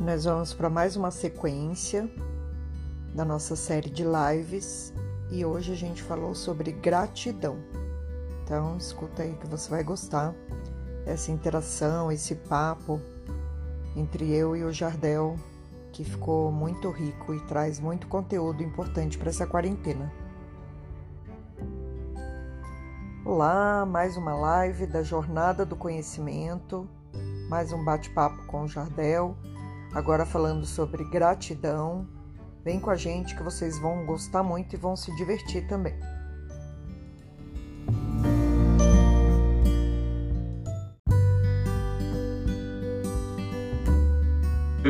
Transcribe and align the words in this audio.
Nós 0.00 0.24
vamos 0.24 0.54
para 0.54 0.70
mais 0.70 0.96
uma 0.96 1.10
sequência 1.10 2.10
da 3.14 3.22
nossa 3.22 3.54
série 3.54 3.90
de 3.90 4.02
lives 4.02 4.94
e 5.30 5.44
hoje 5.44 5.72
a 5.72 5.76
gente 5.76 6.02
falou 6.02 6.34
sobre 6.34 6.72
gratidão. 6.72 7.58
Então, 8.42 8.78
escuta 8.78 9.22
aí 9.22 9.34
que 9.34 9.46
você 9.46 9.68
vai 9.68 9.84
gostar 9.84 10.34
essa 11.04 11.30
interação, 11.30 12.10
esse 12.10 12.34
papo 12.34 12.98
entre 13.94 14.32
eu 14.34 14.56
e 14.56 14.64
o 14.64 14.72
Jardel, 14.72 15.36
que 15.92 16.02
ficou 16.02 16.50
muito 16.50 16.90
rico 16.90 17.34
e 17.34 17.40
traz 17.42 17.78
muito 17.78 18.06
conteúdo 18.06 18.62
importante 18.62 19.18
para 19.18 19.28
essa 19.28 19.46
quarentena. 19.46 20.10
Olá, 23.22 23.84
mais 23.84 24.16
uma 24.16 24.32
live 24.34 24.86
da 24.86 25.02
Jornada 25.02 25.66
do 25.66 25.76
Conhecimento, 25.76 26.88
mais 27.50 27.70
um 27.70 27.84
bate-papo 27.84 28.46
com 28.46 28.62
o 28.62 28.66
Jardel 28.66 29.36
agora 29.94 30.24
falando 30.24 30.64
sobre 30.64 31.04
gratidão. 31.04 32.06
Vem 32.64 32.78
com 32.78 32.90
a 32.90 32.96
gente 32.96 33.34
que 33.36 33.42
vocês 33.42 33.78
vão 33.78 34.04
gostar 34.04 34.42
muito 34.42 34.74
e 34.74 34.76
vão 34.76 34.94
se 34.94 35.14
divertir 35.16 35.66
também. 35.66 35.94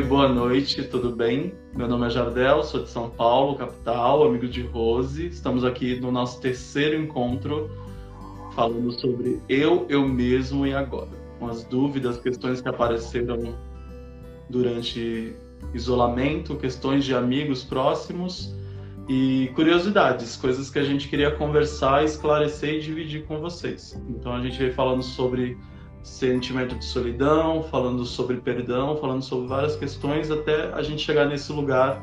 Boa 0.07 0.27
noite, 0.27 0.83
tudo 0.83 1.15
bem? 1.15 1.53
Meu 1.73 1.87
nome 1.87 2.07
é 2.07 2.09
Jardel, 2.09 2.63
sou 2.63 2.83
de 2.83 2.89
São 2.89 3.09
Paulo, 3.09 3.57
capital, 3.57 4.27
amigo 4.27 4.45
de 4.45 4.61
Rose. 4.61 5.27
Estamos 5.27 5.63
aqui 5.63 6.01
no 6.01 6.11
nosso 6.11 6.41
terceiro 6.41 7.01
encontro 7.01 7.71
falando 8.53 8.91
sobre 8.99 9.41
eu, 9.47 9.85
eu 9.87 10.05
mesmo 10.05 10.67
e 10.67 10.73
agora. 10.73 11.09
Com 11.39 11.47
as 11.47 11.63
dúvidas, 11.63 12.19
questões 12.19 12.59
que 12.59 12.67
apareceram 12.67 13.55
durante 14.51 15.33
isolamento, 15.73 16.55
questões 16.55 17.05
de 17.05 17.15
amigos 17.15 17.63
próximos 17.63 18.53
e 19.07 19.51
curiosidades, 19.55 20.35
coisas 20.35 20.69
que 20.69 20.77
a 20.77 20.83
gente 20.83 21.07
queria 21.07 21.31
conversar, 21.31 22.03
esclarecer 22.03 22.75
e 22.75 22.81
dividir 22.81 23.25
com 23.25 23.39
vocês. 23.39 23.99
Então 24.09 24.33
a 24.33 24.41
gente 24.41 24.57
veio 24.57 24.73
falando 24.73 25.01
sobre 25.01 25.57
sentimento 26.03 26.75
de 26.75 26.85
solidão, 26.85 27.63
falando 27.63 28.05
sobre 28.05 28.37
perdão, 28.37 28.97
falando 28.97 29.21
sobre 29.21 29.47
várias 29.47 29.75
questões 29.75 30.29
até 30.31 30.71
a 30.73 30.81
gente 30.81 31.01
chegar 31.01 31.25
nesse 31.25 31.51
lugar 31.51 32.01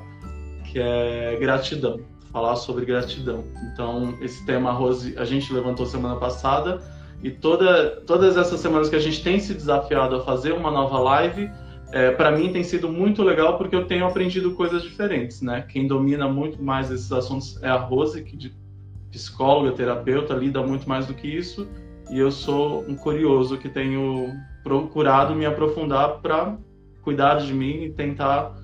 que 0.65 0.79
é 0.79 1.37
gratidão, 1.41 2.01
falar 2.33 2.57
sobre 2.57 2.85
gratidão. 2.85 3.45
Então 3.73 4.17
esse 4.21 4.45
tema 4.47 4.73
Rose 4.73 5.15
a 5.17 5.25
gente 5.25 5.53
levantou 5.53 5.87
semana 5.87 6.17
passada 6.17 6.81
e 7.23 7.31
toda, 7.31 8.03
todas 8.07 8.37
essas 8.37 8.61
semanas 8.61 8.89
que 8.89 8.97
a 8.97 9.01
gente 9.01 9.23
tem 9.23 9.41
se 9.41 9.53
desafiado 9.53 10.17
a 10.17 10.25
fazer 10.25 10.53
uma 10.53 10.71
nova 10.71 10.99
live, 10.99 11.51
é, 11.93 12.11
para 12.11 12.31
mim 12.31 12.53
tem 12.53 12.63
sido 12.63 12.91
muito 12.91 13.23
legal 13.23 13.57
porque 13.57 13.75
eu 13.75 13.87
tenho 13.87 14.07
aprendido 14.07 14.53
coisas 14.53 14.83
diferentes, 14.83 15.41
né? 15.41 15.65
Quem 15.69 15.87
domina 15.87 16.29
muito 16.29 16.63
mais 16.63 16.91
esses 16.91 17.11
assuntos 17.11 17.63
é 17.63 17.69
a 17.69 17.77
Rose, 17.77 18.23
que 18.23 18.37
de 18.37 18.53
psicóloga, 19.11 19.73
terapeuta, 19.73 20.35
lida 20.35 20.63
muito 20.63 20.89
mais 20.89 21.07
do 21.07 21.15
que 21.15 21.27
isso, 21.27 21.67
e 22.11 22.19
eu 22.19 22.31
sou 22.31 22.85
um 22.87 22.95
curioso 22.95 23.57
que 23.57 23.69
tenho 23.69 24.35
procurado 24.63 25.35
me 25.35 25.47
aprofundar 25.47 26.21
para 26.21 26.57
cuidar 27.03 27.37
de 27.37 27.55
mim 27.55 27.85
e 27.85 27.91
tentar 27.91 28.55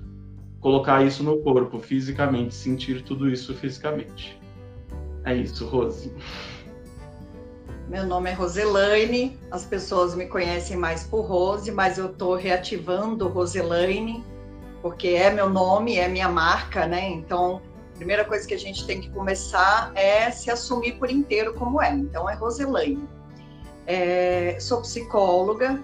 colocar 0.59 1.03
isso 1.03 1.23
no 1.23 1.37
corpo, 1.39 1.79
fisicamente, 1.79 2.53
sentir 2.53 3.01
tudo 3.01 3.29
isso 3.29 3.53
fisicamente. 3.55 4.39
É 5.23 5.35
isso, 5.35 5.65
Rose. 5.65 6.11
Meu 7.87 8.03
nome 8.03 8.31
é 8.31 8.33
Roselaine, 8.33 9.39
as 9.51 9.63
pessoas 9.63 10.15
me 10.15 10.25
conhecem 10.25 10.75
mais 10.75 11.03
por 11.03 11.21
Rose, 11.21 11.71
mas 11.71 11.99
eu 11.99 12.07
estou 12.07 12.35
reativando 12.35 13.27
Roselaine, 13.27 14.25
porque 14.81 15.09
é 15.09 15.29
meu 15.29 15.47
nome, 15.47 15.95
é 15.95 16.07
minha 16.07 16.27
marca, 16.27 16.87
né? 16.87 17.07
Então, 17.07 17.61
a 17.93 17.97
primeira 17.97 18.25
coisa 18.25 18.47
que 18.47 18.55
a 18.55 18.57
gente 18.57 18.87
tem 18.87 19.01
que 19.01 19.09
começar 19.11 19.91
é 19.93 20.31
se 20.31 20.49
assumir 20.49 20.93
por 20.93 21.11
inteiro 21.11 21.53
como 21.53 21.79
é. 21.79 21.91
Então, 21.91 22.27
é 22.27 22.33
Roselaine. 22.33 23.07
É, 23.85 24.57
sou 24.59 24.81
psicóloga 24.81 25.79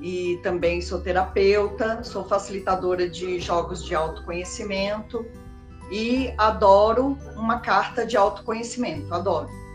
e 0.00 0.40
também 0.42 0.80
sou 0.80 1.00
terapeuta, 1.00 2.02
sou 2.02 2.24
facilitadora 2.24 3.08
de 3.08 3.38
jogos 3.38 3.84
de 3.84 3.94
autoconhecimento 3.94 5.24
e 5.88 6.34
adoro 6.36 7.16
uma 7.36 7.60
carta 7.60 8.04
de 8.04 8.16
autoconhecimento, 8.16 9.14
adoro 9.14 9.67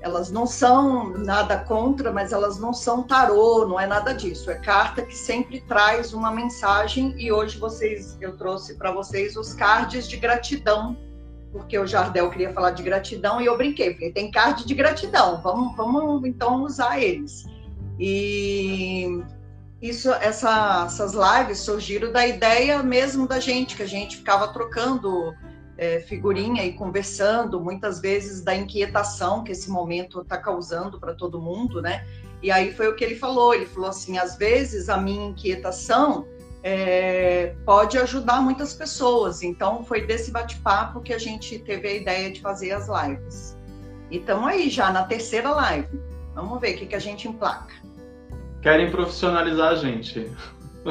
elas 0.00 0.30
não 0.30 0.46
são 0.46 1.10
nada 1.10 1.58
contra, 1.58 2.10
mas 2.10 2.32
elas 2.32 2.58
não 2.58 2.72
são 2.72 3.02
tarô, 3.02 3.66
não 3.66 3.78
é 3.78 3.86
nada 3.86 4.14
disso. 4.14 4.50
É 4.50 4.54
carta 4.54 5.02
que 5.02 5.14
sempre 5.14 5.60
traz 5.62 6.14
uma 6.14 6.30
mensagem 6.30 7.14
e 7.18 7.30
hoje 7.30 7.58
vocês 7.58 8.16
eu 8.20 8.36
trouxe 8.36 8.74
para 8.74 8.90
vocês 8.92 9.36
os 9.36 9.52
cards 9.52 10.08
de 10.08 10.16
gratidão, 10.16 10.96
porque 11.52 11.78
o 11.78 11.86
Jardel 11.86 12.30
queria 12.30 12.52
falar 12.52 12.70
de 12.70 12.82
gratidão 12.82 13.40
e 13.40 13.46
eu 13.46 13.56
brinquei, 13.56 13.94
falei, 13.94 14.12
tem 14.12 14.30
card 14.30 14.64
de 14.64 14.74
gratidão, 14.74 15.40
vamos, 15.42 15.76
vamos 15.76 16.24
então 16.24 16.62
usar 16.62 16.98
eles. 16.98 17.44
E 17.98 19.22
isso, 19.82 20.10
essa, 20.12 20.84
essas 20.86 21.12
lives 21.12 21.58
surgiram 21.58 22.10
da 22.10 22.26
ideia 22.26 22.82
mesmo 22.82 23.26
da 23.28 23.38
gente, 23.38 23.76
que 23.76 23.82
a 23.82 23.88
gente 23.88 24.16
ficava 24.16 24.48
trocando 24.48 25.34
é, 25.80 25.98
figurinha 25.98 26.62
e 26.62 26.74
conversando, 26.74 27.58
muitas 27.58 28.02
vezes 28.02 28.42
da 28.42 28.54
inquietação 28.54 29.42
que 29.42 29.52
esse 29.52 29.70
momento 29.70 30.20
está 30.20 30.36
causando 30.36 31.00
para 31.00 31.14
todo 31.14 31.40
mundo, 31.40 31.80
né? 31.80 32.06
E 32.42 32.52
aí 32.52 32.70
foi 32.70 32.88
o 32.88 32.94
que 32.94 33.02
ele 33.02 33.14
falou. 33.14 33.54
Ele 33.54 33.64
falou 33.64 33.88
assim: 33.88 34.18
às 34.18 34.36
vezes 34.36 34.90
a 34.90 34.98
minha 34.98 35.30
inquietação 35.30 36.26
é, 36.62 37.54
pode 37.64 37.96
ajudar 37.96 38.42
muitas 38.42 38.74
pessoas. 38.74 39.42
Então 39.42 39.82
foi 39.82 40.06
desse 40.06 40.30
bate-papo 40.30 41.00
que 41.00 41.14
a 41.14 41.18
gente 41.18 41.58
teve 41.60 41.88
a 41.88 41.94
ideia 41.94 42.30
de 42.30 42.42
fazer 42.42 42.72
as 42.72 42.86
lives. 42.86 43.56
E 44.10 44.18
estamos 44.18 44.48
aí 44.48 44.68
já 44.68 44.92
na 44.92 45.04
terceira 45.04 45.48
live. 45.48 45.98
Vamos 46.34 46.60
ver 46.60 46.74
o 46.74 46.78
que, 46.78 46.86
que 46.88 46.94
a 46.94 47.00
gente 47.00 47.26
emplaca. 47.26 47.74
Querem 48.60 48.90
profissionalizar 48.90 49.72
a 49.72 49.76
gente. 49.76 50.30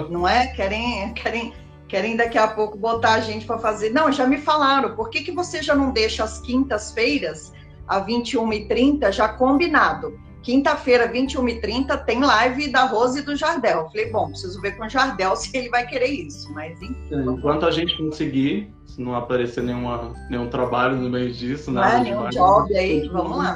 Não 0.09 0.27
é? 0.27 0.47
Querem, 0.47 1.13
querem 1.13 1.53
querem 1.89 2.15
daqui 2.15 2.37
a 2.37 2.47
pouco 2.47 2.77
botar 2.77 3.15
a 3.15 3.19
gente 3.19 3.45
para 3.45 3.57
fazer. 3.57 3.89
Não, 3.89 4.11
já 4.11 4.25
me 4.25 4.37
falaram, 4.37 4.95
por 4.95 5.09
que, 5.09 5.21
que 5.23 5.31
você 5.31 5.61
já 5.61 5.75
não 5.75 5.91
deixa 5.91 6.23
as 6.23 6.39
quintas-feiras, 6.39 7.51
a 7.87 7.99
21h30, 8.05 9.11
já 9.11 9.27
combinado? 9.27 10.17
Quinta-feira, 10.43 11.11
21h30, 11.11 12.05
tem 12.05 12.21
live 12.21 12.71
da 12.71 12.85
Rose 12.85 13.19
e 13.19 13.21
do 13.23 13.35
Jardel. 13.35 13.89
falei, 13.89 14.09
bom, 14.09 14.29
preciso 14.29 14.61
ver 14.61 14.77
com 14.77 14.85
o 14.85 14.89
Jardel 14.89 15.35
se 15.37 15.55
ele 15.57 15.69
vai 15.69 15.85
querer 15.85 16.07
isso, 16.07 16.53
mas 16.53 16.81
enfim. 16.81 16.95
É, 17.11 17.15
enquanto 17.17 17.65
a 17.65 17.71
gente 17.71 17.97
conseguir, 17.97 18.71
se 18.85 19.01
não 19.01 19.15
aparecer 19.15 19.63
nenhuma, 19.63 20.13
nenhum 20.29 20.47
trabalho 20.47 20.95
no 20.95 21.09
meio 21.09 21.33
disso, 21.33 21.71
não 21.71 21.83
é, 21.83 22.01
nenhum 22.01 22.29
job 22.29 22.73
aí, 22.77 23.09
vamos 23.09 23.37
lá. 23.37 23.55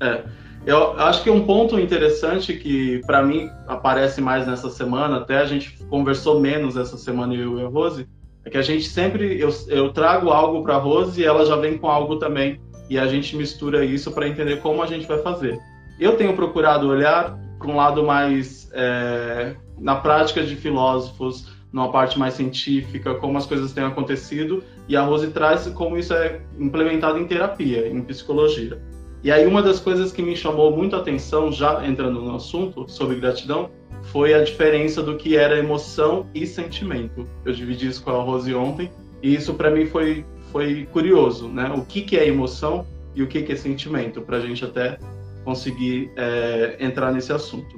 É. 0.00 0.45
Eu 0.66 0.98
acho 0.98 1.22
que 1.22 1.30
um 1.30 1.46
ponto 1.46 1.78
interessante 1.78 2.52
que 2.52 3.00
para 3.06 3.22
mim 3.22 3.48
aparece 3.68 4.20
mais 4.20 4.48
nessa 4.48 4.68
semana, 4.68 5.18
até 5.18 5.38
a 5.38 5.44
gente 5.44 5.78
conversou 5.84 6.40
menos 6.40 6.76
essa 6.76 6.96
semana 6.96 7.32
eu 7.34 7.60
e 7.60 7.64
a 7.64 7.68
Rose, 7.68 8.08
é 8.44 8.50
que 8.50 8.58
a 8.58 8.62
gente 8.62 8.88
sempre 8.88 9.40
eu, 9.40 9.48
eu 9.68 9.92
trago 9.92 10.30
algo 10.30 10.64
para 10.64 10.74
a 10.74 10.78
Rose 10.78 11.20
e 11.20 11.24
ela 11.24 11.46
já 11.46 11.54
vem 11.54 11.78
com 11.78 11.88
algo 11.88 12.16
também 12.16 12.60
e 12.90 12.98
a 12.98 13.06
gente 13.06 13.36
mistura 13.36 13.84
isso 13.84 14.10
para 14.10 14.26
entender 14.26 14.60
como 14.60 14.82
a 14.82 14.86
gente 14.86 15.06
vai 15.06 15.18
fazer. 15.18 15.56
Eu 16.00 16.16
tenho 16.16 16.34
procurado 16.34 16.88
olhar 16.88 17.38
para 17.60 17.68
um 17.68 17.76
lado 17.76 18.02
mais 18.02 18.68
é, 18.72 19.54
na 19.78 19.94
prática 19.94 20.42
de 20.42 20.56
filósofos, 20.56 21.46
numa 21.72 21.92
parte 21.92 22.18
mais 22.18 22.34
científica, 22.34 23.14
como 23.14 23.38
as 23.38 23.46
coisas 23.46 23.72
têm 23.72 23.84
acontecido, 23.84 24.64
e 24.88 24.96
a 24.96 25.02
Rose 25.02 25.28
traz 25.28 25.68
como 25.68 25.96
isso 25.96 26.12
é 26.12 26.40
implementado 26.58 27.18
em 27.18 27.26
terapia, 27.26 27.88
em 27.88 28.02
psicologia. 28.02 28.80
E 29.22 29.30
aí 29.30 29.46
uma 29.46 29.62
das 29.62 29.80
coisas 29.80 30.12
que 30.12 30.22
me 30.22 30.36
chamou 30.36 30.74
muito 30.76 30.94
a 30.94 31.00
atenção, 31.00 31.50
já 31.50 31.86
entrando 31.86 32.20
no 32.20 32.36
assunto 32.36 32.88
sobre 32.88 33.16
gratidão, 33.16 33.70
foi 34.04 34.34
a 34.34 34.42
diferença 34.42 35.02
do 35.02 35.16
que 35.16 35.36
era 35.36 35.58
emoção 35.58 36.26
e 36.34 36.46
sentimento. 36.46 37.26
Eu 37.44 37.52
dividi 37.52 37.88
isso 37.88 38.02
com 38.02 38.10
a 38.10 38.22
Rose 38.22 38.54
ontem 38.54 38.90
e 39.22 39.34
isso 39.34 39.54
para 39.54 39.70
mim 39.70 39.86
foi 39.86 40.24
foi 40.52 40.86
curioso, 40.92 41.48
né? 41.48 41.70
O 41.76 41.84
que 41.84 42.02
que 42.02 42.16
é 42.16 42.26
emoção 42.26 42.86
e 43.14 43.22
o 43.22 43.26
que 43.26 43.42
que 43.42 43.52
é 43.52 43.56
sentimento, 43.56 44.22
para 44.22 44.36
a 44.38 44.40
gente 44.40 44.64
até 44.64 44.98
conseguir 45.44 46.10
é, 46.16 46.76
entrar 46.80 47.12
nesse 47.12 47.32
assunto. 47.32 47.76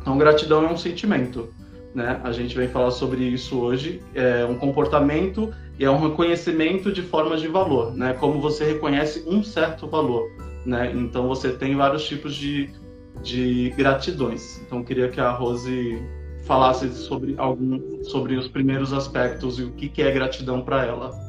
Então, 0.00 0.16
gratidão 0.16 0.64
é 0.64 0.72
um 0.72 0.76
sentimento, 0.76 1.48
né? 1.94 2.20
A 2.22 2.32
gente 2.32 2.56
vem 2.56 2.68
falar 2.68 2.90
sobre 2.90 3.24
isso 3.24 3.58
hoje. 3.58 4.00
É 4.14 4.44
um 4.44 4.54
comportamento 4.54 5.52
e 5.78 5.84
é 5.84 5.90
um 5.90 5.98
reconhecimento 5.98 6.92
de 6.92 7.02
formas 7.02 7.40
de 7.40 7.48
valor, 7.48 7.94
né? 7.94 8.12
Como 8.14 8.40
você 8.40 8.64
reconhece 8.64 9.24
um 9.26 9.42
certo 9.42 9.88
valor 9.88 10.30
né? 10.66 10.92
Então 10.94 11.28
você 11.28 11.52
tem 11.52 11.76
vários 11.76 12.06
tipos 12.06 12.34
de, 12.34 12.70
de 13.22 13.70
gratidões. 13.76 14.60
Então 14.60 14.82
queria 14.82 15.08
que 15.08 15.20
a 15.20 15.30
Rose 15.30 16.02
falasse 16.44 16.92
sobre 16.92 17.34
algum 17.38 18.02
sobre 18.04 18.36
os 18.36 18.48
primeiros 18.48 18.92
aspectos 18.92 19.58
e 19.58 19.64
o 19.64 19.72
que, 19.72 19.88
que 19.88 20.02
é 20.02 20.10
gratidão 20.10 20.62
para 20.62 20.84
ela. 20.84 21.26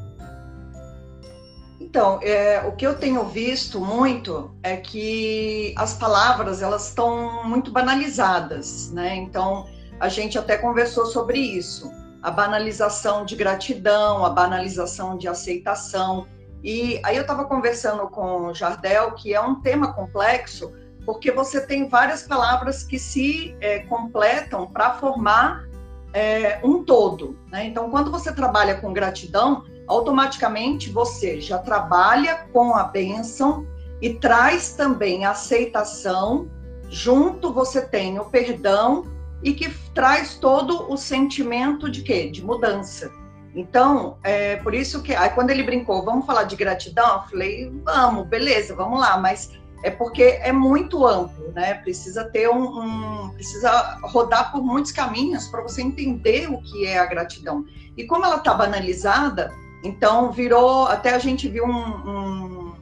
Então, 1.80 2.20
é, 2.22 2.60
o 2.66 2.72
que 2.72 2.86
eu 2.86 2.98
tenho 2.98 3.24
visto 3.24 3.80
muito 3.80 4.50
é 4.62 4.76
que 4.76 5.74
as 5.76 5.94
palavras 5.94 6.60
elas 6.60 6.88
estão 6.88 7.44
muito 7.44 7.70
banalizadas, 7.70 8.92
né? 8.92 9.16
Então 9.16 9.66
a 9.98 10.08
gente 10.08 10.38
até 10.38 10.58
conversou 10.58 11.06
sobre 11.06 11.38
isso. 11.38 11.90
a 12.22 12.30
banalização 12.30 13.24
de 13.24 13.36
gratidão, 13.36 14.24
a 14.24 14.30
banalização 14.30 15.16
de 15.16 15.28
aceitação. 15.28 16.26
E 16.62 17.00
aí 17.04 17.16
eu 17.16 17.22
estava 17.22 17.44
conversando 17.44 18.08
com 18.08 18.46
o 18.46 18.54
Jardel, 18.54 19.12
que 19.12 19.34
é 19.34 19.40
um 19.40 19.60
tema 19.60 19.92
complexo, 19.92 20.72
porque 21.04 21.30
você 21.30 21.60
tem 21.60 21.88
várias 21.88 22.22
palavras 22.22 22.82
que 22.82 22.98
se 22.98 23.56
é, 23.60 23.80
completam 23.80 24.66
para 24.66 24.94
formar 24.94 25.66
é, 26.12 26.60
um 26.62 26.84
todo. 26.84 27.38
Né? 27.50 27.66
Então, 27.66 27.90
quando 27.90 28.10
você 28.10 28.32
trabalha 28.32 28.74
com 28.76 28.92
gratidão, 28.92 29.64
automaticamente 29.86 30.90
você 30.90 31.40
já 31.40 31.58
trabalha 31.58 32.46
com 32.52 32.74
a 32.74 32.84
bênção 32.84 33.66
e 34.00 34.14
traz 34.14 34.72
também 34.72 35.24
a 35.24 35.30
aceitação, 35.30 36.48
junto 36.88 37.52
você 37.52 37.82
tem 37.82 38.18
o 38.18 38.24
perdão 38.26 39.04
e 39.42 39.52
que 39.52 39.70
traz 39.94 40.34
todo 40.34 40.90
o 40.92 40.96
sentimento 40.96 41.90
de 41.90 42.02
quê? 42.02 42.30
De 42.30 42.44
mudança. 42.44 43.10
Então, 43.54 44.18
é 44.22 44.56
por 44.56 44.74
isso 44.74 45.02
que 45.02 45.14
aí 45.14 45.30
quando 45.30 45.50
ele 45.50 45.62
brincou, 45.62 46.04
vamos 46.04 46.26
falar 46.26 46.44
de 46.44 46.54
gratidão, 46.54 47.16
eu 47.16 47.22
falei, 47.22 47.72
vamos, 47.84 48.26
beleza, 48.26 48.74
vamos 48.74 49.00
lá, 49.00 49.16
mas 49.18 49.50
é 49.82 49.90
porque 49.90 50.22
é 50.22 50.52
muito 50.52 51.06
amplo, 51.06 51.52
né? 51.52 51.74
Precisa 51.74 52.24
ter 52.24 52.48
um, 52.48 52.64
um 52.64 53.30
precisa 53.30 53.98
rodar 54.02 54.50
por 54.50 54.62
muitos 54.62 54.92
caminhos 54.92 55.46
para 55.48 55.62
você 55.62 55.82
entender 55.82 56.50
o 56.50 56.60
que 56.60 56.86
é 56.86 56.98
a 56.98 57.06
gratidão. 57.06 57.64
E 57.96 58.04
como 58.04 58.24
ela 58.24 58.36
está 58.36 58.54
banalizada, 58.54 59.52
então 59.84 60.32
virou, 60.32 60.86
até 60.86 61.14
a 61.14 61.18
gente 61.18 61.48
viu 61.48 61.64
um, 61.64 61.70
um, 61.70 62.72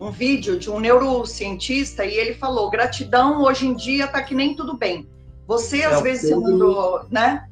um 0.00 0.10
vídeo 0.10 0.58
de 0.58 0.70
um 0.70 0.78
neurocientista 0.78 2.04
e 2.04 2.14
ele 2.14 2.34
falou, 2.34 2.70
gratidão 2.70 3.42
hoje 3.42 3.66
em 3.66 3.74
dia 3.74 4.04
está 4.04 4.22
que 4.22 4.34
nem 4.34 4.54
tudo 4.54 4.76
bem. 4.76 5.08
Você, 5.46 5.80
é 5.80 5.86
às 5.86 6.02
vezes, 6.02 6.30
Pedro, 6.30 6.42
mandou, 6.42 7.06
né? 7.10 7.46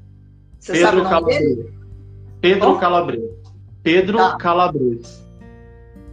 Você 0.61 0.73
Pedro 0.73 1.03
Calabres. 1.03 1.78
Pedro 2.41 2.73
oh? 2.73 2.79
Calabres. 2.79 3.21
Pedro 3.83 4.19
tá. 4.19 4.37
Calabres. 4.37 5.23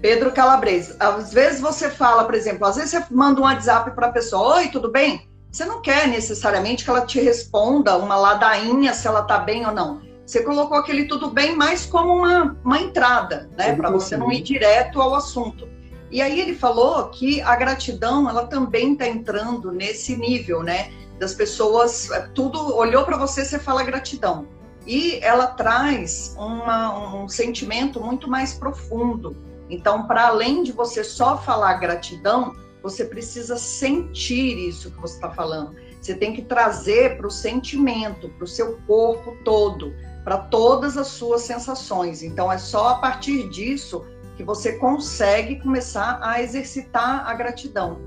Pedro 0.01 0.31
Calabres. 0.31 0.95
Às 0.99 1.33
vezes 1.33 1.61
você 1.61 1.89
fala, 1.89 2.23
por 2.23 2.35
exemplo, 2.35 2.65
às 2.65 2.75
vezes 2.75 2.91
você 2.91 3.03
manda 3.11 3.41
um 3.41 3.43
WhatsApp 3.43 3.91
para 3.91 4.07
a 4.07 4.11
pessoa, 4.11 4.57
oi, 4.57 4.67
tudo 4.67 4.91
bem? 4.91 5.27
Você 5.51 5.65
não 5.65 5.81
quer 5.81 6.07
necessariamente 6.07 6.83
que 6.83 6.89
ela 6.89 7.05
te 7.05 7.19
responda 7.19 7.97
uma 7.97 8.15
ladainha 8.15 8.93
se 8.93 9.07
ela 9.07 9.21
tá 9.23 9.39
bem 9.39 9.65
ou 9.65 9.71
não. 9.71 10.01
Você 10.25 10.43
colocou 10.43 10.77
aquele 10.77 11.05
tudo 11.05 11.29
bem 11.29 11.55
mais 11.55 11.85
como 11.85 12.13
uma, 12.13 12.57
uma 12.63 12.79
entrada, 12.79 13.49
né? 13.57 13.75
Para 13.75 13.89
você 13.89 14.17
não 14.17 14.31
ir 14.31 14.41
direto 14.41 15.01
ao 15.01 15.15
assunto. 15.15 15.67
E 16.11 16.21
aí 16.21 16.39
ele 16.39 16.55
falou 16.55 17.09
que 17.09 17.41
a 17.41 17.55
gratidão, 17.55 18.29
ela 18.29 18.45
também 18.47 18.93
está 18.93 19.07
entrando 19.07 19.71
nesse 19.71 20.15
nível, 20.15 20.63
né? 20.63 20.89
das 21.19 21.33
pessoas, 21.33 22.09
é, 22.11 22.27
tudo 22.33 22.75
olhou 22.75 23.03
para 23.05 23.17
você, 23.17 23.45
você 23.45 23.57
fala 23.57 23.83
gratidão. 23.83 24.47
E 24.85 25.19
ela 25.23 25.47
traz 25.47 26.35
uma, 26.37 27.15
um 27.15 27.27
sentimento 27.27 27.99
muito 27.99 28.29
mais 28.29 28.53
profundo. 28.53 29.35
Então, 29.69 30.05
para 30.05 30.27
além 30.27 30.63
de 30.63 30.71
você 30.71 31.03
só 31.03 31.37
falar 31.37 31.73
gratidão, 31.75 32.55
você 32.83 33.03
precisa 33.03 33.57
sentir 33.57 34.57
isso 34.69 34.91
que 34.91 35.01
você 35.01 35.15
está 35.15 35.31
falando. 35.31 35.75
Você 35.99 36.13
tem 36.13 36.33
que 36.33 36.43
trazer 36.43 37.17
para 37.17 37.25
o 37.25 37.31
sentimento, 37.31 38.29
para 38.29 38.43
o 38.43 38.47
seu 38.47 38.77
corpo 38.85 39.35
todo, 39.43 39.91
para 40.23 40.37
todas 40.37 40.97
as 40.97 41.07
suas 41.07 41.41
sensações. 41.41 42.21
Então, 42.21 42.51
é 42.51 42.59
só 42.59 42.89
a 42.89 42.95
partir 42.95 43.49
disso 43.49 44.05
que 44.37 44.43
você 44.43 44.73
consegue 44.73 45.59
começar 45.61 46.19
a 46.21 46.41
exercitar 46.41 47.27
a 47.27 47.33
gratidão. 47.33 47.99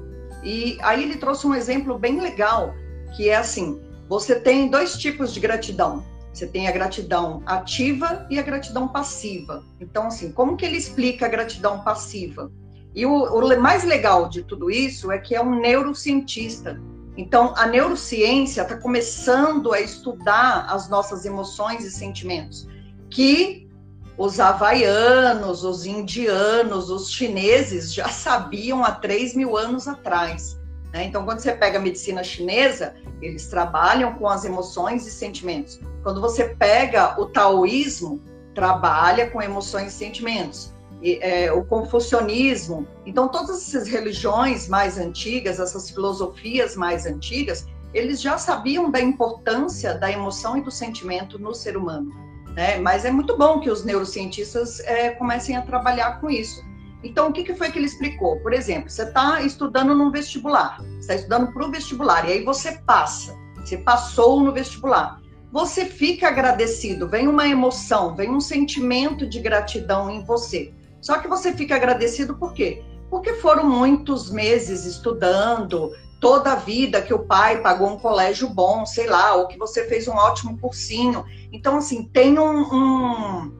E 0.45 0.79
aí 0.83 1.03
ele 1.03 1.17
trouxe 1.17 1.47
um 1.47 1.55
exemplo 1.55 1.99
bem 1.99 2.21
legal 2.21 2.75
que 3.17 3.29
é 3.29 3.37
assim: 3.37 3.81
você 4.09 4.39
tem 4.39 4.71
dois 4.71 4.97
tipos 4.97 5.33
de 5.33 5.41
gratidão. 5.41 6.05
Você 6.38 6.46
tem 6.46 6.69
a 6.69 6.70
gratidão 6.70 7.43
ativa 7.44 8.25
e 8.31 8.38
a 8.38 8.43
gratidão 8.43 8.87
passiva. 8.87 9.64
Então, 9.81 10.06
assim, 10.06 10.31
como 10.31 10.56
que 10.56 10.64
ele 10.64 10.76
explica 10.76 11.26
a 11.26 11.29
gratidão 11.29 11.81
passiva? 11.81 12.52
E 12.94 13.05
o, 13.05 13.25
o 13.25 13.61
mais 13.61 13.82
legal 13.82 14.29
de 14.29 14.44
tudo 14.44 14.70
isso 14.70 15.11
é 15.11 15.19
que 15.19 15.35
é 15.35 15.43
um 15.43 15.58
neurocientista. 15.58 16.81
Então, 17.17 17.55
a 17.56 17.67
neurociência 17.67 18.62
está 18.62 18.76
começando 18.76 19.73
a 19.73 19.81
estudar 19.81 20.67
as 20.70 20.88
nossas 20.88 21.25
emoções 21.25 21.85
e 21.85 21.90
sentimentos, 21.90 22.69
que 23.11 23.69
os 24.17 24.38
havaianos, 24.38 25.64
os 25.64 25.87
indianos, 25.87 26.88
os 26.88 27.11
chineses 27.11 27.93
já 27.93 28.06
sabiam 28.11 28.84
há 28.84 28.93
3 28.93 29.34
mil 29.34 29.56
anos 29.56 29.88
atrás. 29.88 30.56
Né? 30.93 31.05
Então, 31.05 31.25
quando 31.25 31.40
você 31.40 31.52
pega 31.52 31.79
a 31.79 31.81
medicina 31.81 32.23
chinesa, 32.23 32.94
eles 33.20 33.46
trabalham 33.46 34.14
com 34.14 34.29
as 34.29 34.44
emoções 34.44 35.06
e 35.06 35.11
sentimentos. 35.11 35.81
Quando 36.02 36.20
você 36.20 36.55
pega 36.55 37.20
o 37.20 37.26
taoísmo, 37.26 38.23
trabalha 38.55 39.31
com 39.31 39.43
emoções 39.43 39.94
e 39.94 39.96
sentimentos. 39.96 40.73
E, 41.00 41.19
é, 41.23 41.52
o 41.52 41.64
confucionismo. 41.64 42.87
Então, 43.06 43.29
todas 43.29 43.69
essas 43.69 43.87
religiões 43.87 44.69
mais 44.69 44.99
antigas, 44.99 45.61
essas 45.61 45.90
filosofias 45.90 46.75
mais 46.75 47.06
antigas, 47.06 47.67
eles 47.94 48.20
já 48.20 48.37
sabiam 48.37 48.91
da 48.91 49.00
importância 49.00 49.94
da 49.94 50.11
emoção 50.11 50.56
e 50.56 50.61
do 50.61 50.70
sentimento 50.70 51.38
no 51.38 51.55
ser 51.55 51.76
humano. 51.76 52.11
Né? 52.55 52.79
Mas 52.79 53.05
é 53.05 53.11
muito 53.11 53.37
bom 53.37 53.61
que 53.61 53.70
os 53.70 53.84
neurocientistas 53.84 54.81
é, 54.81 55.11
comecem 55.11 55.56
a 55.56 55.62
trabalhar 55.62 56.20
com 56.20 56.29
isso. 56.29 56.64
Então, 57.03 57.29
o 57.29 57.33
que, 57.33 57.45
que 57.45 57.55
foi 57.55 57.71
que 57.71 57.79
ele 57.79 57.87
explicou? 57.87 58.41
Por 58.41 58.53
exemplo, 58.53 58.91
você 58.91 59.05
está 59.05 59.41
estudando 59.43 59.95
num 59.95 60.11
vestibular, 60.11 60.81
está 60.99 61.15
estudando 61.15 61.53
para 61.53 61.67
o 61.67 61.71
vestibular, 61.71 62.29
e 62.29 62.33
aí 62.33 62.45
você 62.45 62.73
passa, 62.73 63.37
você 63.56 63.77
passou 63.77 64.41
no 64.41 64.53
vestibular. 64.53 65.21
Você 65.50 65.87
fica 65.87 66.29
agradecido, 66.29 67.09
vem 67.09 67.27
uma 67.27 67.47
emoção, 67.49 68.15
vem 68.15 68.31
um 68.31 68.41
sentimento 68.41 69.27
de 69.27 69.41
gratidão 69.41 70.11
em 70.11 70.23
você. 70.25 70.75
Só 71.00 71.19
que 71.19 71.29
você 71.29 71.53
fica 71.53 71.77
agradecido 71.77 72.35
por 72.35 72.53
quê? 72.53 72.83
Porque 73.09 73.35
foram 73.35 73.65
muitos 73.65 74.31
meses 74.31 74.85
estudando, 74.85 75.91
toda 76.21 76.53
a 76.53 76.56
vida 76.56 77.01
que 77.01 77.15
o 77.15 77.21
pai 77.21 77.62
pagou 77.62 77.89
um 77.89 77.99
colégio 77.99 78.49
bom, 78.49 78.85
sei 78.85 79.06
lá, 79.06 79.37
ou 79.37 79.47
que 79.47 79.56
você 79.56 79.87
fez 79.87 80.09
um 80.09 80.15
ótimo 80.15 80.59
cursinho. 80.59 81.25
Então, 81.53 81.77
assim, 81.77 82.05
tem 82.05 82.39
um, 82.39 82.61
um 82.61 83.53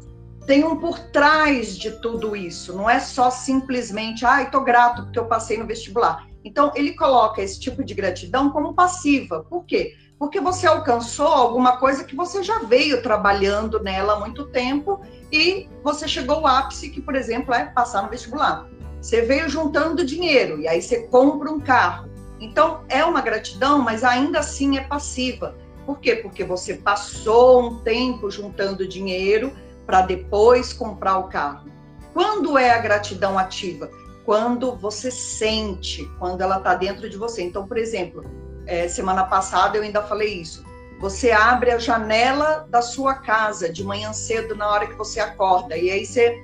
tem 0.49 0.65
um 0.65 0.77
por 0.77 0.99
trás 0.99 1.77
de 1.77 1.91
tudo 2.01 2.35
isso. 2.35 2.75
Não 2.75 2.89
é 2.89 2.99
só 3.01 3.31
simplesmente, 3.31 4.25
ai, 4.25 4.45
ah, 4.45 4.47
tô 4.47 4.63
grato 4.63 5.03
porque 5.03 5.19
eu 5.19 5.27
passei 5.27 5.59
no 5.59 5.67
vestibular. 5.67 6.27
Então, 6.43 6.73
ele 6.75 6.95
coloca 6.95 7.43
esse 7.43 7.61
tipo 7.61 7.85
de 7.85 7.93
gratidão 7.93 8.49
como 8.49 8.73
passiva. 8.73 9.45
Por 9.45 9.67
quê? 9.67 9.95
Porque 10.19 10.41
você 10.41 10.67
alcançou 10.67 11.27
alguma 11.27 11.77
coisa 11.77 12.03
que 12.03 12.17
você 12.17 12.43
já 12.43 12.61
veio 12.61 13.03
trabalhando 13.03 13.79
nela 13.83 14.15
há 14.15 14.21
muito 14.21 14.47
tempo 14.47 15.03
e 15.31 15.69
você 15.85 16.09
chegou 16.09 16.37
ao 16.37 16.47
ápice, 16.47 16.89
que, 16.89 17.03
por 17.03 17.15
exemplo, 17.15 17.53
é 17.53 17.67
passar 17.67 18.03
no 18.03 18.09
vestibular. 18.09 18.67
Você 19.03 19.21
veio 19.21 19.51
juntando 19.51 20.03
dinheiro 20.03 20.63
e 20.63 20.67
aí 20.67 20.81
você 20.81 21.03
compra 21.09 21.53
um 21.53 21.61
carro. 21.61 22.09
Então, 22.41 22.85
é 22.89 23.05
uma 23.05 23.21
gratidão, 23.21 23.83
mas 23.83 24.03
ainda 24.03 24.39
assim 24.39 24.79
é 24.79 24.81
passiva. 24.81 25.55
Por 25.85 26.01
quê? 26.01 26.17
Porque 26.17 26.43
você 26.43 26.75
passou 26.75 27.69
um 27.69 27.81
tempo 27.81 28.31
juntando 28.31 28.89
dinheiro, 28.89 29.53
para 29.89 30.03
depois 30.03 30.71
comprar 30.71 31.17
o 31.17 31.29
carro. 31.29 31.67
Quando 32.13 32.59
é 32.59 32.73
a 32.73 32.79
gratidão 32.79 33.39
ativa? 33.39 33.91
Quando 34.23 34.77
você 34.77 35.11
sente, 35.11 36.05
quando 36.19 36.43
ela 36.43 36.59
está 36.59 36.75
dentro 36.75 37.09
de 37.09 37.17
você. 37.17 37.41
Então, 37.41 37.67
por 37.67 37.79
exemplo, 37.79 38.23
é, 38.67 38.87
semana 38.87 39.25
passada 39.25 39.79
eu 39.79 39.83
ainda 39.83 40.03
falei 40.03 40.43
isso. 40.43 40.63
Você 41.01 41.31
abre 41.31 41.71
a 41.71 41.79
janela 41.79 42.67
da 42.69 42.83
sua 42.83 43.15
casa 43.15 43.73
de 43.73 43.83
manhã 43.83 44.13
cedo, 44.13 44.55
na 44.55 44.69
hora 44.69 44.87
que 44.87 44.95
você 44.95 45.21
acorda, 45.21 45.75
e 45.75 45.91
aí 45.91 46.05
você. 46.05 46.39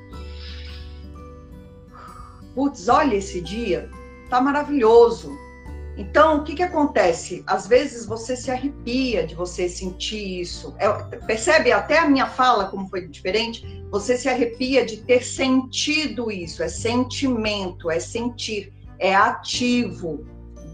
Putz, 2.54 2.88
olha 2.88 3.16
esse 3.16 3.42
dia, 3.42 3.90
tá 4.30 4.40
maravilhoso. 4.40 5.30
Então, 5.96 6.38
o 6.38 6.44
que, 6.44 6.54
que 6.54 6.62
acontece? 6.62 7.44
Às 7.46 7.66
vezes 7.66 8.04
você 8.04 8.36
se 8.36 8.50
arrepia 8.50 9.26
de 9.26 9.34
você 9.34 9.68
sentir 9.68 10.40
isso. 10.40 10.74
É, 10.78 10.88
percebe 11.18 11.70
até 11.70 11.98
a 11.98 12.08
minha 12.08 12.26
fala 12.26 12.66
como 12.66 12.88
foi 12.88 13.06
diferente? 13.06 13.84
Você 13.90 14.16
se 14.16 14.28
arrepia 14.28 14.84
de 14.84 14.98
ter 14.98 15.24
sentido 15.24 16.30
isso. 16.30 16.62
É 16.62 16.68
sentimento, 16.68 17.90
é 17.90 18.00
sentir, 18.00 18.72
é 18.98 19.14
ativo. 19.14 20.26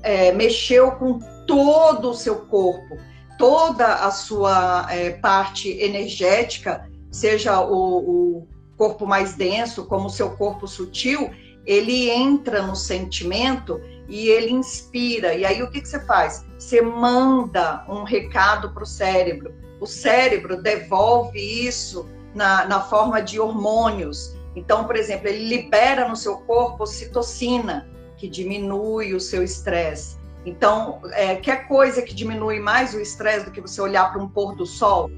É, 0.02 0.32
mexeu 0.32 0.92
com 0.92 1.18
todo 1.46 2.10
o 2.10 2.14
seu 2.14 2.46
corpo, 2.46 2.96
toda 3.36 3.96
a 3.96 4.10
sua 4.10 4.86
é, 4.90 5.10
parte 5.10 5.68
energética, 5.68 6.88
seja 7.10 7.60
o, 7.60 8.38
o 8.38 8.48
corpo 8.78 9.06
mais 9.06 9.34
denso, 9.34 9.84
como 9.84 10.06
o 10.06 10.10
seu 10.10 10.30
corpo 10.36 10.66
sutil, 10.66 11.30
ele 11.66 12.08
entra 12.08 12.62
no 12.62 12.74
sentimento 12.74 13.78
e 14.10 14.28
ele 14.28 14.50
inspira. 14.50 15.34
E 15.34 15.44
aí 15.44 15.62
o 15.62 15.70
que, 15.70 15.80
que 15.80 15.88
você 15.88 16.00
faz? 16.00 16.44
Você 16.58 16.82
manda 16.82 17.84
um 17.88 18.02
recado 18.02 18.70
para 18.72 18.82
o 18.82 18.86
cérebro. 18.86 19.54
O 19.80 19.86
cérebro 19.86 20.60
devolve 20.60 21.38
isso 21.38 22.06
na, 22.34 22.66
na 22.66 22.80
forma 22.80 23.22
de 23.22 23.40
hormônios. 23.40 24.36
Então, 24.54 24.84
por 24.84 24.96
exemplo, 24.96 25.28
ele 25.28 25.48
libera 25.48 26.06
no 26.06 26.16
seu 26.16 26.36
corpo 26.38 26.84
citocina, 26.84 27.88
que 28.18 28.28
diminui 28.28 29.14
o 29.14 29.20
seu 29.20 29.42
estresse. 29.42 30.18
Então, 30.44 31.00
é, 31.12 31.36
quer 31.36 31.68
coisa 31.68 32.02
que 32.02 32.12
diminui 32.12 32.60
mais 32.60 32.92
o 32.92 33.00
estresse 33.00 33.46
do 33.46 33.50
que 33.50 33.60
você 33.60 33.80
olhar 33.80 34.12
para 34.12 34.22
um 34.22 34.28
pôr 34.28 34.54
do 34.54 34.66
sol? 34.66 35.10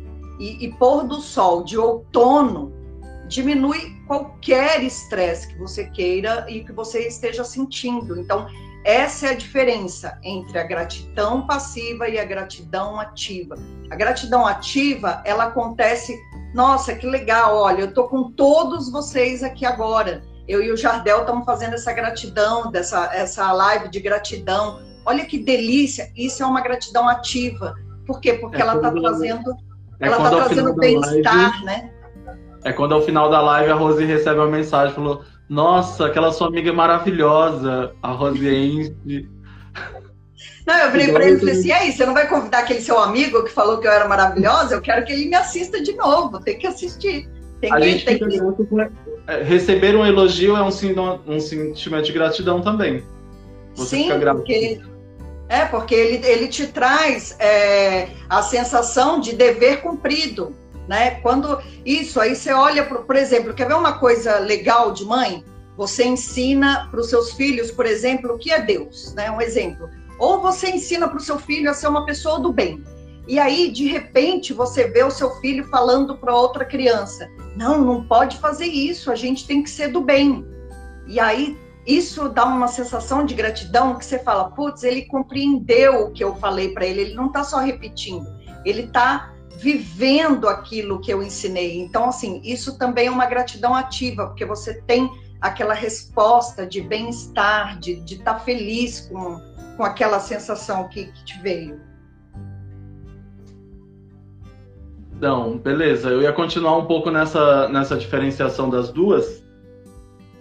e, 0.42 0.66
e 0.66 0.72
pôr 0.72 1.04
do 1.04 1.20
sol 1.20 1.62
de 1.62 1.78
outono 1.78 2.72
diminui 3.28 3.96
qualquer 4.06 4.82
estresse 4.82 5.48
que 5.48 5.58
você 5.58 5.86
queira 5.86 6.44
e 6.48 6.64
que 6.64 6.72
você 6.72 7.06
esteja 7.06 7.44
sentindo. 7.44 8.18
Então, 8.18 8.46
essa 8.84 9.28
é 9.28 9.30
a 9.30 9.34
diferença 9.34 10.18
entre 10.22 10.58
a 10.58 10.64
gratidão 10.64 11.46
passiva 11.46 12.08
e 12.08 12.18
a 12.18 12.24
gratidão 12.24 12.98
ativa. 12.98 13.56
A 13.90 13.94
gratidão 13.94 14.46
ativa, 14.46 15.22
ela 15.24 15.44
acontece, 15.44 16.18
nossa, 16.52 16.94
que 16.94 17.06
legal, 17.06 17.56
olha, 17.56 17.82
eu 17.82 17.88
estou 17.88 18.08
com 18.08 18.32
todos 18.32 18.90
vocês 18.90 19.42
aqui 19.42 19.64
agora. 19.64 20.22
Eu 20.48 20.60
e 20.62 20.72
o 20.72 20.76
Jardel 20.76 21.20
estamos 21.20 21.44
fazendo 21.44 21.74
essa 21.74 21.92
gratidão, 21.92 22.70
dessa 22.72 23.14
essa 23.14 23.52
live 23.52 23.88
de 23.88 24.00
gratidão. 24.00 24.80
Olha 25.06 25.24
que 25.24 25.38
delícia, 25.38 26.10
isso 26.16 26.42
é 26.42 26.46
uma 26.46 26.60
gratidão 26.60 27.08
ativa. 27.08 27.76
Por 28.06 28.20
quê? 28.20 28.34
Porque 28.34 28.56
é 28.56 28.60
ela 28.60 28.74
está 28.74 28.90
trazendo, 28.90 29.52
é 30.00 30.06
ela 30.06 30.16
está 30.16 30.30
trazendo 30.30 30.74
bem-estar, 30.74 31.64
né? 31.64 31.92
É 32.64 32.72
quando 32.72 32.94
ao 32.94 33.02
final 33.02 33.28
da 33.28 33.40
live 33.40 33.70
a 33.70 33.74
Rose 33.74 34.04
recebe 34.04 34.38
uma 34.38 34.48
mensagem, 34.48 34.94
falou, 34.94 35.24
nossa, 35.48 36.06
aquela 36.06 36.32
sua 36.32 36.46
amiga 36.46 36.70
é 36.70 36.72
maravilhosa, 36.72 37.92
a 38.02 38.12
Rosiense. 38.12 39.28
Não, 40.66 40.76
eu 40.78 40.92
virei 40.92 41.12
para 41.12 41.24
ele 41.24 41.36
e 41.36 41.38
falei 41.40 41.54
assim: 41.54 41.68
e 41.68 41.72
aí, 41.72 41.92
você 41.92 42.06
não 42.06 42.14
vai 42.14 42.28
convidar 42.28 42.60
aquele 42.60 42.80
seu 42.80 42.98
amigo 42.98 43.42
que 43.44 43.50
falou 43.50 43.78
que 43.78 43.86
eu 43.86 43.90
era 43.90 44.06
maravilhosa? 44.06 44.74
Eu 44.74 44.80
quero 44.80 45.04
que 45.04 45.12
ele 45.12 45.26
me 45.26 45.34
assista 45.34 45.82
de 45.82 45.92
novo, 45.94 46.40
tem 46.40 46.56
que 46.56 46.66
assistir. 46.66 47.28
Tem 47.60 47.72
a 47.72 47.76
que, 47.76 47.82
gente 47.82 48.04
tem 48.04 48.18
que... 48.18 48.40
É, 49.26 49.42
receber 49.42 49.94
um 49.94 50.06
elogio 50.06 50.56
é 50.56 50.62
um, 50.62 50.68
um 51.26 51.40
sentimento 51.40 52.06
de 52.06 52.12
gratidão 52.12 52.60
também. 52.60 53.04
Você 53.74 53.96
Sim, 53.96 54.08
porque 54.08 54.80
é 55.48 55.64
porque 55.66 55.94
ele, 55.94 56.26
ele 56.26 56.48
te 56.48 56.66
traz 56.66 57.36
é, 57.38 58.08
a 58.28 58.42
sensação 58.42 59.20
de 59.20 59.34
dever 59.34 59.82
cumprido 59.82 60.56
né? 60.88 61.12
Quando 61.20 61.60
isso 61.84 62.20
aí 62.20 62.34
você 62.34 62.52
olha, 62.52 62.84
por, 62.84 63.04
por 63.04 63.16
exemplo, 63.16 63.54
quer 63.54 63.68
ver 63.68 63.74
uma 63.74 63.98
coisa 63.98 64.38
legal 64.38 64.92
de 64.92 65.04
mãe? 65.04 65.44
Você 65.76 66.04
ensina 66.04 66.88
para 66.90 67.00
os 67.00 67.08
seus 67.08 67.32
filhos, 67.32 67.70
por 67.70 67.86
exemplo, 67.86 68.34
o 68.34 68.38
que 68.38 68.50
é 68.50 68.60
Deus, 68.60 69.14
né? 69.14 69.30
Um 69.30 69.40
exemplo. 69.40 69.88
Ou 70.18 70.40
você 70.40 70.70
ensina 70.70 71.08
para 71.08 71.16
o 71.16 71.22
seu 71.22 71.38
filho 71.38 71.70
a 71.70 71.74
ser 71.74 71.88
uma 71.88 72.04
pessoa 72.04 72.38
do 72.38 72.52
bem. 72.52 72.84
E 73.26 73.38
aí, 73.38 73.70
de 73.70 73.86
repente, 73.86 74.52
você 74.52 74.88
vê 74.88 75.02
o 75.02 75.10
seu 75.10 75.30
filho 75.36 75.64
falando 75.68 76.18
para 76.18 76.34
outra 76.34 76.64
criança: 76.64 77.28
não, 77.56 77.80
não 77.80 78.04
pode 78.04 78.38
fazer 78.38 78.66
isso, 78.66 79.10
a 79.10 79.14
gente 79.14 79.46
tem 79.46 79.62
que 79.62 79.70
ser 79.70 79.88
do 79.88 80.00
bem. 80.00 80.44
E 81.06 81.18
aí, 81.18 81.56
isso 81.86 82.28
dá 82.28 82.44
uma 82.44 82.68
sensação 82.68 83.24
de 83.24 83.34
gratidão 83.34 83.96
que 83.96 84.04
você 84.04 84.18
fala: 84.18 84.50
putz, 84.50 84.82
ele 84.82 85.06
compreendeu 85.06 86.06
o 86.06 86.10
que 86.10 86.22
eu 86.22 86.34
falei 86.36 86.72
para 86.72 86.84
ele, 86.84 87.00
ele 87.00 87.14
não 87.14 87.26
está 87.26 87.42
só 87.44 87.58
repetindo, 87.58 88.26
ele 88.64 88.82
está 88.82 89.32
vivendo 89.62 90.48
aquilo 90.48 91.00
que 91.00 91.12
eu 91.12 91.22
ensinei. 91.22 91.78
Então, 91.78 92.08
assim, 92.08 92.40
isso 92.44 92.76
também 92.76 93.06
é 93.06 93.10
uma 93.10 93.26
gratidão 93.26 93.74
ativa, 93.74 94.26
porque 94.26 94.44
você 94.44 94.82
tem 94.82 95.08
aquela 95.40 95.72
resposta 95.72 96.66
de 96.66 96.80
bem-estar, 96.80 97.78
de 97.78 97.92
estar 97.92 98.34
tá 98.34 98.40
feliz 98.40 99.08
com, 99.08 99.40
com 99.76 99.84
aquela 99.84 100.18
sensação 100.18 100.88
que, 100.88 101.06
que 101.06 101.24
te 101.24 101.40
veio. 101.40 101.80
Então, 105.16 105.58
beleza. 105.58 106.08
Eu 106.08 106.22
ia 106.22 106.32
continuar 106.32 106.76
um 106.76 106.86
pouco 106.86 107.08
nessa, 107.08 107.68
nessa 107.68 107.96
diferenciação 107.96 108.68
das 108.68 108.90
duas. 108.90 109.44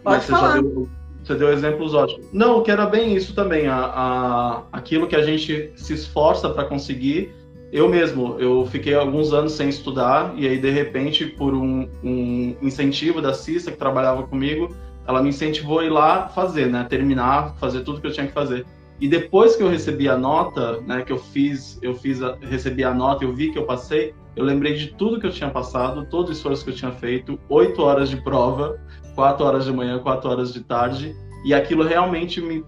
Pode 0.03 0.23
você 0.23 0.31
falar. 0.31 0.61
Deu, 0.61 0.89
você 1.23 1.35
deu 1.35 1.53
exemplos 1.53 1.93
ótimos. 1.93 2.25
Não, 2.33 2.63
que 2.63 2.71
era 2.71 2.87
bem 2.87 3.15
isso 3.15 3.35
também. 3.35 3.67
A, 3.67 3.77
a, 3.77 4.63
aquilo 4.71 5.07
que 5.07 5.15
a 5.15 5.21
gente 5.21 5.71
se 5.75 5.93
esforça 5.93 6.49
para 6.49 6.65
conseguir 6.65 7.40
eu 7.71 7.87
mesmo, 7.87 8.37
eu 8.37 8.65
fiquei 8.65 8.93
alguns 8.93 9.31
anos 9.31 9.53
sem 9.53 9.69
estudar 9.69 10.33
e 10.35 10.47
aí 10.47 10.57
de 10.57 10.69
repente 10.69 11.25
por 11.25 11.53
um, 11.53 11.87
um 12.03 12.55
incentivo 12.61 13.21
da 13.21 13.33
Cissa 13.33 13.71
que 13.71 13.77
trabalhava 13.77 14.23
comigo, 14.23 14.75
ela 15.07 15.21
me 15.21 15.29
incentivou 15.29 15.79
a 15.79 15.85
ir 15.85 15.89
lá 15.89 16.27
fazer, 16.27 16.67
né, 16.67 16.85
terminar, 16.89 17.55
fazer 17.55 17.81
tudo 17.81 18.01
que 18.01 18.07
eu 18.07 18.11
tinha 18.11 18.27
que 18.27 18.33
fazer. 18.33 18.65
E 18.99 19.07
depois 19.07 19.55
que 19.55 19.63
eu 19.63 19.69
recebi 19.69 20.07
a 20.07 20.17
nota, 20.17 20.81
né, 20.81 21.01
que 21.01 21.11
eu 21.11 21.17
fiz, 21.17 21.79
eu 21.81 21.95
fiz, 21.95 22.21
a, 22.21 22.37
recebi 22.41 22.83
a 22.83 22.93
nota, 22.93 23.23
eu 23.23 23.33
vi 23.33 23.51
que 23.51 23.57
eu 23.57 23.65
passei, 23.65 24.13
eu 24.35 24.43
lembrei 24.43 24.75
de 24.75 24.87
tudo 24.95 25.19
que 25.19 25.25
eu 25.25 25.31
tinha 25.31 25.49
passado, 25.49 26.05
todo 26.09 26.29
o 26.29 26.31
esforço 26.31 26.63
que 26.63 26.71
eu 26.71 26.75
tinha 26.75 26.91
feito, 26.91 27.39
oito 27.49 27.81
horas 27.81 28.09
de 28.09 28.17
prova, 28.17 28.79
quatro 29.15 29.45
horas 29.45 29.65
de 29.65 29.71
manhã, 29.71 29.97
quatro 29.99 30.29
horas 30.29 30.53
de 30.53 30.61
tarde, 30.61 31.15
e 31.45 31.53
aquilo 31.53 31.83
realmente 31.83 32.39
me 32.41 32.63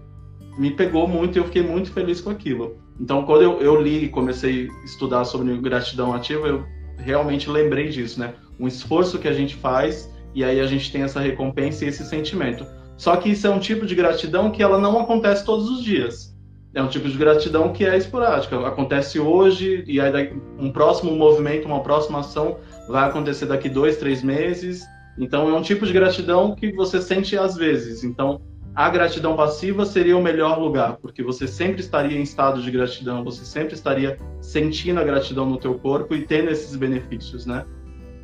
me 0.56 0.70
pegou 0.70 1.06
muito 1.06 1.36
e 1.36 1.38
eu 1.40 1.44
fiquei 1.44 1.62
muito 1.62 1.90
feliz 1.92 2.20
com 2.20 2.30
aquilo. 2.30 2.76
Então, 3.00 3.24
quando 3.24 3.42
eu, 3.42 3.60
eu 3.60 3.80
li 3.80 4.04
e 4.04 4.08
comecei 4.08 4.68
a 4.68 4.84
estudar 4.84 5.24
sobre 5.24 5.56
gratidão 5.58 6.14
ativa, 6.14 6.46
eu 6.46 6.64
realmente 6.96 7.50
lembrei 7.50 7.88
disso, 7.88 8.20
né? 8.20 8.34
Um 8.58 8.68
esforço 8.68 9.18
que 9.18 9.28
a 9.28 9.32
gente 9.32 9.56
faz 9.56 10.10
e 10.34 10.44
aí 10.44 10.60
a 10.60 10.66
gente 10.66 10.90
tem 10.90 11.02
essa 11.02 11.20
recompensa 11.20 11.84
e 11.84 11.88
esse 11.88 12.04
sentimento. 12.04 12.66
Só 12.96 13.16
que 13.16 13.30
isso 13.30 13.46
é 13.46 13.50
um 13.50 13.58
tipo 13.58 13.86
de 13.86 13.94
gratidão 13.94 14.50
que 14.50 14.62
ela 14.62 14.78
não 14.78 15.00
acontece 15.00 15.44
todos 15.44 15.68
os 15.68 15.82
dias. 15.82 16.34
É 16.72 16.82
um 16.82 16.88
tipo 16.88 17.08
de 17.08 17.16
gratidão 17.16 17.72
que 17.72 17.84
é 17.84 17.96
esporádica. 17.96 18.66
Acontece 18.66 19.18
hoje 19.18 19.84
e 19.86 20.00
aí 20.00 20.32
um 20.58 20.70
próximo 20.72 21.12
movimento, 21.12 21.66
uma 21.66 21.82
próxima 21.82 22.20
ação 22.20 22.58
vai 22.88 23.08
acontecer 23.08 23.46
daqui 23.46 23.68
dois, 23.68 23.96
três 23.96 24.22
meses. 24.22 24.84
Então 25.18 25.48
é 25.48 25.54
um 25.54 25.62
tipo 25.62 25.86
de 25.86 25.92
gratidão 25.92 26.54
que 26.54 26.72
você 26.72 27.00
sente 27.00 27.36
às 27.36 27.54
vezes. 27.56 28.02
Então 28.02 28.40
a 28.74 28.90
gratidão 28.90 29.36
passiva 29.36 29.86
seria 29.86 30.16
o 30.16 30.22
melhor 30.22 30.58
lugar, 30.58 30.96
porque 30.96 31.22
você 31.22 31.46
sempre 31.46 31.80
estaria 31.80 32.18
em 32.18 32.22
estado 32.22 32.60
de 32.60 32.70
gratidão, 32.70 33.22
você 33.22 33.44
sempre 33.44 33.74
estaria 33.74 34.18
sentindo 34.40 34.98
a 34.98 35.04
gratidão 35.04 35.46
no 35.46 35.58
teu 35.58 35.78
corpo 35.78 36.14
e 36.14 36.26
tendo 36.26 36.50
esses 36.50 36.74
benefícios, 36.74 37.46
né? 37.46 37.64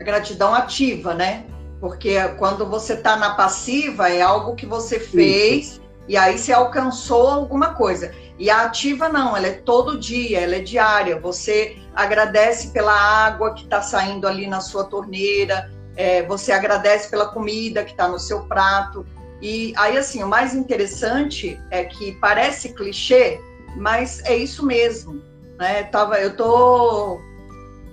A 0.00 0.02
gratidão 0.02 0.52
ativa, 0.52 1.14
né? 1.14 1.47
Porque 1.80 2.16
quando 2.37 2.66
você 2.66 2.95
está 2.95 3.16
na 3.16 3.35
passiva 3.35 4.11
é 4.11 4.21
algo 4.21 4.57
que 4.57 4.66
você 4.66 4.99
fez 4.99 5.66
Isso. 5.66 5.83
e 6.09 6.16
aí 6.16 6.37
você 6.37 6.52
alcançou 6.52 7.28
alguma 7.28 7.75
coisa. 7.75 8.12
E 8.37 8.50
a 8.50 8.62
ativa 8.62 9.09
não, 9.09 9.37
ela 9.37 9.47
é 9.47 9.52
todo 9.52 9.99
dia, 10.00 10.40
ela 10.40 10.57
é 10.57 10.61
diária. 10.61 11.21
Você 11.21 11.76
agradece 11.95 12.73
pela 12.73 12.92
água 12.92 13.54
que 13.54 13.64
está 13.64 13.83
saindo 13.83 14.26
ali 14.26 14.47
na 14.49 14.61
sua 14.61 14.85
torneira, 14.85 15.71
é, 15.97 16.23
você 16.26 16.50
agradece 16.50 17.09
pela 17.09 17.28
comida 17.28 17.85
que 17.85 17.92
está 17.92 18.09
no 18.09 18.19
seu 18.19 18.40
prato. 18.45 19.07
E 19.40 19.73
aí, 19.76 19.97
assim, 19.97 20.23
o 20.23 20.28
mais 20.28 20.54
interessante 20.54 21.59
é 21.70 21.85
que 21.85 22.12
parece 22.12 22.75
clichê, 22.75 23.40
mas 23.76 24.23
é 24.25 24.37
isso 24.37 24.64
mesmo. 24.64 25.23
Né? 25.59 25.85
Tava, 25.85 26.18
eu 26.18 26.37
tô. 26.37 27.20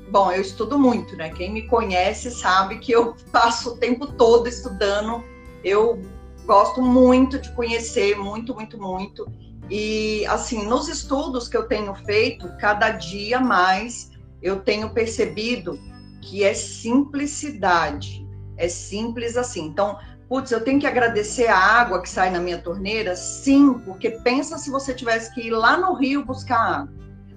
Bom, 0.10 0.32
eu 0.32 0.42
estudo 0.42 0.78
muito, 0.78 1.16
né? 1.16 1.30
Quem 1.30 1.52
me 1.52 1.68
conhece 1.68 2.32
sabe 2.32 2.80
que 2.80 2.92
eu 2.92 3.16
passo 3.32 3.72
o 3.72 3.78
tempo 3.78 4.08
todo 4.08 4.48
estudando. 4.48 5.24
Eu 5.64 6.02
gosto 6.46 6.82
muito 6.82 7.40
de 7.40 7.52
conhecer, 7.54 8.18
muito, 8.18 8.54
muito, 8.54 8.78
muito. 8.78 9.30
E, 9.70 10.26
assim, 10.28 10.66
nos 10.66 10.88
estudos 10.88 11.48
que 11.48 11.58
eu 11.58 11.68
tenho 11.68 11.94
feito, 11.94 12.50
cada 12.58 12.92
dia 12.92 13.40
mais 13.40 14.12
eu 14.42 14.62
tenho 14.62 14.90
percebido 14.92 15.78
que 16.22 16.44
é 16.44 16.54
simplicidade. 16.54 18.26
É 18.56 18.68
simples 18.68 19.38
assim. 19.38 19.66
Então, 19.66 19.98
Putz, 20.30 20.52
eu 20.52 20.62
tenho 20.62 20.80
que 20.80 20.88
agradecer 20.88 21.48
a 21.48 21.58
água 21.58 22.02
que 22.02 22.10
sai 22.10 22.30
na 22.30 22.40
minha 22.40 22.58
torneira? 22.58 23.16
Sim, 23.16 23.76
porque 23.86 24.10
pensa 24.10 24.58
se 24.58 24.70
você 24.70 24.94
tivesse 24.94 25.34
que 25.34 25.48
ir 25.48 25.52
lá 25.52 25.78
no 25.78 25.94
rio 25.94 26.26
buscar 26.26 26.60
água. 26.60 26.94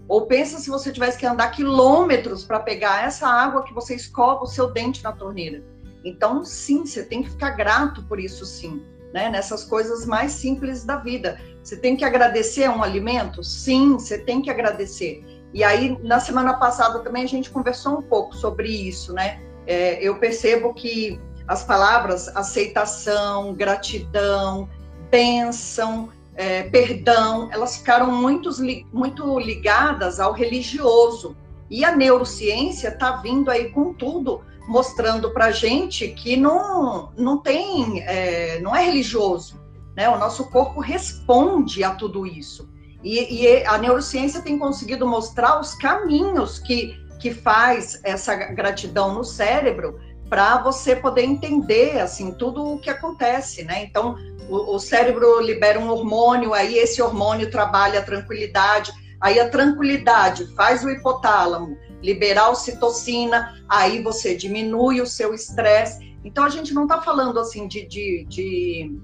Ou 0.09 0.26
pensa 0.26 0.59
se 0.59 0.68
você 0.68 0.90
tivesse 0.90 1.16
que 1.16 1.25
andar 1.25 1.52
quilômetros 1.52 2.44
para 2.44 2.59
pegar 2.59 3.04
essa 3.04 3.28
água 3.28 3.62
que 3.62 3.73
você 3.73 3.94
escova 3.94 4.42
o 4.42 4.47
seu 4.47 4.73
dente 4.73 5.04
na 5.04 5.12
torneira. 5.12 5.62
Então, 6.04 6.44
sim, 6.44 6.85
você 6.85 7.04
tem 7.04 7.23
que 7.23 7.30
ficar 7.30 7.50
grato 7.50 8.02
por 8.09 8.18
isso, 8.18 8.44
sim. 8.44 8.82
Né? 9.14 9.30
Nessas 9.30 9.62
coisas 9.62 10.04
mais 10.04 10.32
simples 10.32 10.85
da 10.85 10.97
vida. 10.97 11.40
Você 11.62 11.76
tem 11.76 11.97
que 11.97 12.04
agradecer 12.04 12.68
um 12.68 12.82
alimento? 12.82 13.44
Sim, 13.44 13.92
você 13.92 14.18
tem 14.18 14.42
que 14.42 14.50
agradecer. 14.50 15.25
E 15.54 15.62
aí, 15.62 15.97
na 16.02 16.18
semana 16.18 16.54
passada 16.54 16.99
também 17.00 17.23
a 17.23 17.28
gente 17.28 17.50
conversou 17.50 17.99
um 17.99 18.02
pouco 18.02 18.35
sobre 18.35 18.68
isso, 18.68 19.12
né? 19.12 19.40
É, 19.64 20.02
eu 20.02 20.18
percebo 20.18 20.75
que 20.75 21.20
as 21.50 21.64
palavras 21.64 22.28
aceitação, 22.28 23.54
gratidão, 23.54 24.69
bênção, 25.11 26.09
é, 26.37 26.62
perdão, 26.62 27.49
elas 27.50 27.78
ficaram 27.78 28.12
muito, 28.12 28.50
muito 28.92 29.37
ligadas 29.40 30.21
ao 30.21 30.33
religioso. 30.33 31.37
E 31.69 31.85
a 31.85 31.97
neurociência 31.97 32.87
está 32.87 33.16
vindo 33.16 33.50
aí 33.50 33.69
com 33.71 33.92
tudo, 33.92 34.42
mostrando 34.69 35.33
para 35.33 35.50
gente 35.50 36.07
que 36.07 36.37
não, 36.37 37.11
não 37.16 37.38
tem, 37.38 38.00
é, 38.02 38.61
não 38.61 38.75
é 38.75 38.85
religioso. 38.85 39.61
Né? 39.97 40.09
O 40.09 40.21
nosso 40.21 40.49
corpo 40.50 40.78
responde 40.78 41.83
a 41.83 41.97
tudo 41.97 42.28
isso. 42.28 42.71
E, 43.02 43.42
e, 43.42 43.66
a 43.66 43.76
neurociência 43.76 44.40
tem 44.40 44.57
conseguido 44.57 45.04
mostrar 45.04 45.59
os 45.59 45.75
caminhos 45.75 46.61
que, 46.61 46.95
que 47.19 47.35
faz 47.35 48.00
essa 48.04 48.37
gratidão 48.37 49.12
no 49.12 49.25
cérebro 49.25 49.99
para 50.31 50.59
você 50.63 50.95
poder 50.95 51.25
entender 51.25 52.01
assim 52.01 52.33
tudo 52.33 52.65
o 52.65 52.79
que 52.79 52.89
acontece, 52.89 53.65
né? 53.65 53.83
Então 53.83 54.17
o, 54.49 54.77
o, 54.77 54.79
cérebro 54.79 55.41
libera 55.41 55.79
um 55.79 55.91
hormônio, 55.91 56.55
aí 56.55 56.79
esse 56.79 57.03
hormônio 57.03 57.51
trabalha 57.51 57.99
a 57.99 58.05
tranquilidade, 58.05 58.93
aí 59.21 59.41
a 59.41 59.51
tranquilidade 59.51 60.47
faz 60.55 60.85
o 60.85 60.91
hipotálamo 60.91 61.77
liberar 62.03 62.51
ocitocina, 62.51 63.55
aí 63.69 64.03
você 64.03 64.35
diminui 64.35 65.01
o 65.01 65.07
seu 65.07 65.35
estresse. 65.35 66.17
Então 66.25 66.45
a 66.45 66.49
gente 66.49 66.73
não 66.73 66.85
está 66.85 67.01
falando 67.01 67.39
assim 67.39 67.67
de, 67.67 67.87
de, 67.87 68.25
de, 68.29 68.99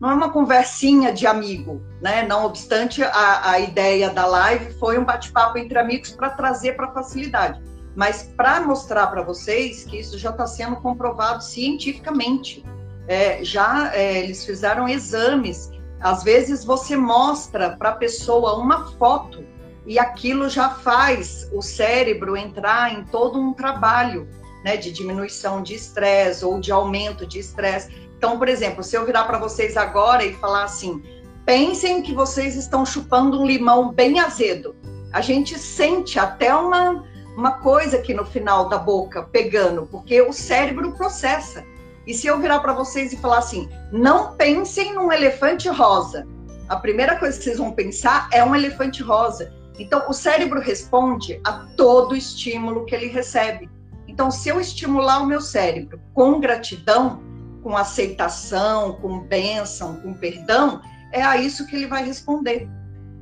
não 0.00 0.10
é 0.10 0.14
uma 0.14 0.30
conversinha 0.30 1.12
de 1.12 1.26
amigo, 1.26 1.82
né? 2.00 2.26
Não 2.26 2.44
obstante 2.44 3.02
a, 3.02 3.50
a 3.50 3.60
ideia 3.60 4.10
da 4.10 4.26
live 4.26 4.72
foi 4.78 4.98
um 4.98 5.04
bate-papo 5.04 5.58
entre 5.58 5.78
amigos 5.78 6.10
para 6.10 6.30
trazer 6.30 6.74
para 6.74 6.92
facilidade, 6.92 7.60
mas 7.94 8.22
para 8.36 8.60
mostrar 8.60 9.06
para 9.08 9.22
vocês 9.22 9.84
que 9.84 9.98
isso 9.98 10.18
já 10.18 10.30
está 10.30 10.46
sendo 10.46 10.76
comprovado 10.76 11.42
cientificamente. 11.42 12.64
É, 13.08 13.42
já 13.42 13.92
é, 13.94 14.20
eles 14.20 14.44
fizeram 14.44 14.88
exames. 14.88 15.70
Às 16.00 16.22
vezes 16.22 16.64
você 16.64 16.96
mostra 16.96 17.76
para 17.76 17.90
a 17.90 17.96
pessoa 17.96 18.56
uma 18.56 18.92
foto 18.92 19.44
e 19.84 19.98
aquilo 19.98 20.48
já 20.48 20.70
faz 20.70 21.48
o 21.52 21.60
cérebro 21.60 22.36
entrar 22.36 22.94
em 22.94 23.04
todo 23.04 23.40
um 23.40 23.52
trabalho 23.52 24.28
né, 24.64 24.76
de 24.76 24.92
diminuição 24.92 25.62
de 25.62 25.74
estresse 25.74 26.44
ou 26.44 26.60
de 26.60 26.70
aumento 26.70 27.26
de 27.26 27.38
estresse. 27.38 27.90
Então, 28.16 28.38
por 28.38 28.48
exemplo, 28.48 28.82
se 28.82 28.96
eu 28.96 29.04
virar 29.04 29.24
para 29.24 29.38
vocês 29.38 29.76
agora 29.76 30.24
e 30.24 30.34
falar 30.34 30.64
assim, 30.64 31.02
pensem 31.44 32.02
que 32.02 32.14
vocês 32.14 32.54
estão 32.54 32.84
chupando 32.84 33.40
um 33.40 33.46
limão 33.46 33.92
bem 33.92 34.20
azedo. 34.20 34.76
A 35.12 35.20
gente 35.20 35.58
sente 35.58 36.18
até 36.18 36.54
uma, 36.54 37.04
uma 37.36 37.52
coisa 37.52 37.96
aqui 37.96 38.12
no 38.12 38.24
final 38.24 38.68
da 38.68 38.78
boca 38.78 39.22
pegando, 39.22 39.86
porque 39.86 40.20
o 40.20 40.32
cérebro 40.32 40.92
processa. 40.92 41.64
E 42.06 42.14
se 42.14 42.26
eu 42.26 42.40
virar 42.40 42.60
para 42.60 42.72
vocês 42.72 43.12
e 43.12 43.16
falar 43.16 43.38
assim, 43.38 43.68
não 43.92 44.34
pensem 44.36 44.94
num 44.94 45.12
elefante 45.12 45.68
rosa. 45.68 46.26
A 46.68 46.76
primeira 46.76 47.16
coisa 47.16 47.36
que 47.36 47.44
vocês 47.44 47.58
vão 47.58 47.72
pensar 47.72 48.28
é 48.32 48.44
um 48.44 48.54
elefante 48.54 49.02
rosa. 49.02 49.52
Então, 49.78 50.08
o 50.08 50.12
cérebro 50.12 50.60
responde 50.60 51.40
a 51.44 51.52
todo 51.76 52.16
estímulo 52.16 52.84
que 52.84 52.94
ele 52.94 53.06
recebe. 53.06 53.68
Então, 54.06 54.30
se 54.30 54.48
eu 54.48 54.60
estimular 54.60 55.22
o 55.22 55.26
meu 55.26 55.40
cérebro 55.40 56.00
com 56.12 56.40
gratidão, 56.40 57.22
com 57.62 57.76
aceitação, 57.76 58.94
com 58.94 59.20
bênção, 59.20 59.96
com 60.00 60.12
perdão, 60.12 60.80
é 61.12 61.22
a 61.22 61.36
isso 61.36 61.66
que 61.66 61.76
ele 61.76 61.86
vai 61.86 62.04
responder. 62.04 62.68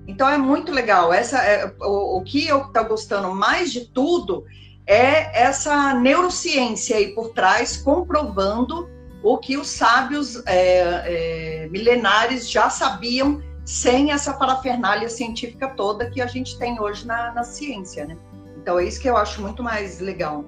Então, 0.09 0.27
é 0.29 0.39
muito 0.39 0.73
legal. 0.73 1.13
Essa 1.13 1.39
é, 1.45 1.71
o, 1.83 2.19
o 2.19 2.25
que 2.25 2.49
eu 2.49 2.63
estou 2.63 2.85
gostando 2.87 3.33
mais 3.35 3.71
de 3.71 3.83
tudo 3.83 4.45
é 4.87 5.43
essa 5.43 5.93
neurociência 5.93 6.97
aí 6.97 7.15
por 7.15 7.29
trás, 7.35 7.77
comprovando 7.77 8.89
o 9.23 9.37
que 9.37 9.59
os 9.59 9.69
sábios 9.69 10.43
é, 10.47 11.65
é, 11.65 11.69
milenares 11.69 12.51
já 12.51 12.71
sabiam 12.71 13.43
sem 13.67 14.13
essa 14.13 14.33
parafernália 14.33 15.11
científica 15.11 15.69
toda 15.69 16.09
que 16.09 16.23
a 16.23 16.27
gente 16.27 16.59
tem 16.59 16.81
hoje 16.81 17.07
na, 17.07 17.33
na 17.35 17.45
ciência, 17.45 18.07
né? 18.07 18.17
Então 18.57 18.79
é 18.79 18.87
isso 18.87 18.99
que 18.99 19.11
eu 19.11 19.17
acho 19.19 19.43
muito 19.43 19.63
mais 19.63 20.01
legal. 20.01 20.43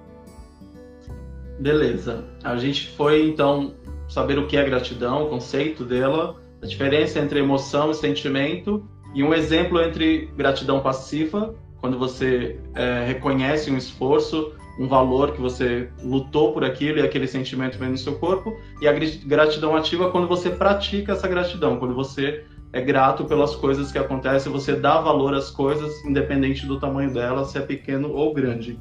Beleza. 1.58 2.24
A 2.42 2.56
gente 2.56 2.88
foi 2.96 3.28
então 3.28 3.74
saber 4.08 4.38
o 4.38 4.46
que 4.46 4.56
é 4.56 4.64
gratidão, 4.64 5.26
o 5.26 5.28
conceito 5.28 5.84
dela, 5.84 6.40
a 6.62 6.66
diferença 6.66 7.18
entre 7.18 7.40
emoção 7.40 7.90
e 7.90 7.94
sentimento 7.94 8.88
e 9.14 9.22
um 9.22 9.34
exemplo 9.34 9.80
entre 9.82 10.30
gratidão 10.36 10.80
passiva, 10.80 11.54
quando 11.80 11.98
você 11.98 12.58
é, 12.74 13.04
reconhece 13.06 13.70
um 13.70 13.76
esforço, 13.76 14.52
um 14.78 14.86
valor 14.86 15.32
que 15.32 15.40
você 15.40 15.90
lutou 16.02 16.52
por 16.52 16.64
aquilo 16.64 16.98
e 16.98 17.02
aquele 17.02 17.26
sentimento 17.26 17.78
vem 17.78 17.90
no 17.90 17.98
seu 17.98 18.14
corpo, 18.14 18.56
e 18.80 18.88
a 18.88 18.92
gratidão 18.92 19.74
ativa 19.74 20.10
quando 20.10 20.28
você 20.28 20.50
pratica 20.50 21.12
essa 21.12 21.26
gratidão, 21.26 21.78
quando 21.78 21.94
você 21.94 22.44
é 22.72 22.80
grato 22.80 23.24
pelas 23.24 23.56
coisas 23.56 23.90
que 23.90 23.98
acontecem, 23.98 24.52
você 24.52 24.74
dá 24.74 25.00
valor 25.00 25.34
às 25.34 25.50
coisas, 25.50 26.04
independente 26.04 26.66
do 26.66 26.78
tamanho 26.78 27.12
delas, 27.12 27.48
se 27.48 27.58
é 27.58 27.60
pequeno 27.60 28.12
ou 28.12 28.32
grande. 28.32 28.78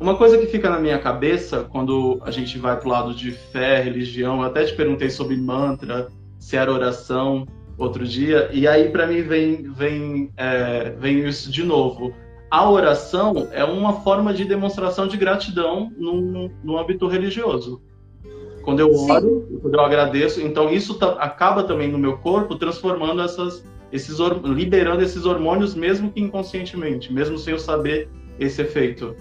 Uma 0.00 0.16
coisa 0.16 0.38
que 0.38 0.46
fica 0.46 0.70
na 0.70 0.78
minha 0.78 0.98
cabeça 0.98 1.66
quando 1.70 2.18
a 2.22 2.30
gente 2.30 2.58
vai 2.58 2.78
para 2.78 2.88
o 2.88 2.90
lado 2.90 3.14
de 3.14 3.30
fé, 3.30 3.80
religião, 3.80 4.40
eu 4.40 4.46
até 4.46 4.64
te 4.64 4.74
perguntei 4.74 5.10
sobre 5.10 5.36
mantra, 5.36 6.08
se 6.38 6.56
era 6.56 6.72
oração 6.72 7.46
outro 7.76 8.06
dia, 8.06 8.48
e 8.52 8.66
aí 8.66 8.88
para 8.88 9.06
mim 9.06 9.22
vem, 9.22 9.62
vem, 9.72 10.32
é, 10.36 10.90
vem 10.98 11.26
isso 11.26 11.50
de 11.50 11.62
novo. 11.64 12.12
A 12.50 12.70
oração 12.70 13.48
é 13.52 13.64
uma 13.64 14.00
forma 14.00 14.32
de 14.32 14.44
demonstração 14.44 15.06
de 15.06 15.16
gratidão 15.16 15.92
no, 15.96 16.50
no 16.62 16.78
âmbito 16.78 17.06
religioso. 17.06 17.82
Quando 18.62 18.80
eu 18.80 18.92
oro, 18.92 19.46
Sim. 19.48 19.58
quando 19.60 19.74
eu 19.74 19.80
agradeço, 19.80 20.40
então 20.40 20.70
isso 20.70 20.94
tá, 20.94 21.12
acaba 21.12 21.64
também 21.64 21.88
no 21.88 21.98
meu 21.98 22.18
corpo 22.18 22.56
transformando 22.56 23.22
essas, 23.22 23.64
esses 23.92 24.18
liberando 24.44 25.02
esses 25.02 25.24
hormônios 25.24 25.74
mesmo 25.74 26.10
que 26.10 26.20
inconscientemente, 26.20 27.12
mesmo 27.12 27.38
sem 27.38 27.52
eu 27.52 27.58
saber 27.58 28.08
esse 28.38 28.62
efeito. 28.62 29.14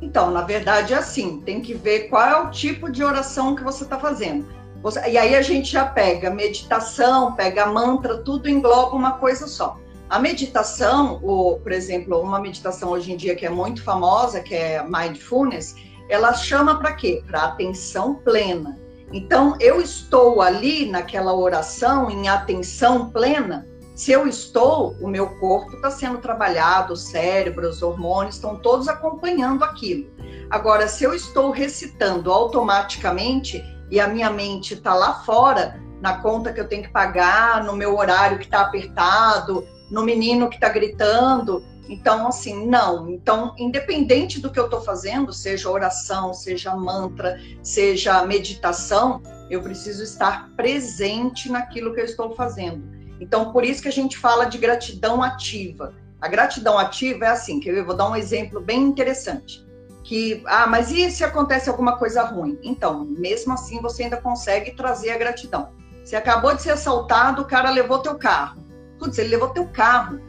Então, 0.00 0.30
na 0.30 0.42
verdade, 0.42 0.94
é 0.94 0.96
assim, 0.96 1.40
tem 1.40 1.60
que 1.60 1.74
ver 1.74 2.08
qual 2.08 2.22
é 2.22 2.42
o 2.42 2.50
tipo 2.50 2.90
de 2.90 3.04
oração 3.04 3.54
que 3.54 3.62
você 3.62 3.84
está 3.84 3.98
fazendo. 3.98 4.46
Você, 4.82 5.00
e 5.08 5.16
aí 5.16 5.34
a 5.34 5.42
gente 5.42 5.70
já 5.70 5.84
pega 5.86 6.28
meditação, 6.28 7.34
pega 7.34 7.66
mantra, 7.66 8.18
tudo 8.18 8.48
engloba 8.48 8.96
uma 8.96 9.12
coisa 9.12 9.46
só. 9.46 9.78
A 10.10 10.18
meditação, 10.18 11.20
ou, 11.22 11.58
por 11.60 11.72
exemplo, 11.72 12.20
uma 12.20 12.40
meditação 12.40 12.90
hoje 12.90 13.12
em 13.12 13.16
dia 13.16 13.34
que 13.34 13.46
é 13.46 13.50
muito 13.50 13.82
famosa, 13.82 14.40
que 14.40 14.54
é 14.54 14.82
mindfulness, 14.82 15.74
ela 16.08 16.34
chama 16.34 16.78
para 16.78 16.92
quê? 16.92 17.22
Para 17.26 17.44
atenção 17.44 18.16
plena. 18.16 18.78
Então, 19.12 19.56
eu 19.60 19.80
estou 19.80 20.42
ali 20.42 20.90
naquela 20.90 21.34
oração 21.34 22.10
em 22.10 22.28
atenção 22.28 23.10
plena. 23.10 23.66
Se 23.94 24.10
eu 24.10 24.26
estou, 24.26 24.96
o 25.00 25.06
meu 25.06 25.28
corpo 25.38 25.76
está 25.76 25.90
sendo 25.90 26.18
trabalhado, 26.18 26.94
o 26.94 26.96
cérebro, 26.96 27.68
os 27.68 27.82
hormônios 27.82 28.34
estão 28.34 28.56
todos 28.56 28.88
acompanhando 28.88 29.64
aquilo. 29.64 30.10
Agora, 30.50 30.88
se 30.88 31.04
eu 31.04 31.14
estou 31.14 31.50
recitando 31.50 32.32
automaticamente 32.32 33.62
e 33.92 34.00
a 34.00 34.08
minha 34.08 34.30
mente 34.30 34.72
está 34.72 34.94
lá 34.94 35.22
fora, 35.22 35.78
na 36.00 36.16
conta 36.16 36.50
que 36.50 36.58
eu 36.58 36.66
tenho 36.66 36.82
que 36.82 36.88
pagar, 36.88 37.62
no 37.62 37.76
meu 37.76 37.94
horário 37.94 38.38
que 38.38 38.46
está 38.46 38.62
apertado, 38.62 39.68
no 39.90 40.02
menino 40.02 40.48
que 40.48 40.54
está 40.54 40.70
gritando, 40.70 41.62
então, 41.86 42.26
assim, 42.26 42.66
não. 42.66 43.10
Então, 43.10 43.54
independente 43.58 44.40
do 44.40 44.50
que 44.50 44.58
eu 44.58 44.64
estou 44.64 44.80
fazendo, 44.80 45.30
seja 45.30 45.68
oração, 45.68 46.32
seja 46.32 46.74
mantra, 46.74 47.38
seja 47.62 48.24
meditação, 48.24 49.20
eu 49.50 49.60
preciso 49.60 50.02
estar 50.02 50.48
presente 50.56 51.52
naquilo 51.52 51.92
que 51.92 52.00
eu 52.00 52.06
estou 52.06 52.34
fazendo. 52.34 52.82
Então, 53.20 53.52
por 53.52 53.62
isso 53.62 53.82
que 53.82 53.88
a 53.88 53.92
gente 53.92 54.16
fala 54.16 54.46
de 54.46 54.56
gratidão 54.56 55.22
ativa. 55.22 55.94
A 56.18 56.28
gratidão 56.28 56.78
ativa 56.78 57.26
é 57.26 57.28
assim, 57.28 57.60
que 57.60 57.68
eu 57.68 57.84
vou 57.84 57.94
dar 57.94 58.08
um 58.08 58.16
exemplo 58.16 58.58
bem 58.58 58.80
interessante. 58.80 59.62
Que, 60.04 60.42
ah, 60.46 60.66
mas 60.66 60.90
e 60.90 61.10
se 61.10 61.22
acontece 61.22 61.70
alguma 61.70 61.96
coisa 61.96 62.22
ruim? 62.24 62.58
Então, 62.62 63.04
mesmo 63.04 63.52
assim, 63.52 63.80
você 63.80 64.04
ainda 64.04 64.16
consegue 64.16 64.72
trazer 64.72 65.10
a 65.10 65.18
gratidão. 65.18 65.70
Você 66.04 66.16
acabou 66.16 66.54
de 66.54 66.62
ser 66.62 66.70
assaltado, 66.70 67.42
o 67.42 67.44
cara 67.44 67.70
levou 67.70 68.00
teu 68.00 68.16
carro. 68.16 68.60
Putz, 68.98 69.18
ele 69.18 69.28
levou 69.28 69.50
teu 69.50 69.68
carro 69.68 70.20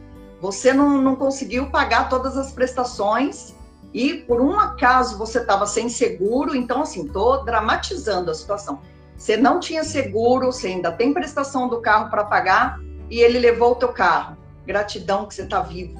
você 0.44 0.74
não, 0.74 1.00
não 1.00 1.16
conseguiu 1.16 1.70
pagar 1.70 2.10
todas 2.10 2.36
as 2.36 2.52
prestações 2.52 3.54
e 3.94 4.12
por 4.12 4.42
um 4.42 4.60
acaso 4.60 5.16
você 5.16 5.38
estava 5.38 5.66
sem 5.66 5.88
seguro, 5.88 6.54
então 6.54 6.82
assim, 6.82 7.06
estou 7.06 7.42
dramatizando 7.46 8.30
a 8.30 8.34
situação. 8.34 8.80
Você 9.16 9.38
não 9.38 9.58
tinha 9.58 9.82
seguro, 9.82 10.52
você 10.52 10.66
ainda 10.66 10.92
tem 10.92 11.14
prestação 11.14 11.66
do 11.66 11.80
carro 11.80 12.10
para 12.10 12.24
pagar 12.24 12.78
e 13.08 13.20
ele 13.20 13.38
levou 13.38 13.72
o 13.72 13.76
teu 13.76 13.88
carro. 13.88 14.36
Gratidão 14.66 15.24
que 15.24 15.34
você 15.34 15.44
está 15.44 15.60
vivo. 15.60 15.98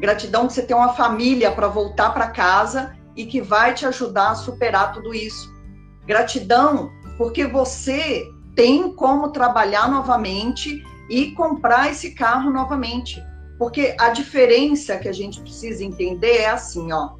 Gratidão 0.00 0.46
que 0.46 0.54
você 0.54 0.62
tem 0.62 0.74
uma 0.74 0.94
família 0.94 1.52
para 1.52 1.68
voltar 1.68 2.14
para 2.14 2.28
casa 2.28 2.95
e 3.16 3.24
que 3.26 3.40
vai 3.40 3.74
te 3.74 3.86
ajudar 3.86 4.30
a 4.30 4.34
superar 4.34 4.92
tudo 4.92 5.14
isso. 5.14 5.52
Gratidão 6.04 6.92
porque 7.16 7.46
você 7.46 8.30
tem 8.54 8.92
como 8.92 9.30
trabalhar 9.30 9.90
novamente 9.90 10.84
e 11.08 11.32
comprar 11.32 11.90
esse 11.90 12.12
carro 12.12 12.50
novamente. 12.50 13.22
Porque 13.58 13.94
a 13.98 14.10
diferença 14.10 14.98
que 14.98 15.08
a 15.08 15.12
gente 15.12 15.40
precisa 15.40 15.82
entender 15.82 16.38
é 16.38 16.48
assim, 16.48 16.92
ó. 16.92 17.14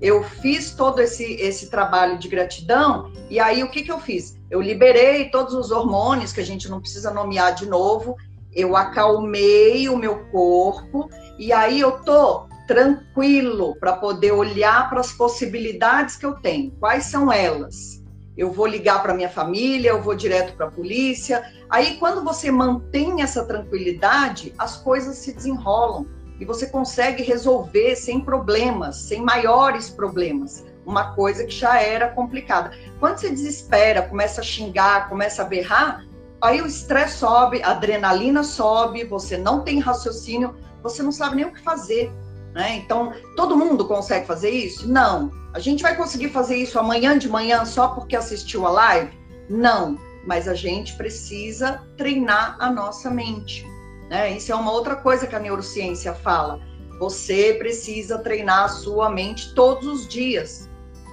Eu 0.00 0.22
fiz 0.22 0.74
todo 0.74 1.00
esse, 1.00 1.34
esse 1.34 1.70
trabalho 1.70 2.18
de 2.18 2.26
gratidão, 2.26 3.12
e 3.28 3.38
aí 3.38 3.62
o 3.62 3.70
que, 3.70 3.82
que 3.82 3.92
eu 3.92 4.00
fiz? 4.00 4.38
Eu 4.50 4.60
liberei 4.60 5.30
todos 5.30 5.52
os 5.52 5.70
hormônios, 5.70 6.32
que 6.32 6.40
a 6.40 6.44
gente 6.44 6.70
não 6.70 6.80
precisa 6.80 7.10
nomear 7.10 7.54
de 7.54 7.66
novo, 7.66 8.16
eu 8.52 8.74
acalmei 8.74 9.90
o 9.90 9.98
meu 9.98 10.24
corpo, 10.30 11.08
e 11.38 11.52
aí 11.52 11.78
eu 11.78 12.00
tô 12.00 12.48
tranquilo 12.70 13.74
para 13.80 13.94
poder 13.94 14.30
olhar 14.30 14.88
para 14.88 15.00
as 15.00 15.12
possibilidades 15.12 16.14
que 16.14 16.24
eu 16.24 16.34
tenho. 16.34 16.70
Quais 16.78 17.06
são 17.06 17.32
elas? 17.32 18.00
eu 18.40 18.50
vou 18.50 18.66
ligar 18.66 19.02
para 19.02 19.12
minha 19.12 19.28
família, 19.28 19.90
eu 19.90 20.00
vou 20.00 20.14
direto 20.14 20.56
para 20.56 20.66
a 20.66 20.70
polícia. 20.70 21.44
Aí, 21.68 21.98
quando 21.98 22.24
você 22.24 22.50
mantém 22.50 23.20
essa 23.20 23.44
tranquilidade, 23.44 24.54
as 24.56 24.78
coisas 24.78 25.18
se 25.18 25.34
desenrolam 25.34 26.06
e 26.40 26.44
você 26.46 26.66
consegue 26.66 27.22
resolver 27.22 27.96
sem 27.96 28.18
problemas, 28.18 28.96
sem 28.96 29.20
maiores 29.20 29.90
problemas. 29.90 30.64
Uma 30.86 31.14
coisa 31.14 31.44
que 31.44 31.52
já 31.52 31.82
era 31.82 32.08
complicada. 32.08 32.70
Quando 32.98 33.18
você 33.18 33.28
desespera, 33.28 34.08
começa 34.08 34.40
a 34.40 34.44
xingar, 34.44 35.10
começa 35.10 35.42
a 35.42 35.44
berrar, 35.44 36.06
aí 36.40 36.62
o 36.62 36.66
estresse 36.66 37.18
sobe, 37.18 37.62
a 37.62 37.72
adrenalina 37.72 38.42
sobe, 38.42 39.04
você 39.04 39.36
não 39.36 39.60
tem 39.60 39.80
raciocínio, 39.80 40.56
você 40.82 41.02
não 41.02 41.12
sabe 41.12 41.36
nem 41.36 41.44
o 41.44 41.52
que 41.52 41.60
fazer. 41.60 42.10
Né? 42.52 42.76
Então, 42.76 43.12
todo 43.36 43.56
mundo 43.56 43.86
consegue 43.86 44.26
fazer 44.26 44.50
isso? 44.50 44.88
Não. 44.88 45.30
A 45.52 45.58
gente 45.58 45.82
vai 45.82 45.96
conseguir 45.96 46.30
fazer 46.30 46.56
isso 46.56 46.78
amanhã 46.78 47.18
de 47.18 47.28
manhã 47.28 47.64
só 47.64 47.88
porque 47.88 48.16
assistiu 48.16 48.66
a 48.66 48.70
live? 48.70 49.18
Não. 49.48 49.98
Mas 50.26 50.46
a 50.46 50.54
gente 50.54 50.94
precisa 50.96 51.82
treinar 51.96 52.56
a 52.58 52.70
nossa 52.70 53.10
mente. 53.10 53.66
Né? 54.08 54.36
Isso 54.36 54.52
é 54.52 54.54
uma 54.54 54.72
outra 54.72 54.96
coisa 54.96 55.26
que 55.26 55.34
a 55.34 55.40
neurociência 55.40 56.12
fala. 56.12 56.60
Você 56.98 57.54
precisa 57.54 58.18
treinar 58.18 58.64
a 58.64 58.68
sua 58.68 59.08
mente 59.08 59.54
todos 59.54 59.86
os 59.86 60.08
dias. 60.08 60.68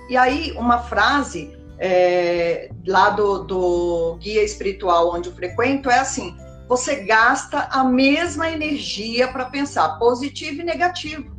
E 0.09 0.17
aí, 0.17 0.51
uma 0.57 0.79
frase 0.79 1.57
é, 1.79 2.69
lá 2.85 3.11
do, 3.11 3.43
do 3.43 4.17
guia 4.19 4.43
espiritual 4.43 5.13
onde 5.13 5.29
eu 5.29 5.35
frequento 5.35 5.89
é 5.89 5.99
assim: 5.99 6.35
você 6.67 6.97
gasta 6.97 7.67
a 7.71 7.83
mesma 7.83 8.49
energia 8.49 9.27
para 9.29 9.45
pensar 9.45 9.97
positivo 9.97 10.61
e 10.61 10.65
negativo. 10.65 11.35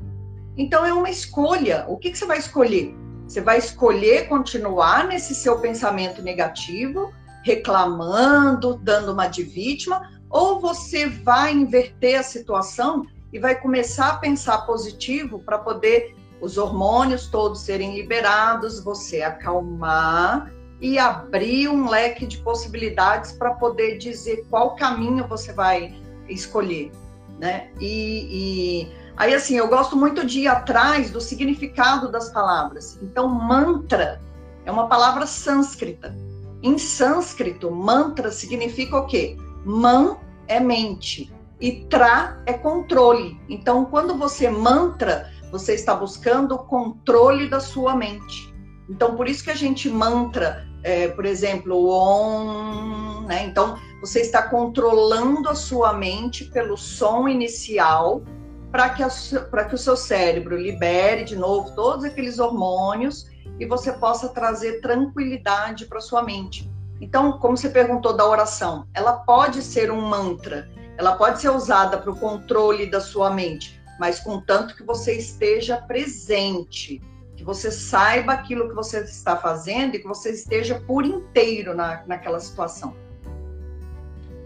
Então 0.56 0.84
é 0.84 0.92
uma 0.92 1.10
escolha. 1.10 1.84
O 1.88 1.96
que, 1.96 2.10
que 2.10 2.18
você 2.18 2.26
vai 2.26 2.38
escolher? 2.38 2.94
Você 3.26 3.40
vai 3.40 3.58
escolher 3.58 4.26
continuar 4.26 5.06
nesse 5.06 5.34
seu 5.34 5.60
pensamento 5.60 6.22
negativo, 6.22 7.12
reclamando, 7.44 8.76
dando 8.76 9.12
uma 9.12 9.26
de 9.26 9.42
vítima, 9.42 10.00
ou 10.30 10.60
você 10.60 11.06
vai 11.06 11.52
inverter 11.52 12.18
a 12.18 12.22
situação 12.22 13.06
e 13.32 13.38
vai 13.38 13.54
começar 13.60 14.08
a 14.08 14.16
pensar 14.16 14.66
positivo 14.66 15.40
para 15.40 15.58
poder 15.58 16.16
os 16.40 16.56
hormônios 16.56 17.26
todos 17.26 17.60
serem 17.60 17.94
liberados, 17.94 18.82
você 18.82 19.22
acalmar 19.22 20.50
e 20.80 20.98
abrir 20.98 21.68
um 21.68 21.88
leque 21.88 22.26
de 22.26 22.38
possibilidades 22.38 23.32
para 23.32 23.54
poder 23.54 23.98
dizer 23.98 24.46
qual 24.48 24.76
caminho 24.76 25.26
você 25.26 25.52
vai 25.52 25.94
escolher, 26.28 26.92
né? 27.38 27.70
E, 27.80 28.28
e, 28.30 28.92
aí 29.16 29.34
assim, 29.34 29.56
eu 29.56 29.68
gosto 29.68 29.96
muito 29.96 30.24
de 30.24 30.40
ir 30.40 30.48
atrás 30.48 31.10
do 31.10 31.20
significado 31.20 32.10
das 32.10 32.30
palavras. 32.30 32.98
Então, 33.02 33.28
mantra 33.28 34.20
é 34.64 34.70
uma 34.70 34.86
palavra 34.86 35.26
sânscrita. 35.26 36.14
Em 36.62 36.76
sânscrito, 36.76 37.70
mantra 37.70 38.30
significa 38.30 38.98
o 38.98 39.06
quê? 39.06 39.36
Man 39.64 40.18
é 40.46 40.60
mente 40.60 41.32
e 41.60 41.84
tra 41.86 42.40
é 42.46 42.52
controle. 42.52 43.40
Então, 43.48 43.84
quando 43.84 44.16
você 44.16 44.48
mantra, 44.50 45.30
você 45.50 45.74
está 45.74 45.94
buscando 45.94 46.54
o 46.54 46.58
controle 46.58 47.48
da 47.48 47.60
sua 47.60 47.96
mente. 47.96 48.47
Então, 48.88 49.14
por 49.14 49.29
isso 49.29 49.44
que 49.44 49.51
a 49.51 49.57
gente 49.57 49.88
mantra, 49.90 50.66
é, 50.83 51.09
por 51.09 51.27
exemplo, 51.27 51.74
o 51.74 51.88
OM, 51.88 53.27
né? 53.27 53.44
Então, 53.44 53.79
você 54.01 54.20
está 54.20 54.42
controlando 54.42 55.48
a 55.48 55.55
sua 55.55 55.92
mente 55.92 56.46
pelo 56.46 56.77
som 56.77 57.29
inicial 57.29 58.22
para 58.70 58.90
que, 58.90 59.03
que 59.03 59.74
o 59.74 59.79
seu 59.79 59.96
cérebro 59.96 60.57
libere 60.57 61.24
de 61.24 61.37
novo 61.37 61.74
todos 61.74 62.05
aqueles 62.05 62.38
hormônios 62.38 63.27
e 63.59 63.66
você 63.66 63.92
possa 63.92 64.29
trazer 64.29 64.81
tranquilidade 64.81 65.87
para 65.87 66.01
sua 66.01 66.22
mente. 66.22 66.70
Então, 67.01 67.38
como 67.38 67.57
você 67.57 67.68
perguntou 67.68 68.16
da 68.16 68.27
oração, 68.27 68.87
ela 68.92 69.12
pode 69.12 69.62
ser 69.62 69.90
um 69.90 70.01
mantra, 70.01 70.68
ela 70.96 71.14
pode 71.16 71.40
ser 71.40 71.51
usada 71.51 71.96
para 71.98 72.11
o 72.11 72.18
controle 72.18 72.87
da 72.87 73.01
sua 73.01 73.31
mente, 73.31 73.81
mas 73.98 74.20
contanto 74.20 74.77
que 74.77 74.83
você 74.83 75.16
esteja 75.16 75.77
presente, 75.77 77.01
que 77.38 77.44
você 77.44 77.70
saiba 77.70 78.33
aquilo 78.33 78.68
que 78.68 78.74
você 78.74 78.98
está 78.98 79.37
fazendo 79.37 79.94
e 79.94 80.01
que 80.01 80.09
você 80.09 80.31
esteja 80.31 80.83
por 80.85 81.07
inteiro 81.07 81.72
na, 81.72 82.03
naquela 82.05 82.40
situação. 82.40 82.92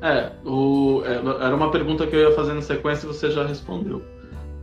É, 0.03 0.31
o, 0.45 1.03
é, 1.07 1.47
era 1.47 1.57
uma 1.57 1.71
pergunta 1.71 2.07
que 2.07 2.15
eu 2.15 2.21
ia 2.21 2.37
fazer 2.37 2.53
na 2.53 2.61
sequência 2.61 3.07
e 3.07 3.09
você 3.09 3.31
já 3.31 3.47
respondeu. 3.47 4.03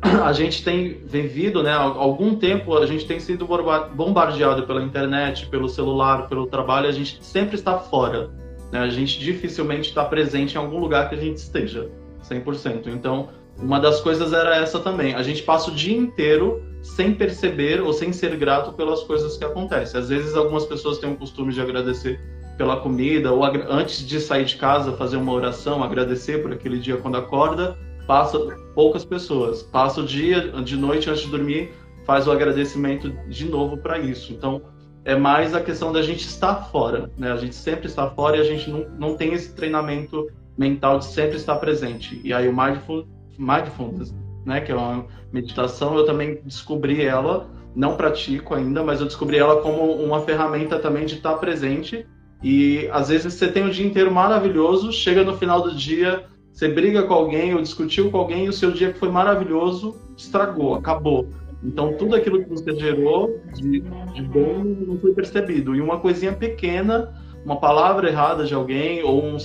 A 0.23 0.31
gente 0.31 0.63
tem 0.63 0.99
vivido, 1.03 1.63
né, 1.63 1.73
algum 1.73 2.35
tempo, 2.35 2.77
a 2.77 2.85
gente 2.85 3.05
tem 3.05 3.19
sido 3.19 3.45
bombardeado 3.93 4.65
pela 4.65 4.81
internet, 4.81 5.47
pelo 5.47 5.67
celular, 5.67 6.29
pelo 6.29 6.47
trabalho, 6.47 6.87
a 6.87 6.91
gente 6.91 7.17
sempre 7.21 7.55
está 7.55 7.79
fora. 7.79 8.29
Né? 8.71 8.79
A 8.79 8.89
gente 8.89 9.19
dificilmente 9.19 9.89
está 9.89 10.05
presente 10.05 10.53
em 10.53 10.57
algum 10.57 10.79
lugar 10.79 11.09
que 11.09 11.15
a 11.15 11.17
gente 11.17 11.37
esteja, 11.37 11.89
100%. 12.23 12.87
Então, 12.87 13.27
uma 13.57 13.77
das 13.77 13.99
coisas 13.99 14.31
era 14.31 14.55
essa 14.55 14.79
também. 14.79 15.15
A 15.15 15.23
gente 15.23 15.43
passa 15.43 15.69
o 15.69 15.75
dia 15.75 15.97
inteiro 15.97 16.63
sem 16.81 17.13
perceber 17.13 17.81
ou 17.81 17.93
sem 17.93 18.11
ser 18.13 18.35
grato 18.37 18.73
pelas 18.73 19.03
coisas 19.03 19.37
que 19.37 19.43
acontecem. 19.43 19.99
Às 19.99 20.09
vezes 20.09 20.35
algumas 20.35 20.65
pessoas 20.65 20.97
têm 20.97 21.11
o 21.11 21.15
costume 21.15 21.53
de 21.53 21.61
agradecer 21.61 22.19
pela 22.57 22.77
comida 22.77 23.31
ou 23.31 23.43
antes 23.43 24.05
de 24.05 24.19
sair 24.19 24.45
de 24.45 24.57
casa 24.57 24.91
fazer 24.93 25.17
uma 25.17 25.31
oração, 25.31 25.83
agradecer 25.83 26.41
por 26.41 26.51
aquele 26.51 26.77
dia 26.77 26.97
quando 26.97 27.17
acorda. 27.17 27.77
Passa 28.05 28.39
poucas 28.73 29.05
pessoas. 29.05 29.61
Passa 29.61 30.01
o 30.01 30.05
dia 30.05 30.49
de 30.61 30.75
noite 30.75 31.09
antes 31.09 31.23
de 31.23 31.29
dormir, 31.29 31.71
faz 32.05 32.27
o 32.27 32.31
agradecimento 32.31 33.09
de 33.29 33.45
novo 33.45 33.77
para 33.77 33.99
isso. 33.99 34.33
Então 34.33 34.61
é 35.05 35.15
mais 35.15 35.53
a 35.53 35.61
questão 35.61 35.93
da 35.93 36.01
gente 36.01 36.25
estar 36.25 36.55
fora, 36.69 37.09
né? 37.17 37.31
A 37.31 37.37
gente 37.37 37.55
sempre 37.55 37.87
está 37.87 38.09
fora 38.09 38.37
e 38.37 38.41
a 38.41 38.43
gente 38.43 38.69
não, 38.69 38.85
não 38.97 39.15
tem 39.15 39.33
esse 39.33 39.53
treinamento 39.53 40.27
mental 40.57 40.99
de 40.99 41.05
sempre 41.05 41.37
estar 41.37 41.55
presente. 41.55 42.19
E 42.23 42.33
aí 42.33 42.47
o 42.47 42.55
mindful 42.55 43.07
mindfulness, 43.37 44.13
né, 44.45 44.61
que 44.61 44.71
é 44.71 44.75
uma 44.75 45.05
meditação, 45.31 45.97
eu 45.97 46.05
também 46.05 46.41
descobri 46.43 47.01
ela, 47.01 47.49
não 47.75 47.95
pratico 47.95 48.55
ainda, 48.55 48.83
mas 48.83 48.99
eu 48.99 49.05
descobri 49.05 49.37
ela 49.37 49.61
como 49.61 49.93
uma 49.93 50.21
ferramenta 50.21 50.79
também 50.79 51.05
de 51.05 51.15
estar 51.15 51.35
presente. 51.35 52.05
E 52.41 52.89
às 52.91 53.09
vezes 53.09 53.33
você 53.33 53.47
tem 53.47 53.65
o 53.65 53.69
dia 53.69 53.85
inteiro 53.85 54.11
maravilhoso, 54.11 54.91
chega 54.91 55.23
no 55.23 55.37
final 55.37 55.61
do 55.61 55.75
dia, 55.75 56.25
você 56.51 56.67
briga 56.67 57.03
com 57.03 57.13
alguém 57.13 57.53
ou 57.53 57.61
discutiu 57.61 58.09
com 58.09 58.17
alguém 58.17 58.45
e 58.45 58.49
o 58.49 58.53
seu 58.53 58.71
dia 58.71 58.91
que 58.91 58.99
foi 58.99 59.09
maravilhoso 59.09 59.95
estragou, 60.17 60.75
acabou. 60.75 61.27
Então 61.63 61.93
tudo 61.93 62.15
aquilo 62.15 62.41
que 62.43 62.49
você 62.49 62.73
gerou 62.75 63.39
de, 63.53 63.81
de 63.81 64.21
bom 64.21 64.63
não 64.63 64.97
foi 64.97 65.13
percebido. 65.13 65.75
E 65.75 65.81
uma 65.81 65.99
coisinha 65.99 66.31
pequena, 66.31 67.13
uma 67.45 67.57
palavra 67.57 68.09
errada 68.09 68.45
de 68.45 68.53
alguém 68.53 69.03
ou 69.03 69.23
um, 69.23 69.37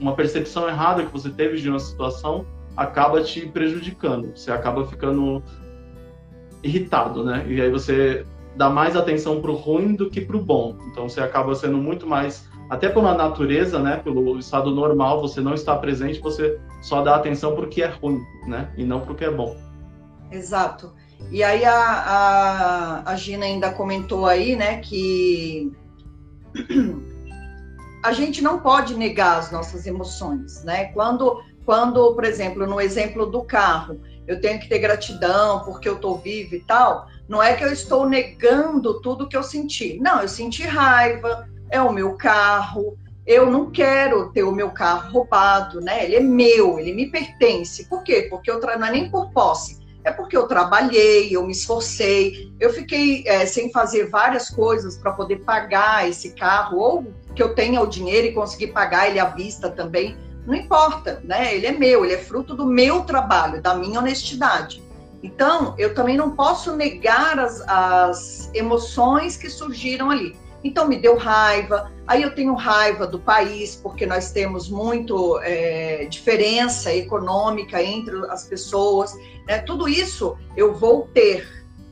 uma 0.00 0.14
percepção 0.14 0.68
errada 0.68 1.04
que 1.04 1.12
você 1.12 1.30
teve 1.30 1.56
de 1.56 1.68
uma 1.68 1.78
situação 1.78 2.44
acaba 2.76 3.22
te 3.22 3.46
prejudicando. 3.46 4.36
Você 4.36 4.50
acaba 4.50 4.86
ficando 4.86 5.42
irritado, 6.62 7.24
né? 7.24 7.44
E 7.48 7.60
aí 7.60 7.70
você 7.70 8.24
dá 8.56 8.70
mais 8.70 8.96
atenção 8.96 9.40
para 9.40 9.50
o 9.50 9.54
ruim 9.54 9.94
do 9.94 10.10
que 10.10 10.20
para 10.20 10.36
o 10.36 10.42
bom. 10.42 10.76
Então 10.90 11.08
você 11.08 11.20
acaba 11.20 11.54
sendo 11.54 11.76
muito 11.76 12.06
mais, 12.06 12.48
até 12.70 12.88
pela 12.88 13.14
natureza, 13.14 13.78
né? 13.78 13.96
Pelo 13.96 14.38
estado 14.38 14.70
normal, 14.70 15.20
você 15.20 15.40
não 15.40 15.54
está 15.54 15.76
presente, 15.76 16.20
você 16.20 16.58
só 16.82 17.02
dá 17.02 17.16
atenção 17.16 17.54
para 17.54 17.64
o 17.64 17.68
que 17.68 17.82
é 17.82 17.88
ruim, 17.88 18.20
né? 18.46 18.72
E 18.76 18.84
não 18.84 19.00
para 19.00 19.12
o 19.12 19.14
que 19.14 19.24
é 19.24 19.30
bom. 19.30 19.56
Exato. 20.30 20.92
E 21.30 21.42
aí 21.42 21.64
a, 21.64 21.74
a, 21.76 23.10
a 23.10 23.16
Gina 23.16 23.44
ainda 23.44 23.72
comentou 23.72 24.26
aí, 24.26 24.56
né, 24.56 24.78
que 24.78 25.72
a 28.02 28.12
gente 28.12 28.42
não 28.42 28.60
pode 28.60 28.94
negar 28.94 29.38
as 29.38 29.50
nossas 29.50 29.86
emoções, 29.86 30.62
né? 30.64 30.86
Quando 30.86 31.40
quando, 31.64 32.14
por 32.14 32.24
exemplo, 32.24 32.66
no 32.66 32.80
exemplo 32.80 33.26
do 33.26 33.42
carro, 33.42 34.00
eu 34.26 34.40
tenho 34.40 34.58
que 34.58 34.68
ter 34.68 34.78
gratidão 34.78 35.60
porque 35.64 35.88
eu 35.88 35.94
estou 35.94 36.18
vivo 36.18 36.54
e 36.54 36.60
tal, 36.60 37.06
não 37.28 37.42
é 37.42 37.54
que 37.54 37.64
eu 37.64 37.72
estou 37.72 38.08
negando 38.08 39.00
tudo 39.00 39.28
que 39.28 39.36
eu 39.36 39.42
senti. 39.42 39.98
Não, 40.00 40.20
eu 40.20 40.28
senti 40.28 40.62
raiva, 40.62 41.48
é 41.70 41.80
o 41.80 41.92
meu 41.92 42.16
carro, 42.16 42.96
eu 43.26 43.50
não 43.50 43.70
quero 43.70 44.30
ter 44.32 44.42
o 44.42 44.52
meu 44.52 44.70
carro 44.70 45.10
roubado, 45.10 45.80
né? 45.80 46.04
Ele 46.04 46.16
é 46.16 46.20
meu, 46.20 46.78
ele 46.78 46.92
me 46.92 47.10
pertence. 47.10 47.88
Por 47.88 48.02
quê? 48.02 48.26
Porque 48.28 48.50
eu 48.50 48.60
não 48.60 48.86
é 48.86 48.90
nem 48.90 49.10
por 49.10 49.30
posse, 49.30 49.78
é 50.04 50.12
porque 50.12 50.36
eu 50.36 50.46
trabalhei, 50.46 51.34
eu 51.34 51.46
me 51.46 51.52
esforcei, 51.52 52.52
eu 52.60 52.70
fiquei 52.70 53.24
é, 53.26 53.46
sem 53.46 53.72
fazer 53.72 54.10
várias 54.10 54.50
coisas 54.50 54.98
para 54.98 55.12
poder 55.12 55.38
pagar 55.38 56.06
esse 56.06 56.34
carro, 56.34 56.78
ou 56.78 57.06
que 57.34 57.42
eu 57.42 57.54
tenha 57.54 57.80
o 57.80 57.86
dinheiro 57.86 58.26
e 58.26 58.32
conseguir 58.32 58.68
pagar 58.68 59.08
ele 59.08 59.18
à 59.18 59.24
vista 59.24 59.70
também. 59.70 60.16
Não 60.46 60.54
importa, 60.54 61.20
né? 61.24 61.54
Ele 61.54 61.66
é 61.66 61.72
meu, 61.72 62.04
ele 62.04 62.14
é 62.14 62.18
fruto 62.18 62.54
do 62.54 62.66
meu 62.66 63.04
trabalho, 63.04 63.62
da 63.62 63.74
minha 63.74 63.98
honestidade. 63.98 64.82
Então, 65.22 65.74
eu 65.78 65.94
também 65.94 66.18
não 66.18 66.36
posso 66.36 66.76
negar 66.76 67.38
as, 67.38 67.62
as 67.62 68.50
emoções 68.52 69.38
que 69.38 69.48
surgiram 69.48 70.10
ali. 70.10 70.36
Então, 70.62 70.86
me 70.86 70.96
deu 70.96 71.16
raiva, 71.16 71.90
aí 72.06 72.22
eu 72.22 72.34
tenho 72.34 72.54
raiva 72.54 73.06
do 73.06 73.18
país, 73.18 73.74
porque 73.76 74.04
nós 74.04 74.32
temos 74.32 74.68
muito 74.68 75.38
é, 75.42 76.06
diferença 76.10 76.92
econômica 76.92 77.82
entre 77.82 78.16
as 78.30 78.44
pessoas. 78.44 79.14
Né? 79.46 79.58
Tudo 79.58 79.88
isso 79.88 80.36
eu 80.56 80.74
vou 80.74 81.08
ter, 81.14 81.46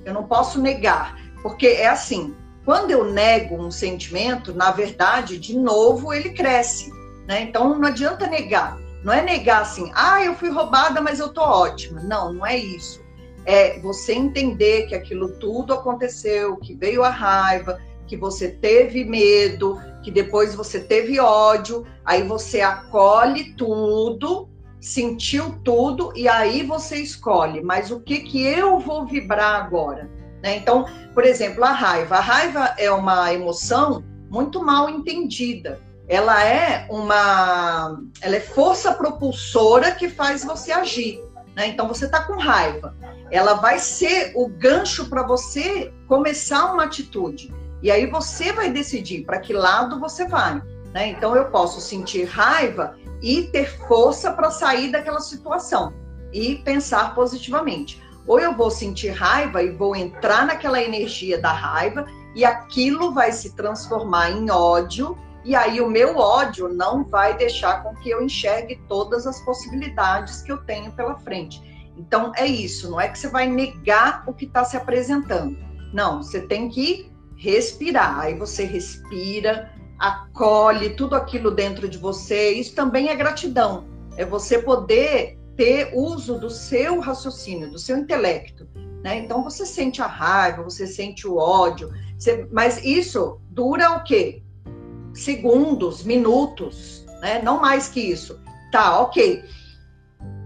eu 0.04 0.12
não 0.12 0.24
posso 0.24 0.60
negar, 0.60 1.18
porque 1.42 1.66
é 1.66 1.88
assim: 1.88 2.34
quando 2.64 2.90
eu 2.90 3.04
nego 3.12 3.56
um 3.56 3.70
sentimento, 3.70 4.54
na 4.54 4.70
verdade, 4.70 5.38
de 5.38 5.56
novo, 5.56 6.12
ele 6.12 6.30
cresce. 6.30 6.90
Né? 7.32 7.42
Então 7.42 7.78
não 7.78 7.88
adianta 7.88 8.26
negar. 8.26 8.78
Não 9.02 9.10
é 9.10 9.22
negar 9.22 9.62
assim, 9.62 9.90
ah, 9.94 10.22
eu 10.22 10.34
fui 10.34 10.50
roubada, 10.50 11.00
mas 11.00 11.18
eu 11.18 11.30
tô 11.30 11.40
ótima. 11.40 12.02
Não, 12.02 12.32
não 12.32 12.46
é 12.46 12.56
isso. 12.58 13.02
É 13.46 13.80
você 13.80 14.12
entender 14.12 14.86
que 14.86 14.94
aquilo 14.94 15.30
tudo 15.38 15.72
aconteceu, 15.72 16.58
que 16.58 16.74
veio 16.74 17.02
a 17.02 17.08
raiva, 17.08 17.80
que 18.06 18.18
você 18.18 18.50
teve 18.50 19.02
medo, 19.02 19.80
que 20.02 20.10
depois 20.10 20.54
você 20.54 20.78
teve 20.78 21.18
ódio, 21.18 21.86
aí 22.04 22.22
você 22.22 22.60
acolhe 22.60 23.54
tudo 23.54 24.48
sentiu 24.80 25.60
tudo 25.62 26.12
e 26.16 26.26
aí 26.28 26.64
você 26.64 26.96
escolhe, 26.96 27.62
mas 27.62 27.92
o 27.92 28.00
que 28.00 28.18
que 28.18 28.42
eu 28.42 28.80
vou 28.80 29.06
vibrar 29.06 29.64
agora? 29.64 30.10
Né? 30.42 30.56
Então, 30.56 30.84
por 31.14 31.24
exemplo, 31.24 31.62
a 31.64 31.70
raiva. 31.70 32.16
A 32.16 32.20
raiva 32.20 32.74
é 32.76 32.90
uma 32.90 33.32
emoção 33.32 34.02
muito 34.28 34.60
mal 34.60 34.90
entendida. 34.90 35.80
Ela 36.12 36.44
é 36.44 36.86
uma, 36.90 37.98
ela 38.20 38.36
é 38.36 38.40
força 38.40 38.92
propulsora 38.92 39.92
que 39.92 40.10
faz 40.10 40.44
você 40.44 40.70
agir. 40.70 41.18
Né? 41.56 41.68
Então, 41.68 41.88
você 41.88 42.04
está 42.04 42.22
com 42.24 42.34
raiva. 42.34 42.94
Ela 43.30 43.54
vai 43.54 43.78
ser 43.78 44.30
o 44.36 44.46
gancho 44.46 45.08
para 45.08 45.22
você 45.22 45.90
começar 46.06 46.70
uma 46.70 46.84
atitude. 46.84 47.50
E 47.82 47.90
aí 47.90 48.04
você 48.04 48.52
vai 48.52 48.70
decidir 48.70 49.24
para 49.24 49.40
que 49.40 49.54
lado 49.54 49.98
você 49.98 50.28
vai. 50.28 50.62
Né? 50.92 51.08
Então, 51.08 51.34
eu 51.34 51.46
posso 51.46 51.80
sentir 51.80 52.24
raiva 52.24 52.94
e 53.22 53.44
ter 53.44 53.74
força 53.88 54.32
para 54.32 54.50
sair 54.50 54.92
daquela 54.92 55.20
situação 55.20 55.94
e 56.30 56.56
pensar 56.56 57.14
positivamente. 57.14 58.02
Ou 58.26 58.38
eu 58.38 58.54
vou 58.54 58.70
sentir 58.70 59.12
raiva 59.12 59.62
e 59.62 59.70
vou 59.70 59.96
entrar 59.96 60.44
naquela 60.44 60.82
energia 60.82 61.40
da 61.40 61.52
raiva 61.52 62.04
e 62.36 62.44
aquilo 62.44 63.14
vai 63.14 63.32
se 63.32 63.56
transformar 63.56 64.30
em 64.30 64.50
ódio 64.50 65.16
e 65.44 65.56
aí 65.56 65.80
o 65.80 65.90
meu 65.90 66.16
ódio 66.16 66.68
não 66.68 67.04
vai 67.04 67.36
deixar 67.36 67.82
com 67.82 67.94
que 67.96 68.10
eu 68.10 68.22
enxergue 68.22 68.80
todas 68.88 69.26
as 69.26 69.40
possibilidades 69.40 70.42
que 70.42 70.52
eu 70.52 70.58
tenho 70.58 70.92
pela 70.92 71.18
frente. 71.18 71.60
Então 71.96 72.32
é 72.36 72.46
isso, 72.46 72.90
não 72.90 73.00
é 73.00 73.08
que 73.08 73.18
você 73.18 73.28
vai 73.28 73.46
negar 73.46 74.24
o 74.26 74.32
que 74.32 74.44
está 74.44 74.64
se 74.64 74.76
apresentando. 74.76 75.56
Não, 75.92 76.22
você 76.22 76.40
tem 76.40 76.68
que 76.68 77.12
respirar. 77.36 78.20
Aí 78.20 78.34
você 78.34 78.64
respira, 78.64 79.70
acolhe 79.98 80.90
tudo 80.90 81.14
aquilo 81.14 81.50
dentro 81.50 81.88
de 81.88 81.98
você. 81.98 82.52
Isso 82.52 82.74
também 82.74 83.08
é 83.08 83.14
gratidão. 83.14 83.86
É 84.16 84.24
você 84.24 84.58
poder 84.58 85.38
ter 85.56 85.90
uso 85.94 86.38
do 86.38 86.48
seu 86.48 87.00
raciocínio, 87.00 87.70
do 87.70 87.78
seu 87.78 87.96
intelecto. 87.98 88.66
Né? 89.02 89.18
Então 89.18 89.42
você 89.42 89.66
sente 89.66 90.00
a 90.00 90.06
raiva, 90.06 90.62
você 90.62 90.86
sente 90.86 91.26
o 91.26 91.36
ódio, 91.36 91.90
você... 92.16 92.46
mas 92.50 92.82
isso 92.84 93.40
dura 93.50 93.96
o 93.96 94.04
quê? 94.04 94.41
Segundos, 95.14 96.04
minutos, 96.04 97.04
né? 97.20 97.40
não 97.42 97.60
mais 97.60 97.88
que 97.88 98.00
isso. 98.00 98.40
Tá, 98.70 99.00
ok. 99.00 99.44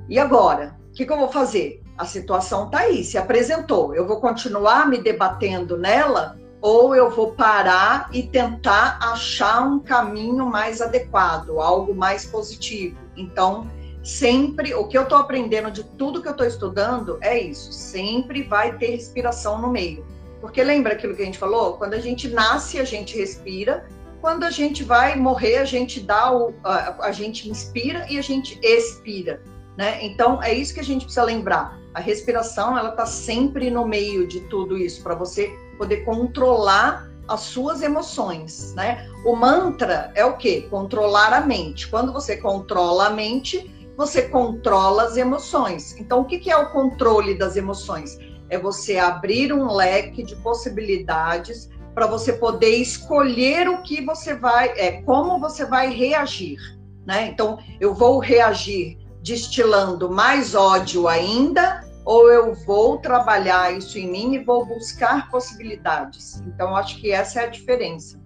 E 0.09 0.19
agora? 0.19 0.77
O 0.91 0.93
que, 0.93 1.07
que 1.07 1.13
eu 1.13 1.19
vou 1.19 1.29
fazer? 1.29 1.83
A 1.97 2.05
situação 2.05 2.69
tá 2.69 2.81
aí, 2.81 3.05
se 3.05 3.17
apresentou. 3.17 3.95
Eu 3.95 4.07
vou 4.07 4.21
continuar 4.21 4.89
me 4.89 4.99
debatendo 4.99 5.79
nela 5.79 6.37
ou 6.61 6.95
eu 6.95 7.11
vou 7.11 7.33
parar 7.33 8.09
e 8.13 8.23
tentar 8.23 8.99
achar 9.01 9.61
um 9.63 9.79
caminho 9.79 10.47
mais 10.47 10.81
adequado, 10.81 11.61
algo 11.61 11.95
mais 11.95 12.25
positivo. 12.25 12.99
Então, 13.17 13.71
sempre 14.03 14.75
o 14.75 14.87
que 14.89 14.97
eu 14.97 15.03
estou 15.03 15.19
aprendendo 15.19 15.71
de 15.71 15.85
tudo 15.85 16.21
que 16.21 16.29
eu 16.29 16.33
estou 16.33 16.47
estudando 16.47 17.19
é 17.21 17.39
isso, 17.39 17.73
sempre 17.73 18.43
vai 18.43 18.77
ter 18.79 18.91
respiração 18.91 19.61
no 19.61 19.71
meio. 19.71 20.05
Porque 20.41 20.63
lembra 20.63 20.95
aquilo 20.95 21.15
que 21.15 21.23
a 21.23 21.25
gente 21.25 21.39
falou? 21.39 21.75
Quando 21.75 21.95
a 21.95 22.01
gente 22.01 22.29
nasce, 22.29 22.79
a 22.79 22.85
gente 22.85 23.17
respira. 23.17 23.87
Quando 24.27 24.43
a 24.43 24.51
gente 24.51 24.83
vai 24.83 25.15
morrer, 25.15 25.59
a 25.59 25.65
gente 25.65 26.01
dá 26.01 26.37
o, 26.37 26.53
a, 26.65 27.07
a 27.07 27.13
gente 27.13 27.49
inspira 27.49 28.05
e 28.11 28.19
a 28.19 28.23
gente 28.23 28.59
expira, 28.61 29.41
né? 29.79 30.05
Então 30.05 30.43
é 30.43 30.53
isso 30.53 30.75
que 30.75 30.81
a 30.81 30.83
gente 30.83 31.05
precisa 31.05 31.23
lembrar. 31.23 31.79
A 31.95 32.01
respiração, 32.01 32.77
ela 32.77 32.89
está 32.89 33.07
sempre 33.07 33.71
no 33.71 33.87
meio 33.87 34.27
de 34.27 34.41
tudo 34.49 34.77
isso 34.77 35.01
para 35.01 35.15
você 35.15 35.57
poder 35.79 35.99
controlar 35.99 37.09
as 37.29 37.43
suas 37.43 37.83
emoções, 37.83 38.75
né? 38.75 39.09
O 39.25 39.37
mantra 39.37 40.11
é 40.17 40.25
o 40.25 40.37
quê? 40.37 40.67
Controlar 40.69 41.33
a 41.33 41.43
mente. 41.43 41.87
Quando 41.87 42.13
você 42.13 42.37
controla 42.37 43.07
a 43.07 43.11
mente, 43.11 43.73
você 43.97 44.23
controla 44.23 45.05
as 45.05 45.17
emoções. 45.17 45.95
Então, 46.01 46.23
o 46.23 46.25
que 46.25 46.51
é 46.51 46.57
o 46.57 46.73
controle 46.73 47.39
das 47.39 47.55
emoções? 47.55 48.19
É 48.51 48.59
você 48.59 48.99
abrir 48.99 49.53
um 49.53 49.73
leque 49.73 50.25
de 50.25 50.35
possibilidades 50.35 51.71
para 51.97 52.07
você 52.07 52.35
poder 52.35 52.77
escolher 52.77 53.71
o 53.71 53.81
que 53.81 54.05
você 54.05 54.35
vai, 54.35 54.69
é 54.77 55.01
como 55.01 55.41
você 55.41 55.65
vai 55.65 55.89
reagir, 55.89 56.59
né? 57.07 57.29
Então, 57.29 57.59
eu 57.81 57.95
vou 57.95 58.19
reagir 58.19 58.99
destilando 59.23 60.11
mais 60.11 60.55
ódio 60.55 61.09
ainda, 61.09 61.81
ou 62.05 62.31
eu 62.31 62.53
vou 62.53 62.99
trabalhar 62.99 63.75
isso 63.75 63.99
em 63.99 64.11
mim 64.11 64.35
e 64.35 64.45
vou 64.45 64.67
buscar 64.67 65.31
possibilidades. 65.31 66.43
Então, 66.47 66.77
acho 66.77 67.01
que 67.01 67.11
essa 67.11 67.41
é 67.41 67.45
a 67.45 67.49
diferença. 67.49 68.21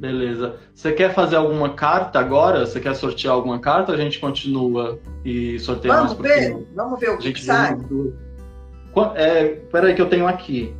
Beleza. 0.00 0.56
Você 0.74 0.90
quer 0.90 1.14
fazer 1.14 1.36
alguma 1.36 1.74
carta 1.74 2.18
agora? 2.18 2.66
Você 2.66 2.80
quer 2.80 2.96
sortear 2.96 3.32
alguma 3.32 3.60
carta? 3.60 3.92
A 3.92 3.96
gente 3.96 4.18
continua 4.18 4.98
e 5.24 5.56
sorteia 5.60 5.94
Vamos 5.94 6.14
ver, 6.14 6.66
vamos 6.74 6.98
ver 6.98 7.10
o 7.10 7.18
que, 7.18 7.32
que 7.32 7.44
sai. 7.44 7.78
É, 9.14 9.44
peraí 9.70 9.94
que 9.94 10.02
eu 10.02 10.08
tenho 10.08 10.26
aqui. 10.26 10.74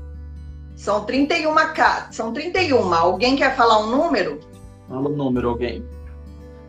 São 0.77 1.05
31 1.05 1.55
cartas. 1.73 2.17
São 2.17 2.33
31. 2.33 2.93
Alguém 2.93 3.37
quer 3.37 3.57
falar 3.57 3.79
um 3.79 3.91
número? 3.91 4.41
Fala 4.89 5.09
o 5.09 5.17
número, 5.17 5.49
alguém. 5.49 5.85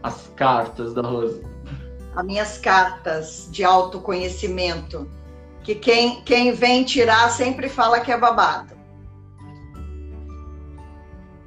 As 0.04 0.30
cartas 0.36 0.94
da 0.94 1.02
Rosa. 1.02 1.42
As 2.16 2.26
minhas 2.26 2.58
cartas 2.58 3.50
de 3.52 3.64
autoconhecimento. 3.64 5.08
Que 5.64 5.76
quem, 5.76 6.22
quem 6.22 6.54
vem 6.54 6.84
tirar 6.84 7.30
sempre 7.30 7.68
fala 7.68 8.00
que 8.00 8.12
é 8.12 8.18
babado. 8.18 8.76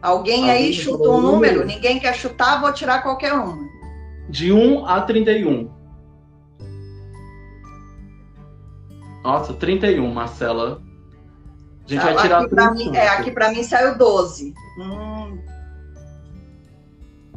Alguém 0.03 0.51
aí 0.51 0.73
chuta 0.73 1.09
um 1.09 1.21
número? 1.21 1.65
Ninguém 1.65 1.99
quer 1.99 2.15
chutar, 2.15 2.61
vou 2.61 2.73
tirar 2.73 3.03
qualquer 3.03 3.35
um. 3.35 3.69
De 4.29 4.53
1 4.53 4.87
a 4.87 5.03
31. 5.03 5.71
Nossa, 9.23 9.53
31, 9.55 10.13
Marcela. 10.13 10.81
A 11.89 11.91
gente 11.91 12.05
vai 12.05 12.17
tirar 12.17 12.41
aqui 12.41 12.49
pra 12.55 12.71
mim, 12.71 12.97
É, 12.97 13.09
aqui 13.09 13.31
para 13.31 13.51
mim 13.51 13.63
saiu 13.63 13.97
12. 13.97 14.53
Hum. 14.79 15.39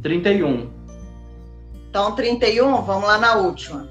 31. 0.02 0.70
Então, 1.90 2.16
31, 2.16 2.82
vamos 2.82 3.08
lá 3.08 3.18
na 3.18 3.36
última. 3.36 3.90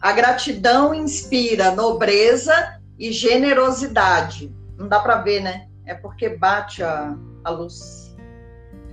A 0.00 0.12
gratidão 0.12 0.92
inspira 0.94 1.70
nobreza 1.70 2.80
e 2.98 3.12
generosidade. 3.12 4.52
Não 4.76 4.88
dá 4.88 5.00
para 5.00 5.16
ver, 5.16 5.40
né? 5.40 5.68
É 5.84 5.94
porque 5.94 6.30
bate 6.30 6.82
a, 6.82 7.16
a 7.44 7.50
luz. 7.50 8.14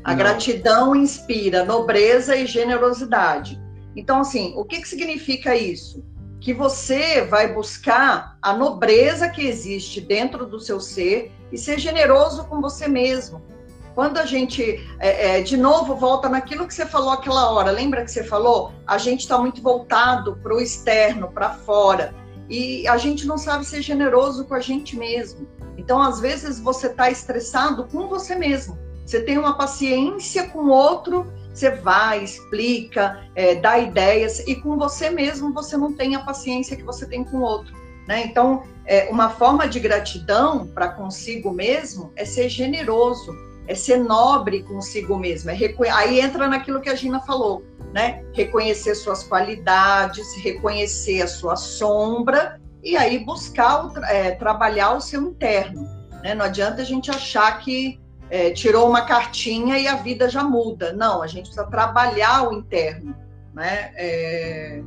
A 0.03 0.11
Não. 0.11 0.17
gratidão 0.17 0.95
inspira 0.95 1.63
nobreza 1.63 2.35
e 2.35 2.45
generosidade. 2.45 3.59
Então, 3.95 4.19
assim, 4.19 4.53
o 4.55 4.65
que, 4.65 4.81
que 4.81 4.87
significa 4.87 5.55
isso? 5.55 6.03
Que 6.43 6.53
você 6.53 7.21
vai 7.21 7.53
buscar 7.53 8.37
a 8.41 8.51
nobreza 8.51 9.29
que 9.29 9.47
existe 9.47 10.01
dentro 10.01 10.45
do 10.45 10.59
seu 10.59 10.77
ser 10.77 11.31
e 11.53 11.57
ser 11.57 11.79
generoso 11.79 12.43
com 12.47 12.59
você 12.59 12.85
mesmo. 12.85 13.41
Quando 13.95 14.17
a 14.17 14.25
gente, 14.25 14.85
é, 14.99 15.37
é, 15.37 15.41
de 15.41 15.55
novo, 15.55 15.95
volta 15.95 16.27
naquilo 16.27 16.67
que 16.67 16.73
você 16.73 16.85
falou 16.85 17.11
aquela 17.11 17.49
hora, 17.49 17.71
lembra 17.71 18.03
que 18.03 18.11
você 18.11 18.25
falou? 18.25 18.73
A 18.85 18.97
gente 18.97 19.21
está 19.21 19.37
muito 19.37 19.61
voltado 19.61 20.35
para 20.43 20.53
o 20.53 20.59
externo, 20.59 21.31
para 21.31 21.51
fora, 21.51 22.13
e 22.49 22.85
a 22.89 22.97
gente 22.97 23.25
não 23.25 23.37
sabe 23.37 23.63
ser 23.63 23.81
generoso 23.81 24.43
com 24.43 24.53
a 24.53 24.59
gente 24.59 24.97
mesmo. 24.97 25.47
Então, 25.77 26.01
às 26.01 26.19
vezes, 26.19 26.59
você 26.59 26.87
está 26.87 27.09
estressado 27.09 27.85
com 27.85 28.09
você 28.09 28.35
mesmo. 28.35 28.77
Você 29.05 29.21
tem 29.21 29.37
uma 29.37 29.55
paciência 29.55 30.49
com 30.49 30.59
o 30.59 30.69
outro, 30.69 31.31
você 31.53 31.69
vai, 31.69 32.23
explica, 32.23 33.27
é, 33.35 33.55
dá 33.55 33.77
ideias, 33.77 34.39
e 34.39 34.55
com 34.55 34.77
você 34.77 35.09
mesmo 35.09 35.53
você 35.53 35.77
não 35.77 35.93
tem 35.93 36.15
a 36.15 36.21
paciência 36.21 36.75
que 36.75 36.83
você 36.83 37.05
tem 37.05 37.23
com 37.23 37.37
o 37.37 37.41
outro. 37.41 37.73
Né? 38.07 38.25
Então, 38.25 38.63
é, 38.85 39.07
uma 39.09 39.29
forma 39.29 39.67
de 39.67 39.79
gratidão 39.79 40.67
para 40.67 40.89
consigo 40.89 41.51
mesmo 41.51 42.11
é 42.15 42.25
ser 42.25 42.49
generoso, 42.49 43.33
é 43.67 43.75
ser 43.75 43.97
nobre 43.97 44.63
consigo 44.63 45.17
mesmo. 45.17 45.49
É 45.49 45.57
Aí 45.93 46.19
entra 46.19 46.49
naquilo 46.49 46.81
que 46.81 46.89
a 46.89 46.95
Gina 46.95 47.21
falou, 47.21 47.63
né? 47.93 48.25
Reconhecer 48.33 48.95
suas 48.95 49.23
qualidades, 49.23 50.35
reconhecer 50.43 51.21
a 51.21 51.27
sua 51.27 51.55
sombra 51.55 52.59
e 52.83 52.97
aí 52.97 53.19
buscar 53.19 53.89
é, 54.09 54.31
trabalhar 54.31 54.95
o 54.95 55.01
seu 55.01 55.21
interno. 55.21 55.83
Né? 56.21 56.35
Não 56.35 56.43
adianta 56.43 56.81
a 56.81 56.85
gente 56.85 57.09
achar 57.09 57.59
que 57.59 58.02
é, 58.29 58.51
tirou 58.51 58.89
uma 58.89 59.01
cartinha 59.01 59.77
e 59.77 59.87
a 59.87 59.95
vida 59.95 60.29
já 60.29 60.43
muda. 60.43 60.93
Não, 60.93 61.21
a 61.21 61.27
gente 61.27 61.43
precisa 61.43 61.65
trabalhar 61.65 62.49
o 62.49 62.53
interno. 62.53 63.15
Né? 63.53 63.91
É... 63.95 64.83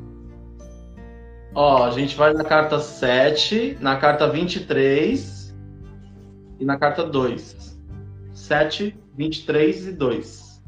Ó, 1.55 1.85
a 1.85 1.91
gente 1.91 2.17
vai 2.17 2.33
na 2.33 2.45
carta 2.45 2.81
7, 2.81 3.79
na 3.81 3.97
carta 3.97 4.29
23 4.29 5.55
e 6.59 6.65
na 6.65 6.79
carta 6.79 7.05
2. 7.05 7.79
7, 8.35 8.99
23 9.15 9.87
e 9.87 9.93
2. 9.93 10.63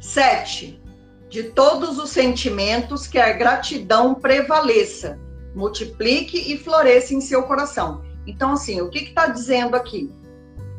7. 0.00 0.82
De 1.28 1.44
todos 1.44 1.98
os 1.98 2.10
sentimentos 2.10 3.06
que 3.06 3.18
a 3.18 3.32
gratidão 3.32 4.14
prevaleça 4.14 5.18
multiplique 5.54 6.52
e 6.52 6.58
floresça 6.58 7.14
em 7.14 7.20
seu 7.20 7.44
coração. 7.44 8.02
Então, 8.26 8.52
assim, 8.52 8.80
o 8.80 8.90
que 8.90 8.98
está 8.98 9.26
dizendo 9.28 9.74
aqui? 9.74 10.12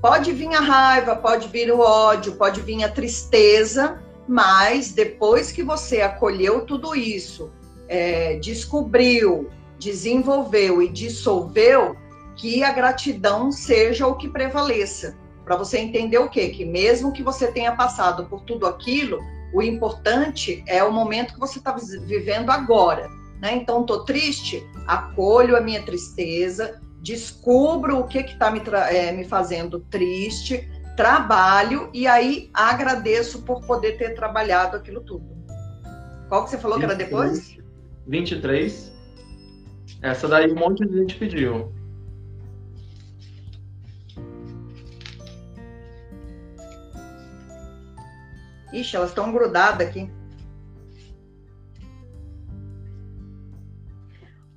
Pode 0.07 0.31
vir 0.31 0.55
a 0.55 0.61
raiva, 0.61 1.17
pode 1.17 1.49
vir 1.49 1.69
o 1.69 1.81
ódio, 1.81 2.37
pode 2.37 2.61
vir 2.61 2.81
a 2.81 2.87
tristeza, 2.87 4.01
mas 4.25 4.93
depois 4.93 5.51
que 5.51 5.61
você 5.61 5.99
acolheu 5.99 6.61
tudo 6.61 6.95
isso, 6.95 7.51
é, 7.89 8.35
descobriu, 8.35 9.49
desenvolveu 9.77 10.81
e 10.81 10.87
dissolveu, 10.87 11.97
que 12.37 12.63
a 12.63 12.71
gratidão 12.71 13.51
seja 13.51 14.07
o 14.07 14.15
que 14.15 14.29
prevaleça. 14.29 15.17
Para 15.43 15.57
você 15.57 15.77
entender 15.77 16.19
o 16.19 16.29
quê? 16.29 16.47
Que 16.47 16.63
mesmo 16.63 17.11
que 17.11 17.21
você 17.21 17.51
tenha 17.51 17.75
passado 17.75 18.27
por 18.27 18.43
tudo 18.43 18.65
aquilo, 18.65 19.19
o 19.53 19.61
importante 19.61 20.63
é 20.67 20.81
o 20.85 20.91
momento 20.91 21.33
que 21.33 21.39
você 21.39 21.59
está 21.59 21.73
vivendo 21.73 22.49
agora. 22.49 23.09
Né? 23.41 23.57
Então, 23.57 23.81
estou 23.81 24.05
triste, 24.05 24.65
acolho 24.87 25.57
a 25.57 25.59
minha 25.59 25.83
tristeza, 25.83 26.81
descubro 27.07 27.99
o 27.99 28.03
que 28.05 28.19
está 28.19 28.51
me, 28.51 28.61
é, 28.89 29.13
me 29.13 29.23
fazendo 29.23 29.79
triste, 29.79 30.69
trabalho 30.97 31.89
e 31.93 32.05
aí 32.05 32.49
agradeço 32.53 33.43
por 33.43 33.65
poder 33.65 33.97
ter 33.97 34.13
trabalhado 34.13 34.75
aquilo 34.75 34.99
tudo. 35.01 35.25
Qual 36.27 36.43
que 36.43 36.49
você 36.49 36.57
falou 36.57 36.77
23, 36.77 36.79
que 36.79 36.85
era 36.85 36.95
depois? 36.95 37.57
23. 38.07 38.93
Essa 40.01 40.27
daí 40.27 40.51
um 40.51 40.55
monte 40.55 40.85
de 40.85 40.97
gente 40.97 41.15
pediu. 41.15 41.71
Ixi, 48.73 48.97
elas 48.97 49.09
estão 49.09 49.31
grudadas 49.31 49.87
aqui. 49.87 50.11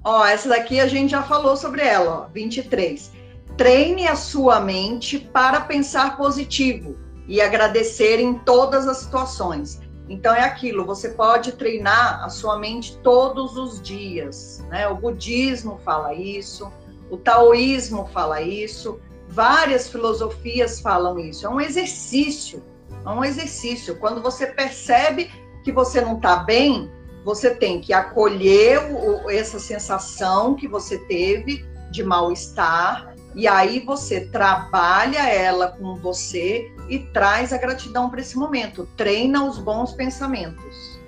Ó, 0.03 0.25
essa 0.25 0.49
daqui 0.49 0.81
a 0.81 0.87
gente 0.87 1.11
já 1.11 1.23
falou 1.23 1.57
sobre 1.57 1.83
ela, 1.83 2.23
ó, 2.23 2.33
23. 2.33 3.13
Treine 3.57 4.09
a 4.09 4.17
sua 4.17 4.61
mente 4.61 5.19
para 5.19 5.61
pensar 5.61 6.17
positivo 6.17 6.97
e 7.29 7.41
agradecer 7.41 8.19
em 8.19 8.35
todas 8.35 8.89
as 8.89 8.99
situações. 8.99 9.81
Então 10.09 10.35
é 10.35 10.43
aquilo, 10.43 10.85
você 10.85 11.11
pode 11.11 11.53
treinar 11.53 12.25
a 12.25 12.29
sua 12.29 12.59
mente 12.59 12.97
todos 12.99 13.57
os 13.57 13.81
dias, 13.81 14.65
né? 14.69 14.89
O 14.89 14.97
budismo 14.97 15.79
fala 15.85 16.13
isso, 16.15 16.73
o 17.09 17.17
taoísmo 17.17 18.09
fala 18.13 18.41
isso, 18.41 18.99
várias 19.29 19.89
filosofias 19.89 20.81
falam 20.81 21.19
isso. 21.19 21.47
É 21.47 21.49
um 21.49 21.61
exercício, 21.61 22.65
é 23.05 23.09
um 23.09 23.25
exercício. 23.25 23.97
Quando 23.97 24.21
você 24.21 24.47
percebe 24.47 25.31
que 25.63 25.71
você 25.71 26.01
não 26.01 26.17
está 26.17 26.37
bem, 26.37 26.91
você 27.25 27.55
tem 27.55 27.81
que 27.81 27.93
acolher 27.93 28.79
o, 28.93 29.31
essa 29.31 29.59
sensação 29.59 30.55
que 30.55 30.67
você 30.67 30.99
teve 30.99 31.65
de 31.91 32.03
mal-estar 32.03 33.15
e 33.35 33.47
aí 33.47 33.81
você 33.81 34.23
trabalha 34.27 35.29
ela 35.29 35.69
com 35.69 35.97
você 35.97 36.73
e 36.89 36.99
traz 36.99 37.53
a 37.53 37.59
gratidão 37.59 38.11
para 38.11 38.21
esse 38.21 38.37
momento, 38.37 38.89
treina 38.97 39.45
os 39.45 39.59
bons 39.59 39.93
pensamentos. 39.93 40.99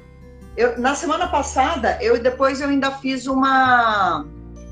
Eu, 0.56 0.78
na 0.78 0.94
semana 0.94 1.28
passada, 1.28 1.98
eu 2.00 2.22
depois 2.22 2.60
eu 2.60 2.68
ainda 2.68 2.90
fiz 2.98 3.26
uma 3.26 4.26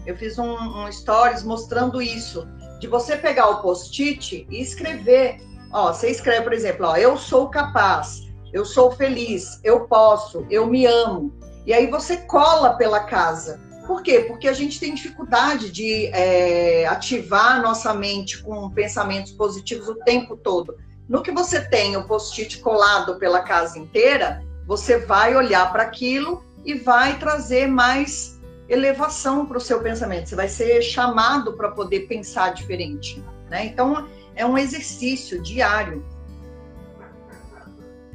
eu 0.06 0.16
fiz 0.16 0.38
um, 0.38 0.52
um 0.52 0.90
stories 0.90 1.42
mostrando 1.42 2.00
isso, 2.00 2.46
de 2.80 2.86
você 2.86 3.16
pegar 3.16 3.48
o 3.48 3.62
post-it 3.62 4.46
e 4.50 4.60
escrever. 4.60 5.40
Ó, 5.72 5.92
você 5.92 6.10
escreve, 6.10 6.42
por 6.42 6.52
exemplo, 6.52 6.86
ó, 6.86 6.96
eu 6.96 7.16
sou 7.16 7.48
capaz, 7.48 8.29
eu 8.52 8.64
sou 8.64 8.90
feliz, 8.90 9.60
eu 9.62 9.80
posso, 9.86 10.46
eu 10.50 10.66
me 10.66 10.86
amo. 10.86 11.32
E 11.66 11.72
aí 11.72 11.86
você 11.86 12.16
cola 12.16 12.74
pela 12.74 13.00
casa. 13.00 13.60
Por 13.86 14.02
quê? 14.02 14.20
Porque 14.20 14.48
a 14.48 14.52
gente 14.52 14.78
tem 14.78 14.94
dificuldade 14.94 15.70
de 15.70 16.06
é, 16.06 16.86
ativar 16.86 17.56
a 17.56 17.62
nossa 17.62 17.92
mente 17.92 18.42
com 18.42 18.70
pensamentos 18.70 19.32
positivos 19.32 19.88
o 19.88 19.96
tempo 19.96 20.36
todo. 20.36 20.76
No 21.08 21.22
que 21.22 21.32
você 21.32 21.60
tem 21.60 21.96
o 21.96 22.04
post-it 22.04 22.58
colado 22.58 23.18
pela 23.18 23.40
casa 23.40 23.78
inteira, 23.78 24.44
você 24.66 24.98
vai 24.98 25.34
olhar 25.34 25.72
para 25.72 25.82
aquilo 25.82 26.44
e 26.64 26.74
vai 26.74 27.18
trazer 27.18 27.66
mais 27.66 28.40
elevação 28.68 29.44
para 29.44 29.58
o 29.58 29.60
seu 29.60 29.80
pensamento. 29.80 30.28
Você 30.28 30.36
vai 30.36 30.48
ser 30.48 30.80
chamado 30.82 31.54
para 31.54 31.70
poder 31.72 32.06
pensar 32.06 32.54
diferente. 32.54 33.22
Né? 33.50 33.66
Então, 33.66 34.08
é 34.36 34.46
um 34.46 34.56
exercício 34.56 35.42
diário. 35.42 36.04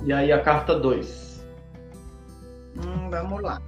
E 0.05 0.13
aí 0.13 0.31
a 0.31 0.39
carta 0.39 0.77
2. 0.77 1.43
Hum, 2.77 3.09
vamos 3.09 3.41
lá. 3.41 3.59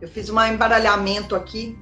Eu 0.00 0.08
fiz 0.08 0.28
um 0.28 0.42
embaralhamento 0.42 1.36
aqui. 1.36 1.78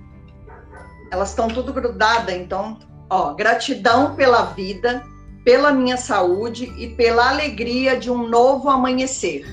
Elas 1.11 1.31
estão 1.31 1.49
tudo 1.49 1.73
grudadas, 1.73 2.35
então, 2.35 2.79
ó, 3.09 3.33
gratidão 3.33 4.15
pela 4.15 4.45
vida, 4.45 5.03
pela 5.43 5.73
minha 5.73 5.97
saúde 5.97 6.67
e 6.77 6.95
pela 6.95 7.31
alegria 7.31 7.99
de 7.99 8.11
um 8.11 8.29
novo 8.29 8.69
amanhecer. 8.69 9.47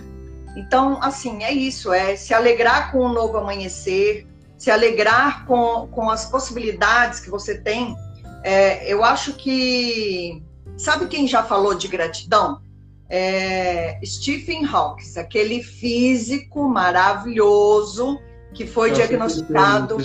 Então, 0.57 0.99
assim, 1.01 1.43
é 1.45 1.51
isso, 1.53 1.93
é 1.93 2.17
se 2.17 2.33
alegrar 2.33 2.91
com 2.91 3.05
um 3.05 3.13
novo 3.13 3.37
amanhecer, 3.37 4.27
se 4.59 4.69
alegrar 4.69 5.45
com, 5.45 5.87
com 5.87 6.09
as 6.09 6.25
possibilidades 6.25 7.21
que 7.21 7.29
você 7.29 7.57
tem. 7.57 7.95
É, 8.43 8.91
eu 8.91 9.03
acho 9.03 9.33
que. 9.33 10.43
Sabe 10.77 11.07
quem 11.07 11.27
já 11.27 11.41
falou 11.41 11.73
de 11.73 11.87
gratidão? 11.87 12.61
É 13.09 13.99
Stephen 14.05 14.65
Hawking, 14.65 15.17
aquele 15.17 15.63
físico 15.63 16.69
maravilhoso 16.69 18.19
que 18.53 18.67
foi 18.67 18.91
diagnosticado. 18.91 19.97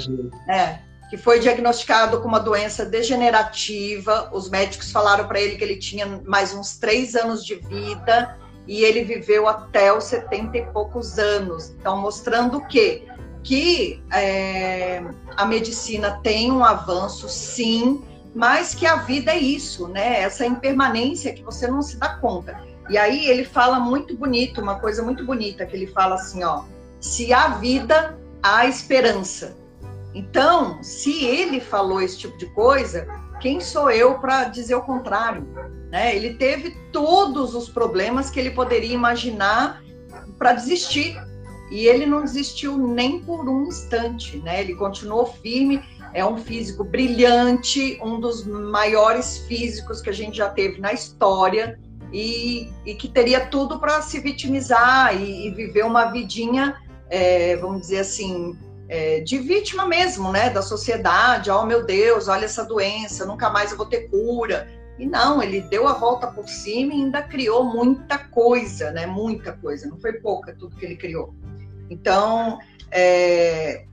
É, 0.48 0.78
que 1.10 1.16
foi 1.18 1.38
diagnosticado 1.38 2.20
com 2.20 2.28
uma 2.28 2.40
doença 2.40 2.84
degenerativa. 2.84 4.30
Os 4.32 4.48
médicos 4.48 4.90
falaram 4.90 5.26
para 5.26 5.40
ele 5.40 5.56
que 5.56 5.64
ele 5.64 5.76
tinha 5.76 6.22
mais 6.24 6.54
uns 6.54 6.78
três 6.78 7.14
anos 7.14 7.44
de 7.44 7.56
vida 7.56 8.38
e 8.66 8.82
ele 8.82 9.04
viveu 9.04 9.46
até 9.46 9.92
os 9.92 10.04
70 10.04 10.56
e 10.56 10.66
poucos 10.66 11.18
anos. 11.18 11.70
Então, 11.78 11.98
mostrando 11.98 12.58
o 12.58 12.66
quê? 12.66 13.04
Que 13.44 14.02
é, 14.12 15.04
a 15.36 15.44
medicina 15.44 16.18
tem 16.22 16.50
um 16.50 16.64
avanço, 16.64 17.28
sim, 17.28 18.02
mas 18.34 18.74
que 18.74 18.86
a 18.86 18.96
vida 18.96 19.32
é 19.32 19.38
isso, 19.38 19.86
né? 19.86 20.20
Essa 20.20 20.44
impermanência 20.44 21.32
que 21.32 21.42
você 21.42 21.68
não 21.68 21.82
se 21.82 21.98
dá 21.98 22.16
conta. 22.16 22.60
E 22.90 22.98
aí 22.98 23.26
ele 23.28 23.44
fala 23.44 23.78
muito 23.78 24.16
bonito, 24.16 24.60
uma 24.60 24.80
coisa 24.80 25.02
muito 25.02 25.24
bonita, 25.24 25.64
que 25.64 25.76
ele 25.76 25.86
fala 25.86 26.16
assim, 26.16 26.42
ó, 26.42 26.64
se 26.98 27.32
há 27.32 27.48
vida, 27.48 28.18
há 28.42 28.66
esperança. 28.66 29.56
Então, 30.14 30.82
se 30.82 31.24
ele 31.24 31.60
falou 31.60 32.00
esse 32.00 32.18
tipo 32.18 32.36
de 32.38 32.46
coisa, 32.46 33.06
quem 33.40 33.60
sou 33.60 33.90
eu 33.90 34.18
para 34.18 34.44
dizer 34.44 34.74
o 34.74 34.82
contrário? 34.82 35.46
Né? 35.90 36.16
Ele 36.16 36.34
teve 36.34 36.70
todos 36.92 37.54
os 37.54 37.68
problemas 37.68 38.30
que 38.30 38.40
ele 38.40 38.50
poderia 38.50 38.94
imaginar 38.94 39.82
para 40.38 40.52
desistir. 40.52 41.16
E 41.74 41.88
ele 41.88 42.06
não 42.06 42.22
desistiu 42.22 42.78
nem 42.78 43.18
por 43.18 43.48
um 43.48 43.64
instante, 43.64 44.36
né? 44.36 44.60
Ele 44.60 44.76
continuou 44.76 45.26
firme, 45.26 45.82
é 46.12 46.24
um 46.24 46.38
físico 46.38 46.84
brilhante, 46.84 47.98
um 48.00 48.20
dos 48.20 48.46
maiores 48.46 49.38
físicos 49.48 50.00
que 50.00 50.08
a 50.08 50.12
gente 50.12 50.36
já 50.36 50.48
teve 50.48 50.80
na 50.80 50.92
história 50.92 51.76
e, 52.12 52.70
e 52.86 52.94
que 52.94 53.08
teria 53.08 53.46
tudo 53.46 53.80
para 53.80 54.00
se 54.02 54.20
vitimizar 54.20 55.20
e, 55.20 55.48
e, 55.48 55.50
viver 55.50 55.84
uma 55.84 56.04
vidinha, 56.12 56.80
é, 57.10 57.56
vamos 57.56 57.80
dizer 57.80 57.98
assim, 57.98 58.56
é, 58.88 59.18
de 59.18 59.38
vítima 59.38 59.84
mesmo, 59.84 60.30
né? 60.30 60.50
Da 60.50 60.62
sociedade. 60.62 61.50
Oh, 61.50 61.66
meu 61.66 61.84
Deus, 61.84 62.28
olha 62.28 62.44
essa 62.44 62.64
doença, 62.64 63.26
nunca 63.26 63.50
mais 63.50 63.72
eu 63.72 63.76
vou 63.76 63.86
ter 63.86 64.08
cura. 64.10 64.68
E 64.96 65.04
não, 65.04 65.42
ele 65.42 65.60
deu 65.62 65.88
a 65.88 65.94
volta 65.94 66.28
por 66.28 66.48
cima 66.48 66.94
e 66.94 66.98
ainda 66.98 67.20
criou 67.20 67.64
muita 67.64 68.16
coisa, 68.16 68.92
né? 68.92 69.06
Muita 69.06 69.54
coisa, 69.54 69.88
não 69.88 69.98
foi 69.98 70.12
pouca 70.12 70.54
tudo 70.54 70.76
que 70.76 70.84
ele 70.84 70.94
criou. 70.94 71.34
Então, 71.90 72.58
é, 72.90 73.84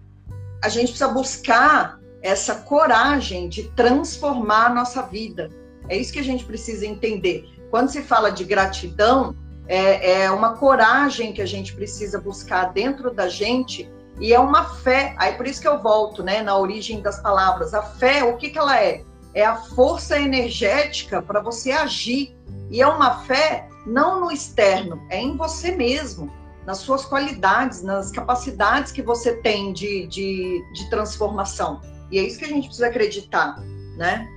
a 0.63 0.69
gente 0.69 0.89
precisa 0.89 1.07
buscar 1.07 1.99
essa 2.21 2.55
coragem 2.55 3.49
de 3.49 3.63
transformar 3.71 4.67
a 4.67 4.73
nossa 4.73 5.01
vida. 5.01 5.49
É 5.89 5.97
isso 5.97 6.13
que 6.13 6.19
a 6.19 6.23
gente 6.23 6.45
precisa 6.45 6.85
entender. 6.85 7.45
Quando 7.71 7.89
se 7.89 8.01
fala 8.01 8.31
de 8.31 8.43
gratidão, 8.43 9.35
é, 9.67 10.23
é 10.23 10.31
uma 10.31 10.55
coragem 10.57 11.33
que 11.33 11.41
a 11.41 11.45
gente 11.45 11.73
precisa 11.73 12.19
buscar 12.19 12.71
dentro 12.73 13.11
da 13.11 13.27
gente 13.27 13.89
e 14.19 14.33
é 14.33 14.39
uma 14.39 14.65
fé. 14.65 15.15
Aí 15.17 15.33
por 15.33 15.47
isso 15.47 15.61
que 15.61 15.67
eu 15.67 15.81
volto, 15.81 16.23
né, 16.23 16.43
na 16.43 16.55
origem 16.57 17.01
das 17.01 17.19
palavras. 17.21 17.73
A 17.73 17.81
fé, 17.81 18.23
o 18.23 18.37
que, 18.37 18.49
que 18.49 18.59
ela 18.59 18.79
é? 18.79 19.03
É 19.33 19.43
a 19.43 19.55
força 19.55 20.19
energética 20.19 21.21
para 21.21 21.39
você 21.39 21.71
agir. 21.71 22.35
E 22.69 22.81
é 22.81 22.87
uma 22.87 23.23
fé 23.23 23.67
não 23.85 24.21
no 24.21 24.31
externo, 24.31 25.01
é 25.09 25.19
em 25.19 25.35
você 25.35 25.71
mesmo 25.71 26.31
nas 26.65 26.77
suas 26.79 27.05
qualidades, 27.05 27.81
nas 27.81 28.11
capacidades 28.11 28.91
que 28.91 29.01
você 29.01 29.37
tem 29.37 29.73
de, 29.73 30.07
de, 30.07 30.63
de 30.73 30.89
transformação. 30.89 31.81
E 32.11 32.19
é 32.19 32.23
isso 32.23 32.39
que 32.39 32.45
a 32.45 32.49
gente 32.49 32.65
precisa 32.65 32.87
acreditar, 32.87 33.59
né? 33.97 34.27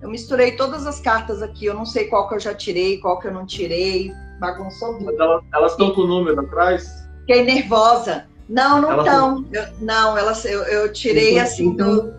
Eu 0.00 0.10
misturei 0.10 0.56
todas 0.56 0.86
as 0.86 1.00
cartas 1.00 1.42
aqui, 1.42 1.66
eu 1.66 1.74
não 1.74 1.86
sei 1.86 2.06
qual 2.08 2.28
que 2.28 2.34
eu 2.34 2.40
já 2.40 2.54
tirei, 2.54 2.98
qual 2.98 3.18
que 3.20 3.28
eu 3.28 3.32
não 3.32 3.46
tirei, 3.46 4.12
bagunçou 4.40 4.98
tudo. 4.98 5.44
Elas 5.54 5.72
estão 5.72 5.94
com 5.94 6.02
o 6.02 6.06
número 6.06 6.40
atrás? 6.40 6.88
Fiquei 7.20 7.44
nervosa. 7.44 8.26
Não, 8.48 8.80
não 8.80 8.98
estão. 8.98 9.44
Não, 9.80 10.18
elas, 10.18 10.44
eu, 10.44 10.62
eu 10.64 10.92
tirei 10.92 11.34
então, 11.34 11.42
assim 11.44 11.76
do... 11.76 12.12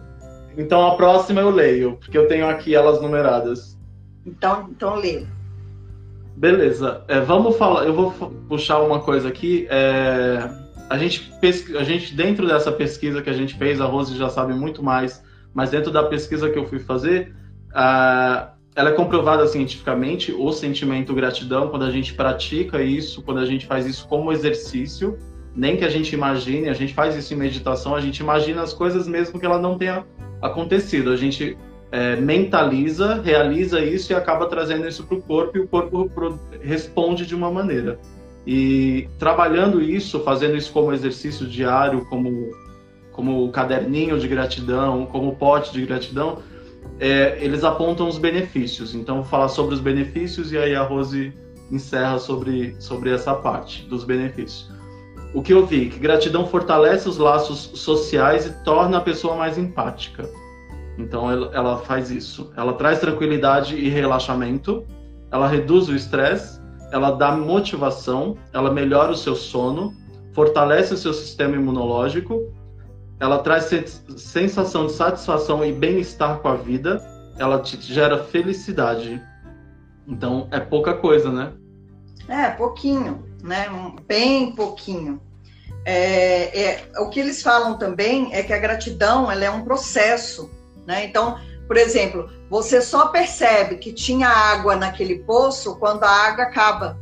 Então 0.58 0.88
a 0.88 0.96
próxima 0.96 1.42
eu 1.42 1.50
leio, 1.50 1.98
porque 1.98 2.18
eu 2.18 2.28
tenho 2.28 2.48
aqui 2.48 2.74
elas 2.74 3.02
numeradas. 3.02 3.78
Então, 4.26 4.70
então 4.72 4.96
lê. 4.96 5.26
Beleza. 6.36 7.04
É, 7.08 7.20
vamos 7.20 7.58
falar. 7.58 7.86
Eu 7.86 7.94
vou 7.94 8.12
puxar 8.48 8.82
uma 8.82 9.00
coisa 9.00 9.30
aqui. 9.30 9.68
É, 9.70 10.50
a 10.90 10.98
gente, 10.98 11.32
a 11.78 11.84
gente 11.84 12.14
dentro 12.14 12.48
dessa 12.48 12.72
pesquisa 12.72 13.22
que 13.22 13.30
a 13.30 13.34
gente 13.34 13.56
fez, 13.56 13.80
a 13.80 13.86
Rose 13.86 14.16
já 14.18 14.30
sabe 14.30 14.54
muito 14.54 14.84
mais, 14.84 15.24
mas 15.54 15.70
dentro 15.70 15.92
da 15.92 16.04
pesquisa 16.04 16.50
que 16.50 16.58
eu 16.58 16.66
fui 16.66 16.80
fazer, 16.80 17.34
uh, 17.70 18.52
ela 18.76 18.90
é 18.90 18.92
comprovada 18.92 19.46
cientificamente 19.48 20.32
o 20.32 20.52
sentimento 20.52 21.14
gratidão 21.14 21.70
quando 21.70 21.86
a 21.86 21.92
gente 21.92 22.14
pratica 22.14 22.82
isso, 22.82 23.22
quando 23.22 23.40
a 23.40 23.46
gente 23.46 23.66
faz 23.66 23.86
isso 23.86 24.08
como 24.08 24.32
exercício, 24.32 25.18
nem 25.56 25.78
que 25.78 25.86
a 25.86 25.90
gente 25.90 26.14
imagine, 26.14 26.70
a 26.70 26.74
gente 26.74 26.94
faz 26.94 27.16
isso 27.16 27.34
em 27.34 27.38
meditação, 27.38 27.96
a 27.96 28.02
gente 28.02 28.20
imagina 28.20 28.62
as 28.62 28.74
coisas 28.74 29.08
mesmo 29.08 29.40
que 29.40 29.46
ela 29.46 29.60
não 29.60 29.78
tenha 29.78 30.04
acontecido. 30.42 31.12
A 31.12 31.16
gente 31.16 31.58
é, 31.94 32.16
mentaliza, 32.16 33.22
realiza 33.22 33.80
isso 33.80 34.12
e 34.12 34.16
acaba 34.16 34.48
trazendo 34.48 34.88
isso 34.88 35.04
para 35.04 35.16
o 35.16 35.22
corpo 35.22 35.56
e 35.56 35.62
o 35.62 35.68
corpo 35.68 36.10
responde 36.60 37.24
de 37.24 37.36
uma 37.36 37.52
maneira. 37.52 38.00
E 38.48 39.08
trabalhando 39.20 39.80
isso, 39.80 40.20
fazendo 40.22 40.58
isso 40.58 40.74
como 40.74 40.92
exercício 40.92 41.46
diário, 41.48 42.04
como 42.06 42.52
como 43.12 43.48
caderninho 43.52 44.20
de 44.20 44.28
gratidão, 44.28 45.06
como 45.06 45.36
pote 45.36 45.72
de 45.72 45.86
gratidão, 45.86 46.40
é, 47.00 47.38
eles 47.40 47.64
apontam 47.64 48.08
os 48.08 48.18
benefícios. 48.18 48.96
Então, 48.96 49.18
vou 49.18 49.26
falar 49.26 49.50
sobre 49.50 49.76
os 49.76 49.80
benefícios 49.80 50.52
e 50.52 50.58
aí 50.58 50.74
a 50.74 50.82
Rose 50.82 51.32
encerra 51.72 52.18
sobre, 52.18 52.76
sobre 52.80 53.12
essa 53.12 53.36
parte 53.36 53.86
dos 53.86 54.04
benefícios. 54.04 54.68
O 55.32 55.44
que 55.44 55.54
eu 55.54 55.64
vi? 55.64 55.90
Que 55.90 56.00
gratidão 56.00 56.48
fortalece 56.48 57.08
os 57.08 57.20
laços 57.20 57.70
sociais 57.76 58.48
e 58.48 58.64
torna 58.64 58.98
a 58.98 59.02
pessoa 59.02 59.36
mais 59.36 59.60
empática. 59.60 60.28
Então 60.98 61.32
ela, 61.32 61.78
faz 61.80 62.12
isso. 62.12 62.52
Ela 62.56 62.74
traz 62.74 63.00
tranquilidade 63.00 63.76
e 63.76 63.90
relaxamento, 63.90 64.86
ela 65.32 65.48
reduz 65.48 65.90
o 65.90 65.96
estresse, 65.96 66.62
ela 66.92 67.12
dá 67.12 67.32
motivação, 67.32 68.38
ela 68.54 68.72
melhora 68.72 69.12
o 69.12 69.18
seu 69.18 69.36
sono, 69.36 69.94
fortalece 70.34 70.94
o 70.94 70.98
seu 70.98 71.14
sistema 71.14 71.56
imunológico, 71.56 72.52
ela 73.20 73.40
traz 73.40 73.66
sensação 74.18 74.86
de 74.86 74.94
satisfação 74.94 75.66
e 75.66 75.72
bem-estar 75.72 76.40
com 76.40 76.48
a 76.48 76.56
vida, 76.56 77.02
ela 77.38 77.60
te 77.60 77.82
gera 77.82 78.24
felicidade. 78.24 79.22
Então 80.08 80.48
é 80.52 80.60
pouca 80.60 80.94
coisa, 80.94 81.32
né? 81.32 81.54
É, 82.28 82.50
pouquinho, 82.52 83.24
né? 83.42 83.66
Bem 84.08 84.54
pouquinho. 84.56 85.20
É, 85.86 86.62
é, 86.64 86.92
o 87.00 87.10
que 87.10 87.20
eles 87.20 87.42
falam 87.42 87.78
também 87.78 88.34
é 88.34 88.44
que 88.44 88.54
a 88.54 88.60
gratidão 88.60 89.30
ela 89.32 89.44
é 89.44 89.50
um 89.50 89.64
processo 89.64 90.50
né? 90.86 91.06
Então, 91.06 91.38
por 91.68 91.78
exemplo, 91.78 92.30
você 92.50 92.82
só 92.82 93.08
percebe 93.08 93.78
que 93.78 93.94
tinha 93.94 94.28
água 94.28 94.76
naquele 94.76 95.20
poço 95.20 95.78
quando 95.78 96.04
a 96.04 96.10
água 96.10 96.44
acaba. 96.44 97.00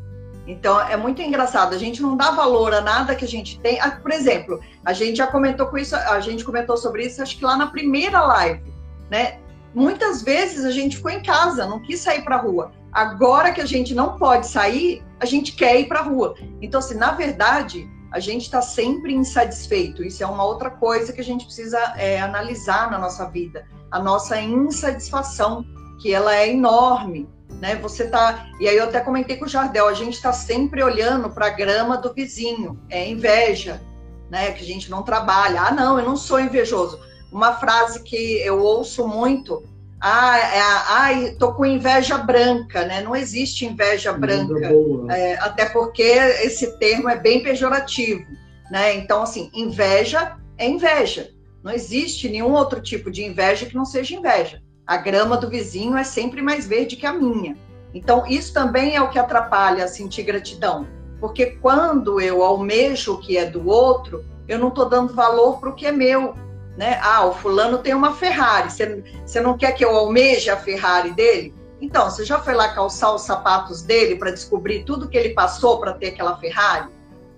Então, 0.47 0.79
é 0.81 0.97
muito 0.97 1.21
engraçado. 1.21 1.73
A 1.73 1.77
gente 1.77 2.01
não 2.01 2.17
dá 2.17 2.31
valor 2.31 2.73
a 2.73 2.81
nada 2.81 3.15
que 3.15 3.25
a 3.25 3.27
gente 3.27 3.59
tem. 3.59 3.79
Ah, 3.79 3.91
por 3.91 4.11
exemplo, 4.11 4.59
a 4.83 4.93
gente 4.93 5.17
já 5.17 5.27
comentou 5.27 5.67
com 5.67 5.77
isso, 5.77 5.95
a 5.95 6.19
gente 6.19 6.43
comentou 6.43 6.77
sobre 6.77 7.05
isso, 7.05 7.21
acho 7.21 7.37
que 7.37 7.45
lá 7.45 7.55
na 7.55 7.67
primeira 7.67 8.21
live, 8.21 8.73
né? 9.09 9.39
Muitas 9.73 10.21
vezes 10.21 10.65
a 10.65 10.71
gente 10.71 10.97
ficou 10.97 11.11
em 11.11 11.23
casa, 11.23 11.65
não 11.65 11.79
quis 11.79 11.99
sair 11.99 12.23
para 12.23 12.35
a 12.35 12.41
rua. 12.41 12.71
Agora 12.91 13.53
que 13.53 13.61
a 13.61 13.65
gente 13.65 13.95
não 13.95 14.17
pode 14.17 14.47
sair, 14.47 15.01
a 15.19 15.25
gente 15.25 15.53
quer 15.53 15.79
ir 15.79 15.87
para 15.87 15.99
a 15.99 16.03
rua. 16.03 16.35
Então, 16.61 16.79
assim, 16.79 16.95
na 16.95 17.11
verdade, 17.11 17.89
a 18.11 18.19
gente 18.19 18.43
está 18.43 18.61
sempre 18.61 19.13
insatisfeito. 19.13 20.03
Isso 20.03 20.21
é 20.21 20.27
uma 20.27 20.43
outra 20.43 20.69
coisa 20.69 21.13
que 21.13 21.21
a 21.21 21.23
gente 21.23 21.45
precisa 21.45 21.79
é, 21.97 22.19
analisar 22.19 22.91
na 22.91 22.99
nossa 22.99 23.25
vida. 23.29 23.65
A 23.89 23.99
nossa 23.99 24.39
insatisfação, 24.39 25.65
que 26.01 26.13
ela 26.13 26.35
é 26.35 26.49
enorme. 26.49 27.29
Né? 27.61 27.75
Você 27.77 28.07
tá. 28.07 28.47
E 28.59 28.67
aí 28.67 28.75
eu 28.75 28.83
até 28.83 28.99
comentei 28.99 29.37
com 29.37 29.45
o 29.45 29.49
Jardel, 29.49 29.87
a 29.87 29.93
gente 29.93 30.15
está 30.15 30.33
sempre 30.33 30.83
olhando 30.83 31.29
para 31.29 31.47
a 31.47 31.51
grama 31.51 31.97
do 31.97 32.13
vizinho. 32.13 32.77
É 32.89 33.07
inveja, 33.07 33.81
né? 34.29 34.51
Que 34.51 34.63
a 34.63 34.67
gente 34.67 34.89
não 34.89 35.03
trabalha. 35.03 35.61
Ah, 35.61 35.71
não, 35.71 35.97
eu 35.97 36.05
não 36.05 36.17
sou 36.17 36.39
invejoso. 36.39 36.99
Uma 37.31 37.53
frase 37.53 38.03
que 38.03 38.41
eu 38.41 38.61
ouço 38.61 39.07
muito 39.07 39.63
ah, 40.01 40.37
é, 40.39 40.59
ai, 40.87 41.35
tô 41.37 41.53
com 41.53 41.63
inveja 41.63 42.17
branca, 42.17 42.83
né? 42.85 43.01
Não 43.01 43.15
existe 43.15 43.65
inveja 43.65 44.11
branca, 44.11 44.71
é, 45.11 45.37
até 45.37 45.65
porque 45.65 46.01
esse 46.01 46.79
termo 46.79 47.07
é 47.07 47.15
bem 47.15 47.43
pejorativo, 47.43 48.25
né? 48.71 48.95
Então, 48.95 49.21
assim, 49.21 49.51
inveja 49.53 50.37
é 50.57 50.67
inveja. 50.67 51.29
Não 51.63 51.71
existe 51.71 52.27
nenhum 52.27 52.51
outro 52.51 52.81
tipo 52.81 53.11
de 53.11 53.23
inveja 53.23 53.67
que 53.67 53.75
não 53.75 53.85
seja 53.85 54.15
inveja. 54.15 54.63
A 54.87 54.97
grama 54.97 55.37
do 55.37 55.47
vizinho 55.47 55.95
é 55.95 56.03
sempre 56.03 56.41
mais 56.41 56.65
verde 56.65 56.95
que 56.95 57.05
a 57.05 57.13
minha. 57.13 57.55
Então, 57.93 58.25
isso 58.25 58.51
também 58.53 58.95
é 58.95 59.01
o 59.01 59.09
que 59.09 59.19
atrapalha 59.19 59.83
a 59.83 59.87
sentir 59.87 60.23
gratidão. 60.23 60.87
Porque 61.19 61.57
quando 61.61 62.19
eu 62.19 62.41
almejo 62.41 63.13
o 63.13 63.19
que 63.19 63.37
é 63.37 63.45
do 63.45 63.67
outro, 63.67 64.25
eu 64.47 64.57
não 64.57 64.69
estou 64.69 64.89
dando 64.89 65.13
valor 65.13 65.59
para 65.59 65.69
o 65.69 65.75
que 65.75 65.85
é 65.85 65.91
meu 65.91 66.33
né? 66.81 66.99
Ah, 66.99 67.27
o 67.27 67.33
fulano 67.35 67.77
tem 67.77 67.93
uma 67.93 68.15
Ferrari, 68.15 68.71
você, 68.71 69.39
não 69.39 69.55
quer 69.55 69.71
que 69.73 69.85
eu 69.85 69.95
almeje 69.95 70.49
a 70.49 70.57
Ferrari 70.57 71.11
dele? 71.11 71.53
Então, 71.79 72.09
você 72.09 72.25
já 72.25 72.39
foi 72.39 72.55
lá 72.55 72.69
calçar 72.69 73.13
os 73.13 73.21
sapatos 73.21 73.83
dele 73.83 74.15
para 74.15 74.31
descobrir 74.31 74.83
tudo 74.83 75.07
que 75.07 75.15
ele 75.15 75.35
passou 75.35 75.79
para 75.79 75.93
ter 75.93 76.07
aquela 76.07 76.37
Ferrari? 76.37 76.89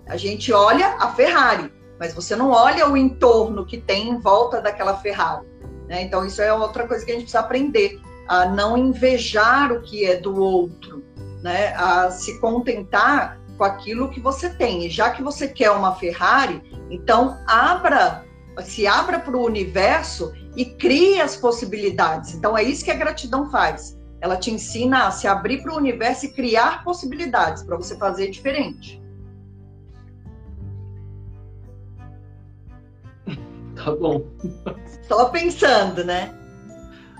A 0.06 0.16
gente 0.16 0.50
olha 0.50 0.96
a 0.98 1.12
Ferrari, 1.12 1.70
mas 2.00 2.14
você 2.14 2.34
não 2.34 2.52
olha 2.52 2.88
o 2.88 2.96
entorno 2.96 3.66
que 3.66 3.76
tem 3.76 4.08
em 4.08 4.18
volta 4.18 4.62
daquela 4.62 4.96
Ferrari. 4.96 5.46
Né? 5.88 6.00
Então, 6.00 6.24
isso 6.24 6.40
é 6.40 6.50
outra 6.50 6.88
coisa 6.88 7.04
que 7.04 7.10
a 7.10 7.14
gente 7.14 7.24
precisa 7.24 7.40
aprender, 7.40 8.00
a 8.26 8.46
não 8.46 8.78
invejar 8.78 9.72
o 9.72 9.82
que 9.82 10.06
é 10.06 10.16
do 10.16 10.34
outro, 10.34 11.04
né? 11.42 11.74
a 11.76 12.10
se 12.10 12.40
contentar 12.40 13.38
com 13.58 13.64
aquilo 13.64 14.08
que 14.08 14.20
você 14.20 14.48
tem. 14.48 14.86
E 14.86 14.90
já 14.90 15.10
que 15.10 15.22
você 15.22 15.46
quer 15.46 15.70
uma 15.70 15.94
Ferrari, 15.96 16.62
então 16.88 17.38
abra 17.46 18.24
se 18.62 18.86
abra 18.86 19.18
para 19.18 19.36
o 19.36 19.44
universo 19.44 20.32
e 20.56 20.64
crie 20.64 21.20
as 21.20 21.36
possibilidades. 21.36 22.34
Então 22.34 22.56
é 22.56 22.62
isso 22.62 22.84
que 22.84 22.90
a 22.90 22.96
gratidão 22.96 23.50
faz. 23.50 23.98
Ela 24.20 24.36
te 24.36 24.50
ensina 24.50 25.06
a 25.06 25.10
se 25.10 25.26
abrir 25.26 25.62
para 25.62 25.74
o 25.74 25.76
universo 25.76 26.26
e 26.26 26.32
criar 26.32 26.82
possibilidades 26.84 27.62
para 27.62 27.76
você 27.76 27.96
fazer 27.96 28.30
diferente. 28.30 29.02
Tá 33.74 33.90
bom. 33.90 34.24
Só 35.08 35.30
pensando, 35.30 36.04
né? 36.04 36.32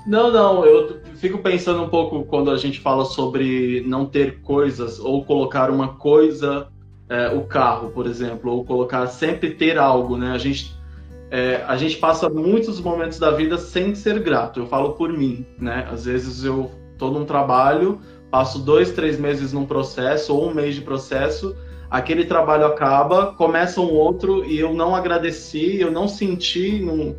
Não, 0.07 0.31
não, 0.31 0.65
eu 0.65 1.01
fico 1.17 1.39
pensando 1.39 1.83
um 1.83 1.89
pouco 1.89 2.25
quando 2.25 2.51
a 2.51 2.57
gente 2.57 2.79
fala 2.81 3.05
sobre 3.05 3.83
não 3.87 4.07
ter 4.07 4.41
coisas 4.41 5.01
ou 5.01 5.25
colocar 5.25 5.71
uma 5.71 5.97
coisa, 5.97 6.69
é, 7.09 7.29
o 7.29 7.45
carro, 7.45 7.91
por 7.91 8.07
exemplo, 8.07 8.53
ou 8.53 8.65
colocar 8.65 9.07
sempre 9.07 9.55
ter 9.55 9.79
algo, 9.79 10.17
né? 10.17 10.33
A 10.33 10.39
gente 10.39 10.74
é, 11.35 11.65
a 11.67 11.77
gente 11.77 11.97
passa 11.97 12.29
muitos 12.29 12.81
momentos 12.81 13.19
da 13.19 13.33
vida 13.33 13.59
sem 13.59 13.93
ser 13.93 14.21
grato. 14.21 14.61
Eu 14.61 14.67
falo 14.69 14.93
por 14.93 15.13
mim, 15.13 15.45
né? 15.59 15.85
Às 15.91 16.05
vezes 16.05 16.45
eu 16.45 16.71
estou 16.93 17.11
num 17.11 17.25
trabalho, 17.25 17.99
passo 18.31 18.61
dois, 18.61 18.93
três 18.93 19.19
meses 19.19 19.53
num 19.53 19.67
processo 19.67 20.33
ou 20.33 20.49
um 20.49 20.55
mês 20.55 20.77
de 20.77 20.83
processo, 20.83 21.57
aquele 21.91 22.25
trabalho 22.25 22.65
acaba, 22.67 23.35
começa 23.35 23.81
um 23.81 23.93
outro 23.93 24.45
e 24.45 24.61
eu 24.61 24.73
não 24.75 24.95
agradeci, 24.95 25.81
eu 25.81 25.91
não 25.91 26.07
senti, 26.07 26.79
não, 26.81 27.17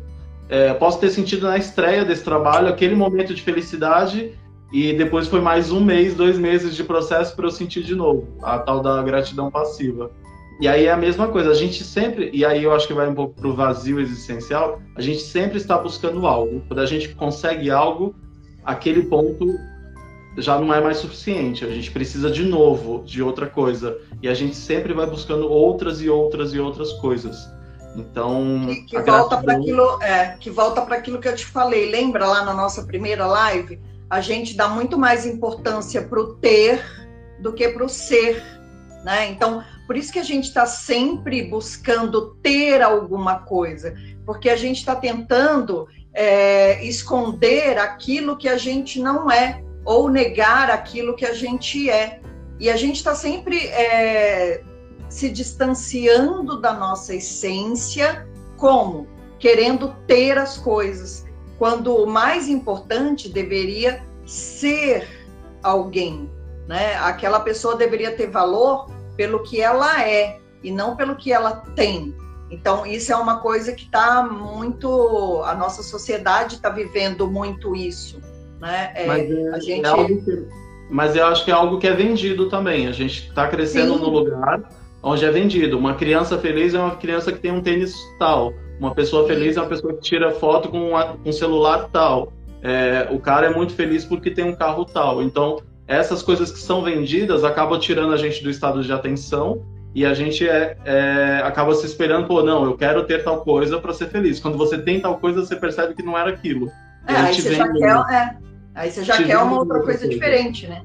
é, 0.48 0.72
posso 0.72 0.98
ter 0.98 1.10
sentido 1.10 1.46
na 1.46 1.58
estreia 1.58 2.02
desse 2.02 2.24
trabalho 2.24 2.68
aquele 2.68 2.94
momento 2.94 3.34
de 3.34 3.42
felicidade 3.42 4.32
e 4.72 4.94
depois 4.94 5.28
foi 5.28 5.42
mais 5.42 5.70
um 5.70 5.84
mês, 5.84 6.14
dois 6.14 6.38
meses 6.38 6.74
de 6.74 6.82
processo 6.82 7.36
para 7.36 7.44
eu 7.44 7.50
sentir 7.50 7.82
de 7.82 7.94
novo 7.94 8.28
a 8.42 8.58
tal 8.58 8.80
da 8.80 9.02
gratidão 9.02 9.50
passiva. 9.50 10.10
E 10.58 10.66
aí 10.66 10.86
é 10.86 10.90
a 10.90 10.96
mesma 10.96 11.28
coisa, 11.28 11.50
a 11.50 11.54
gente 11.54 11.84
sempre, 11.84 12.30
e 12.32 12.44
aí 12.44 12.64
eu 12.64 12.72
acho 12.72 12.86
que 12.86 12.94
vai 12.94 13.06
um 13.06 13.14
pouco 13.14 13.34
para 13.34 13.48
o 13.48 13.54
vazio 13.54 14.00
existencial, 14.00 14.80
a 14.94 15.02
gente 15.02 15.20
sempre 15.20 15.58
está 15.58 15.76
buscando 15.76 16.26
algo. 16.26 16.62
Quando 16.66 16.80
a 16.80 16.86
gente 16.86 17.14
consegue 17.14 17.70
algo, 17.70 18.14
aquele 18.64 19.02
ponto 19.02 19.46
já 20.38 20.58
não 20.58 20.72
é 20.72 20.80
mais 20.80 20.98
suficiente, 20.98 21.64
a 21.64 21.70
gente 21.70 21.90
precisa 21.90 22.30
de 22.30 22.42
novo, 22.42 23.02
de 23.04 23.22
outra 23.22 23.46
coisa. 23.46 23.98
E 24.22 24.28
a 24.28 24.34
gente 24.34 24.56
sempre 24.56 24.94
vai 24.94 25.06
buscando 25.06 25.48
outras 25.48 26.00
e 26.00 26.08
outras 26.08 26.54
e 26.54 26.58
outras 26.58 26.92
coisas. 26.94 27.36
Então. 27.94 28.66
Que, 28.66 28.96
que 28.96 29.02
volta 29.02 29.36
para 29.38 29.54
aquilo, 29.54 30.02
é, 30.02 30.36
que 30.38 30.50
volta 30.50 30.82
para 30.82 30.96
aquilo 30.96 31.18
que 31.18 31.28
eu 31.28 31.34
te 31.34 31.46
falei. 31.46 31.90
Lembra 31.90 32.26
lá 32.26 32.44
na 32.44 32.54
nossa 32.54 32.82
primeira 32.82 33.26
live? 33.26 33.80
A 34.08 34.20
gente 34.20 34.56
dá 34.56 34.68
muito 34.68 34.98
mais 34.98 35.26
importância 35.26 36.02
para 36.02 36.20
o 36.20 36.34
ter 36.34 36.82
do 37.40 37.52
que 37.52 37.68
para 37.68 37.84
o 37.84 37.88
ser. 37.88 38.42
Né? 39.04 39.30
Então, 39.30 39.62
por 39.86 39.96
isso 39.96 40.12
que 40.12 40.18
a 40.18 40.24
gente 40.24 40.44
está 40.44 40.66
sempre 40.66 41.42
buscando 41.42 42.34
ter 42.42 42.82
alguma 42.82 43.40
coisa, 43.40 43.94
porque 44.24 44.50
a 44.50 44.56
gente 44.56 44.78
está 44.78 44.96
tentando 44.96 45.86
é, 46.12 46.84
esconder 46.84 47.78
aquilo 47.78 48.36
que 48.36 48.48
a 48.48 48.56
gente 48.56 49.00
não 49.00 49.30
é, 49.30 49.62
ou 49.84 50.08
negar 50.08 50.70
aquilo 50.70 51.14
que 51.14 51.24
a 51.24 51.32
gente 51.32 51.88
é. 51.88 52.20
E 52.58 52.68
a 52.68 52.76
gente 52.76 52.96
está 52.96 53.14
sempre 53.14 53.66
é, 53.68 54.62
se 55.08 55.28
distanciando 55.28 56.60
da 56.60 56.72
nossa 56.72 57.14
essência, 57.14 58.26
como? 58.56 59.06
Querendo 59.38 59.94
ter 60.06 60.38
as 60.38 60.56
coisas, 60.56 61.24
quando 61.58 61.94
o 61.94 62.06
mais 62.06 62.48
importante 62.48 63.28
deveria 63.28 64.02
ser 64.24 65.06
alguém, 65.62 66.28
né? 66.66 66.96
Aquela 66.96 67.40
pessoa 67.40 67.76
deveria 67.76 68.16
ter 68.16 68.30
valor 68.30 68.95
pelo 69.16 69.42
que 69.42 69.60
ela 69.60 70.02
é 70.06 70.38
e 70.62 70.70
não 70.70 70.96
pelo 70.96 71.16
que 71.16 71.32
ela 71.32 71.62
tem. 71.74 72.14
Então, 72.50 72.86
isso 72.86 73.12
é 73.12 73.16
uma 73.16 73.40
coisa 73.40 73.72
que 73.72 73.84
está 73.84 74.22
muito. 74.22 75.42
A 75.44 75.54
nossa 75.54 75.82
sociedade 75.82 76.56
está 76.56 76.70
vivendo 76.70 77.28
muito 77.28 77.74
isso. 77.74 78.20
Né? 78.60 78.92
É, 78.94 79.06
mas, 79.06 79.30
é, 79.30 79.48
a 79.50 79.58
gente... 79.58 79.86
É 79.86 80.04
que, 80.06 80.48
mas 80.88 81.16
eu 81.16 81.26
acho 81.26 81.44
que 81.44 81.50
é 81.50 81.54
algo 81.54 81.78
que 81.78 81.86
é 81.86 81.92
vendido 81.92 82.48
também. 82.48 82.86
A 82.86 82.92
gente 82.92 83.28
está 83.28 83.48
crescendo 83.48 83.94
Sim. 83.94 84.00
no 84.00 84.08
lugar 84.08 84.62
onde 85.02 85.24
é 85.24 85.30
vendido. 85.30 85.78
Uma 85.78 85.94
criança 85.94 86.38
feliz 86.38 86.74
é 86.74 86.78
uma 86.78 86.96
criança 86.96 87.32
que 87.32 87.38
tem 87.38 87.50
um 87.50 87.60
tênis 87.60 87.96
tal. 88.18 88.52
Uma 88.78 88.94
pessoa 88.94 89.26
feliz 89.26 89.56
é 89.56 89.60
uma 89.60 89.68
pessoa 89.68 89.94
que 89.94 90.00
tira 90.00 90.32
foto 90.32 90.68
com 90.68 90.92
um 91.24 91.32
celular 91.32 91.88
tal. 91.92 92.32
É, 92.62 93.08
o 93.10 93.18
cara 93.18 93.46
é 93.46 93.54
muito 93.54 93.72
feliz 93.74 94.04
porque 94.04 94.30
tem 94.30 94.44
um 94.44 94.54
carro 94.54 94.84
tal. 94.84 95.22
Então, 95.22 95.60
essas 95.86 96.22
coisas 96.22 96.50
que 96.50 96.58
são 96.58 96.82
vendidas 96.82 97.44
acabam 97.44 97.78
tirando 97.78 98.12
a 98.12 98.16
gente 98.16 98.42
do 98.42 98.50
estado 98.50 98.82
de 98.82 98.92
atenção 98.92 99.62
e 99.94 100.04
a 100.04 100.12
gente 100.12 100.46
é, 100.46 100.76
é, 100.84 101.40
acaba 101.42 101.74
se 101.74 101.86
esperando, 101.86 102.26
pô, 102.26 102.42
não, 102.42 102.64
eu 102.64 102.76
quero 102.76 103.04
ter 103.04 103.24
tal 103.24 103.40
coisa 103.42 103.78
para 103.78 103.94
ser 103.94 104.08
feliz. 104.08 104.38
Quando 104.38 104.58
você 104.58 104.76
tem 104.76 105.00
tal 105.00 105.16
coisa, 105.18 105.40
você 105.40 105.56
percebe 105.56 105.94
que 105.94 106.02
não 106.02 106.18
era 106.18 106.28
aquilo. 106.28 106.70
É, 107.06 107.14
aí, 107.14 107.34
você 107.34 107.54
já 107.54 107.72
quer, 107.72 108.14
é, 108.14 108.36
aí 108.74 108.90
você 108.90 109.04
já 109.04 109.22
quer 109.22 109.38
uma 109.38 109.58
outra 109.58 109.80
coisa, 109.80 110.00
coisa 110.00 110.08
diferente, 110.08 110.66
né? 110.66 110.82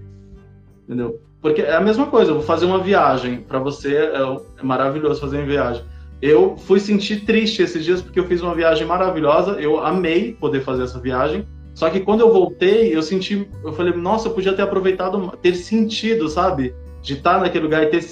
Entendeu? 0.86 1.20
Porque 1.42 1.62
é 1.62 1.74
a 1.74 1.82
mesma 1.82 2.06
coisa, 2.06 2.32
eu 2.32 2.36
vou 2.36 2.44
fazer 2.44 2.66
uma 2.66 2.80
viagem. 2.80 3.42
Para 3.42 3.60
você 3.60 3.98
é, 3.98 4.16
é, 4.16 4.64
maravilhoso 4.64 5.20
fazer 5.20 5.38
uma 5.38 5.46
viagem. 5.46 5.84
Eu 6.22 6.56
fui 6.56 6.80
sentir 6.80 7.26
triste 7.26 7.64
esses 7.64 7.84
dias 7.84 8.02
porque 8.02 8.20
eu 8.20 8.28
fiz 8.28 8.42
uma 8.42 8.54
viagem 8.54 8.86
maravilhosa, 8.86 9.60
eu 9.60 9.84
amei 9.84 10.34
poder 10.34 10.62
fazer 10.62 10.84
essa 10.84 11.00
viagem. 11.00 11.46
Só 11.74 11.90
que 11.90 12.02
quando 12.02 12.22
eu 12.22 12.32
voltei, 12.32 12.96
eu 12.96 13.02
senti, 13.02 13.48
eu 13.64 13.74
falei, 13.74 13.94
nossa, 13.94 14.28
eu 14.28 14.34
podia 14.34 14.54
ter 14.54 14.62
aproveitado, 14.62 15.32
ter 15.42 15.56
sentido, 15.56 16.28
sabe? 16.30 16.76
De 17.02 17.14
estar 17.14 17.40
naquele 17.40 17.64
lugar 17.64 17.84
e 17.84 17.88
ter 17.88 18.06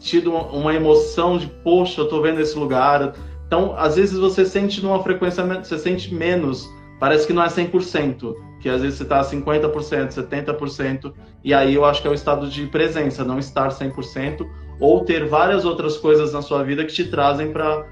tido 0.00 0.32
uma 0.32 0.74
emoção 0.74 1.38
de, 1.38 1.46
poxa, 1.46 2.00
eu 2.00 2.08
tô 2.08 2.20
vendo 2.20 2.40
esse 2.40 2.58
lugar. 2.58 3.14
Então, 3.46 3.74
às 3.76 3.96
vezes 3.96 4.18
você 4.18 4.44
sente 4.44 4.82
numa 4.82 5.02
frequência, 5.02 5.44
você 5.44 5.78
sente 5.78 6.14
menos, 6.14 6.68
parece 6.98 7.26
que 7.26 7.32
não 7.32 7.42
é 7.42 7.48
100%, 7.48 8.34
que 8.60 8.68
às 8.68 8.82
vezes 8.82 8.98
você 8.98 9.04
tá 9.04 9.22
50%, 9.22 10.08
70%, 10.08 11.12
e 11.42 11.52
aí 11.52 11.74
eu 11.74 11.84
acho 11.84 12.00
que 12.00 12.08
é 12.08 12.10
o 12.10 12.14
estado 12.14 12.48
de 12.48 12.66
presença, 12.66 13.24
não 13.24 13.38
estar 13.38 13.68
100%, 13.68 14.46
ou 14.80 15.04
ter 15.04 15.26
várias 15.26 15.64
outras 15.64 15.96
coisas 15.96 16.32
na 16.32 16.42
sua 16.42 16.62
vida 16.62 16.84
que 16.84 16.92
te 16.92 17.04
trazem 17.04 17.52
para 17.52 17.86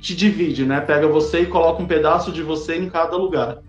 te 0.00 0.14
divide, 0.14 0.66
né? 0.66 0.80
Pega 0.80 1.08
você 1.08 1.40
e 1.40 1.46
coloca 1.46 1.82
um 1.82 1.86
pedaço 1.86 2.30
de 2.30 2.42
você 2.42 2.76
em 2.76 2.90
cada 2.90 3.16
lugar. 3.16 3.62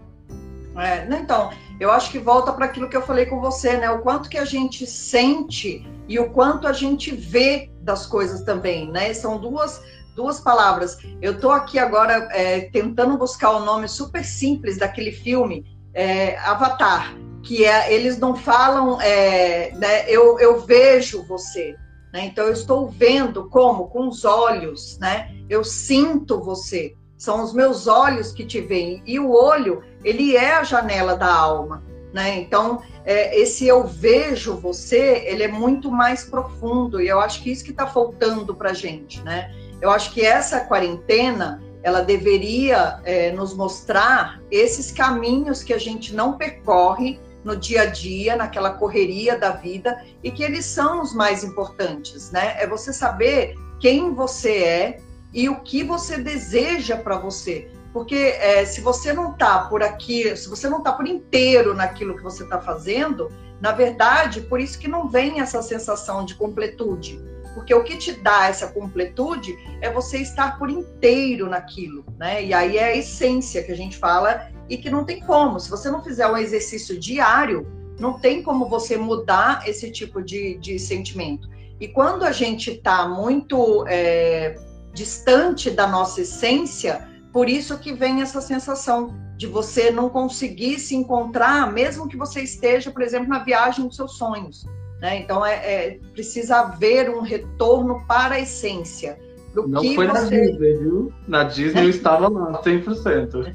É, 0.77 1.05
então, 1.05 1.51
eu 1.79 1.91
acho 1.91 2.11
que 2.11 2.19
volta 2.19 2.51
para 2.51 2.65
aquilo 2.65 2.89
que 2.89 2.97
eu 2.97 3.01
falei 3.01 3.25
com 3.25 3.39
você, 3.39 3.77
né? 3.77 3.89
O 3.89 3.99
quanto 3.99 4.29
que 4.29 4.37
a 4.37 4.45
gente 4.45 4.85
sente 4.85 5.85
e 6.07 6.19
o 6.19 6.29
quanto 6.29 6.67
a 6.67 6.73
gente 6.73 7.15
vê 7.15 7.71
das 7.81 8.05
coisas 8.05 8.41
também, 8.41 8.91
né? 8.91 9.13
São 9.13 9.39
duas, 9.39 9.81
duas 10.15 10.39
palavras. 10.39 10.97
Eu 11.21 11.33
estou 11.33 11.51
aqui 11.51 11.79
agora 11.79 12.27
é, 12.31 12.61
tentando 12.71 13.17
buscar 13.17 13.51
o 13.51 13.65
nome 13.65 13.87
super 13.87 14.23
simples 14.23 14.77
daquele 14.77 15.11
filme, 15.11 15.65
é, 15.93 16.37
Avatar, 16.39 17.15
que 17.41 17.63
é, 17.63 17.93
eles 17.93 18.19
não 18.19 18.35
falam, 18.35 18.99
é, 19.01 19.71
né? 19.75 20.09
Eu, 20.09 20.39
eu 20.39 20.59
vejo 20.59 21.25
você, 21.25 21.75
né? 22.13 22.25
Então 22.25 22.45
eu 22.45 22.53
estou 22.53 22.89
vendo 22.89 23.49
como 23.49 23.87
com 23.87 24.09
os 24.09 24.25
olhos, 24.25 24.97
né? 24.99 25.33
Eu 25.49 25.63
sinto 25.63 26.43
você 26.43 26.93
são 27.17 27.43
os 27.43 27.53
meus 27.53 27.87
olhos 27.87 28.31
que 28.31 28.45
te 28.45 28.61
veem. 28.61 29.01
E 29.05 29.19
o 29.19 29.31
olho, 29.31 29.83
ele 30.03 30.35
é 30.35 30.55
a 30.55 30.63
janela 30.63 31.15
da 31.15 31.33
alma. 31.33 31.83
Né? 32.13 32.37
Então, 32.39 32.81
é, 33.03 33.37
esse 33.39 33.67
eu 33.67 33.85
vejo 33.85 34.55
você, 34.55 35.23
ele 35.25 35.43
é 35.43 35.47
muito 35.47 35.91
mais 35.91 36.23
profundo. 36.23 37.01
E 37.01 37.07
eu 37.07 37.19
acho 37.19 37.41
que 37.41 37.51
isso 37.51 37.63
que 37.63 37.71
está 37.71 37.87
faltando 37.87 38.55
para 38.55 38.73
gente. 38.73 39.21
Né? 39.23 39.53
Eu 39.81 39.89
acho 39.89 40.13
que 40.13 40.25
essa 40.25 40.61
quarentena, 40.61 41.61
ela 41.83 42.01
deveria 42.01 42.99
é, 43.03 43.31
nos 43.31 43.53
mostrar 43.53 44.41
esses 44.49 44.91
caminhos 44.91 45.63
que 45.63 45.73
a 45.73 45.77
gente 45.77 46.15
não 46.15 46.37
percorre 46.37 47.19
no 47.43 47.55
dia 47.55 47.83
a 47.83 47.85
dia, 47.85 48.35
naquela 48.35 48.71
correria 48.71 49.37
da 49.37 49.51
vida, 49.51 50.03
e 50.23 50.31
que 50.31 50.43
eles 50.43 50.65
são 50.65 51.01
os 51.01 51.13
mais 51.13 51.43
importantes, 51.43 52.31
né? 52.31 52.55
É 52.57 52.65
você 52.65 52.91
saber 52.91 53.55
quem 53.79 54.15
você 54.15 54.57
é, 54.63 54.99
e 55.35 55.49
o 55.49 55.59
que 55.59 55.83
você 55.83 56.17
deseja 56.17 56.95
para 56.95 57.17
você. 57.17 57.69
Porque 57.91 58.15
é, 58.15 58.65
se 58.65 58.79
você 58.79 59.11
não 59.11 59.33
está 59.33 59.65
por 59.65 59.83
aqui, 59.83 60.35
se 60.35 60.49
você 60.49 60.69
não 60.69 60.77
está 60.77 60.93
por 60.93 61.05
inteiro 61.05 61.73
naquilo 61.73 62.15
que 62.15 62.23
você 62.23 62.43
está 62.43 62.59
fazendo, 62.59 63.29
na 63.61 63.73
verdade, 63.73 64.41
por 64.41 64.61
isso 64.61 64.79
que 64.79 64.87
não 64.87 65.09
vem 65.09 65.41
essa 65.41 65.61
sensação 65.61 66.25
de 66.25 66.35
completude. 66.35 67.21
Porque 67.53 67.73
o 67.73 67.83
que 67.83 67.97
te 67.97 68.13
dá 68.13 68.47
essa 68.47 68.67
completude 68.67 69.57
é 69.81 69.91
você 69.91 70.17
estar 70.17 70.57
por 70.57 70.69
inteiro 70.69 71.49
naquilo, 71.49 72.05
né? 72.17 72.43
E 72.43 72.53
aí 72.53 72.77
é 72.77 72.85
a 72.85 72.95
essência 72.95 73.63
que 73.63 73.71
a 73.71 73.77
gente 73.77 73.97
fala 73.97 74.49
e 74.69 74.77
que 74.77 74.89
não 74.89 75.05
tem 75.05 75.21
como. 75.21 75.59
Se 75.59 75.69
você 75.69 75.89
não 75.89 76.03
fizer 76.03 76.27
um 76.27 76.37
exercício 76.37 76.99
diário, 76.99 77.65
não 77.97 78.19
tem 78.19 78.41
como 78.43 78.67
você 78.67 78.97
mudar 78.97 79.67
esse 79.67 79.89
tipo 79.89 80.21
de, 80.21 80.57
de 80.57 80.77
sentimento. 80.79 81.49
E 81.79 81.87
quando 81.87 82.23
a 82.23 82.31
gente 82.31 82.71
está 82.71 83.07
muito 83.07 83.85
é, 83.87 84.55
distante 84.95 85.69
da 85.69 85.85
nossa 85.85 86.21
essência, 86.21 87.07
por 87.31 87.49
isso 87.49 87.77
que 87.77 87.93
vem 87.93 88.21
essa 88.21 88.39
sensação 88.39 89.13
de 89.35 89.45
você 89.45 89.91
não 89.91 90.09
conseguir 90.09 90.79
se 90.79 90.95
encontrar, 90.95 91.71
mesmo 91.71 92.07
que 92.07 92.15
você 92.15 92.41
esteja, 92.41 92.89
por 92.89 93.01
exemplo, 93.01 93.27
na 93.27 93.43
viagem 93.43 93.85
dos 93.85 93.97
seus 93.97 94.17
sonhos. 94.17 94.65
Né? 95.01 95.17
Então, 95.19 95.45
é, 95.45 95.55
é, 95.55 95.99
precisa 96.13 96.61
haver 96.61 97.09
um 97.09 97.19
retorno 97.19 98.05
para 98.07 98.35
a 98.35 98.39
essência. 98.39 99.19
Do 99.53 99.67
não 99.67 99.81
que 99.81 99.93
foi 99.93 100.07
você... 100.07 100.13
na 100.13 100.41
Disney, 100.41 100.73
viu? 100.77 101.13
Na 101.27 101.43
Disney 101.43 101.83
eu 101.83 101.89
estava 101.89 102.29
lá, 102.29 102.63
100%. 102.63 103.53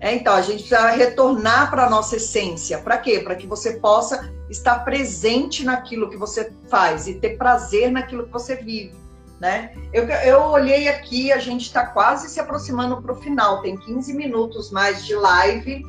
É, 0.00 0.14
então, 0.14 0.32
a 0.32 0.40
gente 0.40 0.66
precisa 0.66 0.88
retornar 0.88 1.70
para 1.70 1.86
a 1.86 1.90
nossa 1.90 2.16
essência. 2.16 2.78
Para 2.78 2.96
quê? 2.96 3.20
Para 3.20 3.34
que 3.34 3.46
você 3.46 3.74
possa 3.74 4.32
estar 4.48 4.78
presente 4.80 5.62
naquilo 5.62 6.08
que 6.08 6.16
você 6.16 6.50
faz 6.68 7.06
e 7.06 7.14
ter 7.14 7.36
prazer 7.36 7.90
naquilo 7.90 8.24
que 8.24 8.32
você 8.32 8.56
vive 8.56 9.03
né? 9.40 9.72
Eu, 9.92 10.04
eu 10.04 10.42
olhei 10.42 10.88
aqui, 10.88 11.32
a 11.32 11.38
gente 11.38 11.62
está 11.62 11.86
quase 11.86 12.28
se 12.28 12.40
aproximando 12.40 13.00
para 13.02 13.12
o 13.12 13.16
final, 13.16 13.60
tem 13.60 13.76
15 13.76 14.14
minutos 14.14 14.70
mais 14.70 15.04
de 15.04 15.14
live, 15.14 15.84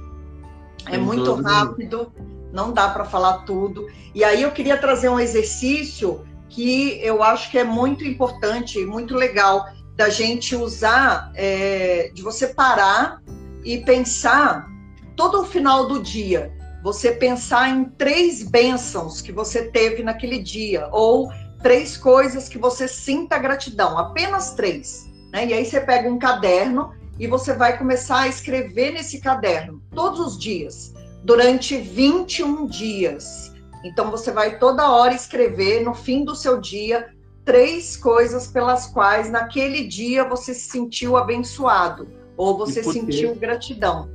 é 0.87 0.97
muito 0.97 1.33
rápido, 1.35 2.11
não 2.51 2.71
dá 2.71 2.89
para 2.89 3.05
falar 3.05 3.39
tudo. 3.39 3.87
E 4.13 4.23
aí 4.23 4.41
eu 4.41 4.51
queria 4.51 4.77
trazer 4.77 5.09
um 5.09 5.19
exercício 5.19 6.25
que 6.49 6.99
eu 7.01 7.21
acho 7.23 7.51
que 7.51 7.57
é 7.57 7.63
muito 7.63 8.05
importante, 8.05 8.83
muito 8.85 9.15
legal 9.15 9.65
da 9.95 10.09
gente 10.09 10.55
usar, 10.55 11.31
é, 11.35 12.11
de 12.13 12.21
você 12.21 12.47
parar 12.47 13.21
e 13.63 13.79
pensar 13.79 14.67
todo 15.15 15.41
o 15.41 15.45
final 15.45 15.87
do 15.87 16.01
dia, 16.01 16.53
você 16.83 17.11
pensar 17.11 17.69
em 17.69 17.85
três 17.85 18.43
bênçãos 18.43 19.21
que 19.21 19.31
você 19.31 19.63
teve 19.63 20.03
naquele 20.03 20.39
dia, 20.39 20.87
ou 20.91 21.31
três 21.65 21.97
coisas 21.97 22.47
que 22.47 22.59
você 22.59 22.87
sinta 22.87 23.39
gratidão, 23.39 23.97
apenas 23.97 24.53
três. 24.53 25.09
Né? 25.33 25.47
E 25.47 25.53
aí 25.55 25.65
você 25.65 25.81
pega 25.81 26.07
um 26.07 26.19
caderno 26.19 26.93
e 27.17 27.25
você 27.25 27.55
vai 27.55 27.75
começar 27.75 28.19
a 28.19 28.27
escrever 28.27 28.91
nesse 28.91 29.19
caderno 29.19 29.81
todos 29.95 30.19
os 30.19 30.37
dias, 30.37 30.93
durante 31.23 31.75
21 31.75 32.67
dias. 32.67 33.51
Então 33.83 34.11
você 34.11 34.31
vai 34.31 34.59
toda 34.59 34.91
hora 34.91 35.15
escrever 35.15 35.83
no 35.83 35.95
fim 35.95 36.23
do 36.23 36.35
seu 36.35 36.61
dia 36.61 37.09
três 37.43 37.97
coisas 37.97 38.45
pelas 38.45 38.85
quais 38.85 39.31
naquele 39.31 39.87
dia 39.87 40.23
você 40.23 40.53
se 40.53 40.69
sentiu 40.69 41.17
abençoado 41.17 42.07
ou 42.37 42.59
você 42.59 42.83
sentiu 42.83 43.33
gratidão 43.33 44.11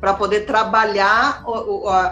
para 0.00 0.14
poder 0.14 0.46
trabalhar 0.46 1.44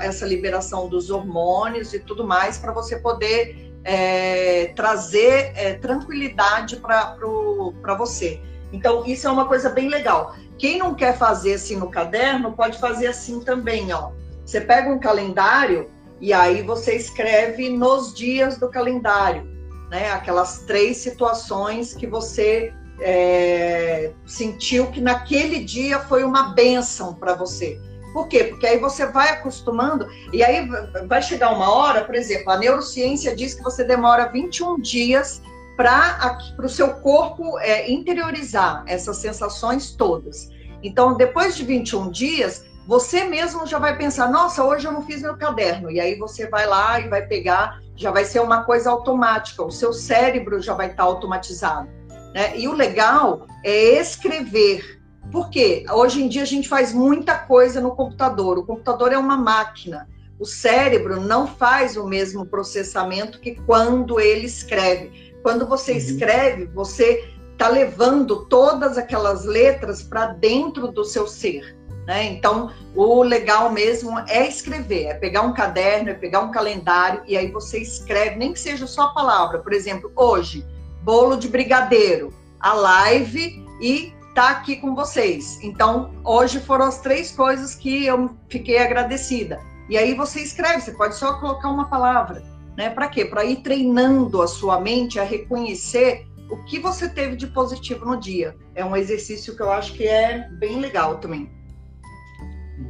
essa 0.01 0.26
liberação 0.26 0.89
dos 0.89 1.09
hormônios 1.09 1.95
e 1.95 2.01
tudo 2.01 2.26
mais 2.26 2.59
para 2.59 2.72
você 2.72 2.99
poder 2.99 3.72
é, 3.85 4.72
trazer 4.76 5.53
é, 5.55 5.74
tranquilidade 5.74 6.76
para 6.76 7.95
você. 7.97 8.41
Então, 8.72 9.05
isso 9.07 9.26
é 9.26 9.30
uma 9.30 9.47
coisa 9.47 9.68
bem 9.68 9.89
legal. 9.89 10.35
Quem 10.59 10.78
não 10.78 10.95
quer 10.95 11.16
fazer 11.16 11.55
assim 11.55 11.76
no 11.76 11.91
caderno, 11.91 12.53
pode 12.53 12.78
fazer 12.78 13.09
assim 13.09 13.41
também, 13.41 13.93
ó. 13.93 14.12
Você 14.45 14.61
pega 14.61 14.91
um 14.91 14.99
calendário 14.99 15.91
e 16.20 16.33
aí 16.33 16.62
você 16.62 16.95
escreve 16.95 17.68
nos 17.68 18.14
dias 18.14 18.57
do 18.57 18.68
calendário, 18.68 19.45
né? 19.91 20.11
Aquelas 20.12 20.61
três 20.61 20.99
situações 20.99 21.95
que 21.95 22.07
você 22.07 22.72
é, 23.01 24.12
sentiu 24.24 24.87
que 24.89 25.01
naquele 25.01 25.64
dia 25.64 25.99
foi 26.01 26.24
uma 26.24 26.55
benção 26.55 27.14
para 27.14 27.35
você. 27.35 27.80
Por 28.12 28.28
quê? 28.28 28.44
Porque 28.44 28.66
aí 28.66 28.78
você 28.78 29.06
vai 29.06 29.30
acostumando, 29.30 30.06
e 30.32 30.44
aí 30.44 30.68
vai 31.06 31.22
chegar 31.22 31.50
uma 31.50 31.72
hora, 31.72 32.04
por 32.04 32.14
exemplo, 32.14 32.50
a 32.50 32.58
neurociência 32.58 33.34
diz 33.34 33.54
que 33.54 33.62
você 33.62 33.84
demora 33.84 34.26
21 34.26 34.80
dias 34.80 35.40
para 35.76 36.38
o 36.62 36.68
seu 36.68 36.94
corpo 36.94 37.58
é, 37.58 37.90
interiorizar 37.90 38.84
essas 38.86 39.16
sensações 39.16 39.92
todas. 39.92 40.50
Então, 40.82 41.16
depois 41.16 41.56
de 41.56 41.64
21 41.64 42.10
dias, 42.10 42.64
você 42.86 43.24
mesmo 43.24 43.66
já 43.66 43.78
vai 43.78 43.96
pensar: 43.96 44.30
nossa, 44.30 44.64
hoje 44.64 44.86
eu 44.86 44.92
não 44.92 45.02
fiz 45.06 45.22
meu 45.22 45.36
caderno. 45.36 45.90
E 45.90 46.00
aí 46.00 46.16
você 46.16 46.48
vai 46.48 46.66
lá 46.66 47.00
e 47.00 47.08
vai 47.08 47.26
pegar, 47.26 47.80
já 47.96 48.10
vai 48.10 48.24
ser 48.24 48.40
uma 48.40 48.64
coisa 48.64 48.90
automática, 48.90 49.62
o 49.62 49.70
seu 49.70 49.92
cérebro 49.92 50.60
já 50.60 50.74
vai 50.74 50.90
estar 50.90 51.04
automatizado. 51.04 51.88
Né? 52.34 52.58
E 52.58 52.68
o 52.68 52.72
legal 52.72 53.46
é 53.64 54.00
escrever. 54.00 55.01
Porque 55.33 55.85
hoje 55.91 56.22
em 56.22 56.28
dia 56.28 56.43
a 56.43 56.47
gente 56.47 56.68
faz 56.68 56.93
muita 56.93 57.35
coisa 57.35 57.80
no 57.80 57.97
computador. 57.97 58.59
O 58.59 58.66
computador 58.66 59.12
é 59.12 59.18
uma 59.18 59.37
máquina. 59.37 60.07
O 60.39 60.45
cérebro 60.45 61.20
não 61.20 61.47
faz 61.47 61.97
o 61.97 62.07
mesmo 62.07 62.45
processamento 62.45 63.41
que 63.41 63.55
quando 63.55 64.20
ele 64.20 64.47
escreve. 64.47 65.33
Quando 65.43 65.66
você 65.66 65.93
uhum. 65.93 65.99
escreve, 65.99 66.66
você 66.66 67.28
está 67.53 67.68
levando 67.68 68.45
todas 68.47 68.99
aquelas 68.99 69.45
letras 69.45 70.03
para 70.03 70.26
dentro 70.26 70.89
do 70.89 71.05
seu 71.05 71.26
ser. 71.26 71.76
Né? 72.07 72.24
Então, 72.24 72.70
o 72.95 73.22
legal 73.22 73.70
mesmo 73.70 74.18
é 74.28 74.49
escrever, 74.49 75.05
é 75.05 75.14
pegar 75.14 75.43
um 75.43 75.55
caderno, 75.55 76.11
é 76.11 76.14
pegar 76.14 76.41
um 76.41 76.51
calendário 76.51 77.22
e 77.26 77.37
aí 77.37 77.51
você 77.51 77.78
escreve, 77.78 78.37
nem 78.37 78.53
que 78.53 78.59
seja 78.59 78.87
só 78.87 79.03
a 79.03 79.14
palavra. 79.14 79.61
Por 79.61 79.72
exemplo, 79.72 80.11
hoje, 80.16 80.66
bolo 81.03 81.37
de 81.37 81.49
brigadeiro, 81.49 82.35
a 82.59 82.74
live 82.74 83.64
e 83.80 84.12
tá 84.35 84.51
aqui 84.51 84.76
com 84.76 84.95
vocês. 84.95 85.59
Então, 85.62 86.12
hoje 86.24 86.61
foram 86.61 86.87
as 86.87 87.01
três 87.01 87.33
coisas 87.33 87.74
que 87.74 88.07
eu 88.07 88.30
fiquei 88.49 88.78
agradecida. 88.78 89.61
E 89.89 89.97
aí 89.97 90.14
você 90.14 90.41
escreve, 90.41 90.80
você 90.80 90.93
pode 90.93 91.16
só 91.16 91.39
colocar 91.39 91.68
uma 91.68 91.89
palavra, 91.89 92.43
né? 92.76 92.91
Para 92.91 93.09
quê? 93.09 93.24
Para 93.24 93.45
ir 93.45 93.57
treinando 93.57 94.41
a 94.41 94.47
sua 94.47 94.80
mente 94.80 95.18
a 95.18 95.24
reconhecer 95.24 96.26
o 96.51 96.57
que 96.64 96.78
você 96.78 97.09
teve 97.09 97.37
de 97.37 97.47
positivo 97.47 98.05
no 98.05 98.18
dia. 98.18 98.57
É 98.74 98.85
um 98.85 98.97
exercício 98.97 99.57
que 99.57 99.62
eu 99.62 99.70
acho 99.70 99.95
que 99.95 100.07
é 100.07 100.49
bem 100.59 100.78
legal 100.80 101.18
também. 101.18 101.51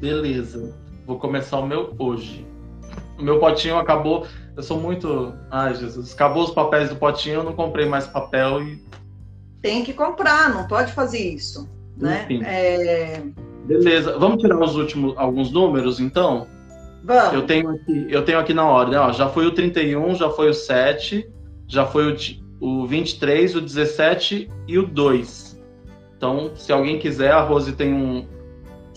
Beleza. 0.00 0.76
Vou 1.06 1.18
começar 1.18 1.58
o 1.58 1.66
meu 1.66 1.94
hoje. 1.98 2.46
O 3.18 3.22
meu 3.22 3.38
potinho 3.38 3.78
acabou. 3.78 4.26
Eu 4.56 4.62
sou 4.62 4.80
muito. 4.80 5.34
Ai, 5.50 5.74
Jesus. 5.74 6.12
Acabou 6.12 6.44
os 6.44 6.50
papéis 6.50 6.88
do 6.88 6.96
potinho, 6.96 7.36
eu 7.36 7.44
não 7.44 7.52
comprei 7.52 7.86
mais 7.86 8.06
papel 8.06 8.62
e. 8.62 8.84
Tem 9.62 9.84
que 9.84 9.92
comprar, 9.92 10.52
não 10.52 10.66
pode 10.66 10.92
fazer 10.92 11.20
isso. 11.20 11.68
Né? 11.96 12.26
É... 12.44 13.22
Beleza. 13.64 14.18
Vamos 14.18 14.42
tirar 14.42 14.58
os 14.58 14.74
últimos 14.74 15.16
alguns 15.16 15.52
números, 15.52 16.00
então? 16.00 16.48
Vamos. 17.04 17.32
Eu 17.32 17.46
tenho 17.46 17.70
aqui, 17.70 18.06
eu 18.08 18.24
tenho 18.24 18.38
aqui 18.38 18.52
na 18.52 18.64
ordem, 18.64 18.98
ó. 18.98 19.12
Já 19.12 19.28
foi 19.28 19.46
o 19.46 19.52
31, 19.52 20.14
já 20.14 20.30
foi 20.30 20.50
o 20.50 20.54
7, 20.54 21.28
já 21.66 21.86
foi 21.86 22.12
o, 22.12 22.82
o 22.82 22.86
23, 22.86 23.56
o 23.56 23.60
17 23.60 24.50
e 24.66 24.78
o 24.78 24.86
2. 24.86 25.60
Então, 26.16 26.52
se 26.54 26.72
alguém 26.72 26.98
quiser, 26.98 27.32
a 27.32 27.40
Rose 27.40 27.72
tem 27.72 27.92
um, 27.92 28.26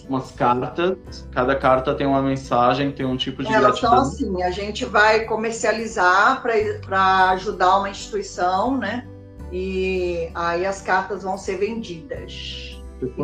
umas 0.07 0.31
cartas, 0.31 1.27
cada 1.31 1.55
carta 1.55 1.95
tem 1.95 2.05
uma 2.05 2.21
mensagem, 2.21 2.91
tem 2.91 3.05
um 3.05 3.17
tipo 3.17 3.43
de 3.43 3.51
Elas 3.51 3.79
gratidão. 3.79 3.91
São 3.91 3.99
assim, 3.99 4.43
a 4.43 4.51
gente 4.51 4.85
vai 4.85 5.25
comercializar 5.25 6.41
para 6.41 7.29
ajudar 7.31 7.79
uma 7.79 7.89
instituição, 7.89 8.77
né? 8.77 9.07
E 9.57 10.29
aí 10.35 10.65
as 10.65 10.81
cartas 10.81 11.23
vão 11.23 11.37
ser 11.37 11.55
vendidas. 11.55 12.77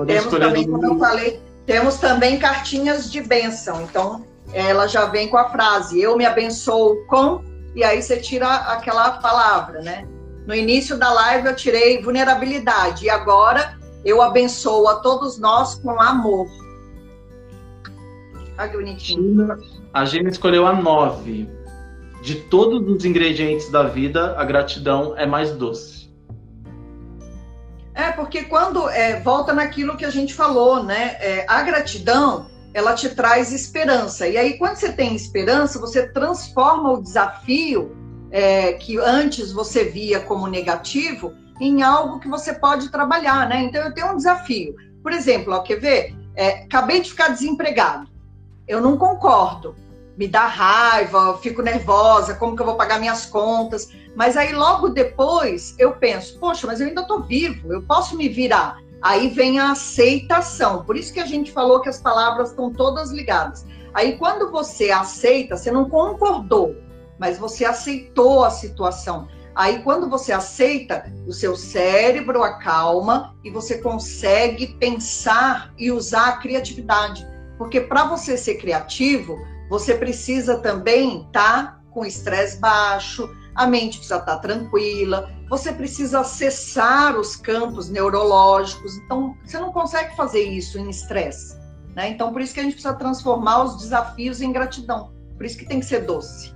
temos 0.07 0.27
também, 0.27 0.65
como 0.65 0.85
eu 0.85 0.97
falei, 0.97 1.41
temos 1.65 1.97
também 1.97 2.39
cartinhas 2.39 3.11
de 3.11 3.19
bênção. 3.19 3.81
Então, 3.81 4.25
ela 4.53 4.87
já 4.87 5.07
vem 5.07 5.27
com 5.27 5.35
a 5.35 5.49
frase, 5.49 5.99
eu 5.99 6.15
me 6.15 6.25
abençoo 6.25 7.05
com, 7.07 7.43
e 7.75 7.83
aí 7.83 8.01
você 8.01 8.15
tira 8.15 8.47
aquela 8.47 9.11
palavra, 9.19 9.81
né? 9.81 10.07
No 10.47 10.55
início 10.55 10.97
da 10.97 11.11
live 11.11 11.49
eu 11.49 11.55
tirei 11.55 12.01
vulnerabilidade, 12.01 13.03
e 13.03 13.09
agora 13.09 13.77
eu 14.05 14.21
abençoo 14.21 14.87
a 14.87 15.01
todos 15.01 15.37
nós 15.37 15.75
com 15.75 15.99
amor. 15.99 16.47
Olha 18.57 18.69
que 18.69 18.77
bonitinho. 18.77 19.49
A 19.93 20.05
Gina 20.05 20.29
escolheu 20.29 20.65
a 20.65 20.71
nove. 20.71 21.49
De 22.21 22.35
todos 22.35 22.87
os 22.87 23.03
ingredientes 23.03 23.69
da 23.69 23.83
vida, 23.83 24.33
a 24.39 24.45
gratidão 24.45 25.13
é 25.17 25.25
mais 25.25 25.51
doce. 25.51 26.00
É, 28.01 28.11
porque 28.11 28.43
quando 28.43 28.89
é, 28.89 29.19
volta 29.19 29.53
naquilo 29.53 29.95
que 29.95 30.05
a 30.05 30.09
gente 30.09 30.33
falou, 30.33 30.83
né? 30.83 31.17
É, 31.19 31.45
a 31.47 31.61
gratidão 31.61 32.47
ela 32.73 32.93
te 32.93 33.09
traz 33.09 33.51
esperança. 33.51 34.27
E 34.27 34.37
aí, 34.37 34.57
quando 34.57 34.77
você 34.77 34.91
tem 34.91 35.13
esperança, 35.13 35.79
você 35.79 36.07
transforma 36.07 36.91
o 36.91 37.01
desafio 37.01 37.95
é, 38.31 38.73
que 38.73 38.97
antes 38.97 39.51
você 39.51 39.83
via 39.83 40.21
como 40.21 40.47
negativo 40.47 41.33
em 41.59 41.83
algo 41.83 42.19
que 42.19 42.29
você 42.29 42.53
pode 42.53 42.89
trabalhar, 42.89 43.47
né? 43.47 43.61
Então, 43.63 43.83
eu 43.83 43.93
tenho 43.93 44.13
um 44.13 44.15
desafio. 44.15 44.73
Por 45.03 45.11
exemplo, 45.11 45.53
ó, 45.53 45.59
quer 45.59 45.79
ver? 45.79 46.15
É, 46.35 46.63
acabei 46.63 47.01
de 47.01 47.09
ficar 47.09 47.27
desempregado 47.27 48.11
eu 48.71 48.79
não 48.79 48.97
concordo. 48.97 49.75
Me 50.17 50.27
dá 50.27 50.45
raiva, 50.45 51.37
fico 51.37 51.61
nervosa, 51.61 52.35
como 52.35 52.55
que 52.55 52.61
eu 52.61 52.65
vou 52.65 52.75
pagar 52.75 52.99
minhas 52.99 53.25
contas? 53.25 53.89
Mas 54.15 54.35
aí 54.35 54.53
logo 54.53 54.89
depois 54.89 55.75
eu 55.79 55.93
penso, 55.93 56.37
poxa, 56.39 56.67
mas 56.67 56.81
eu 56.81 56.87
ainda 56.87 57.01
estou 57.01 57.21
vivo, 57.23 57.71
eu 57.71 57.81
posso 57.81 58.15
me 58.15 58.27
virar. 58.27 58.77
Aí 59.01 59.29
vem 59.29 59.59
a 59.59 59.71
aceitação. 59.71 60.83
Por 60.83 60.95
isso 60.95 61.13
que 61.13 61.19
a 61.19 61.25
gente 61.25 61.51
falou 61.51 61.81
que 61.81 61.89
as 61.89 61.99
palavras 61.99 62.49
estão 62.49 62.71
todas 62.71 63.09
ligadas. 63.11 63.65
Aí 63.93 64.17
quando 64.17 64.51
você 64.51 64.91
aceita, 64.91 65.57
você 65.57 65.71
não 65.71 65.89
concordou, 65.89 66.75
mas 67.17 67.37
você 67.37 67.65
aceitou 67.65 68.43
a 68.43 68.49
situação. 68.49 69.27
Aí, 69.53 69.83
quando 69.83 70.09
você 70.09 70.31
aceita, 70.31 71.11
o 71.27 71.33
seu 71.33 71.55
cérebro 71.55 72.41
acalma 72.41 73.35
e 73.43 73.49
você 73.49 73.79
consegue 73.79 74.67
pensar 74.79 75.73
e 75.77 75.91
usar 75.91 76.29
a 76.29 76.37
criatividade. 76.37 77.27
Porque 77.57 77.81
para 77.81 78.05
você 78.05 78.37
ser 78.37 78.55
criativo, 78.55 79.37
você 79.71 79.95
precisa 79.95 80.57
também 80.57 81.21
estar 81.21 81.31
tá 81.31 81.81
com 81.91 82.05
estresse 82.05 82.59
baixo, 82.59 83.33
a 83.55 83.65
mente 83.65 83.99
precisa 83.99 84.17
estar 84.17 84.35
tá 84.35 84.39
tranquila, 84.39 85.31
você 85.49 85.71
precisa 85.71 86.19
acessar 86.19 87.17
os 87.17 87.37
campos 87.37 87.89
neurológicos. 87.89 88.97
Então, 88.97 89.33
você 89.45 89.57
não 89.57 89.71
consegue 89.71 90.13
fazer 90.17 90.43
isso 90.43 90.77
em 90.77 90.89
estresse. 90.89 91.57
Né? 91.95 92.09
Então, 92.09 92.33
por 92.33 92.41
isso 92.41 92.53
que 92.53 92.59
a 92.59 92.63
gente 92.63 92.73
precisa 92.73 92.93
transformar 92.95 93.63
os 93.63 93.77
desafios 93.77 94.41
em 94.41 94.51
gratidão. 94.51 95.13
Por 95.37 95.45
isso 95.45 95.57
que 95.57 95.65
tem 95.65 95.79
que 95.79 95.85
ser 95.85 96.01
doce. 96.01 96.53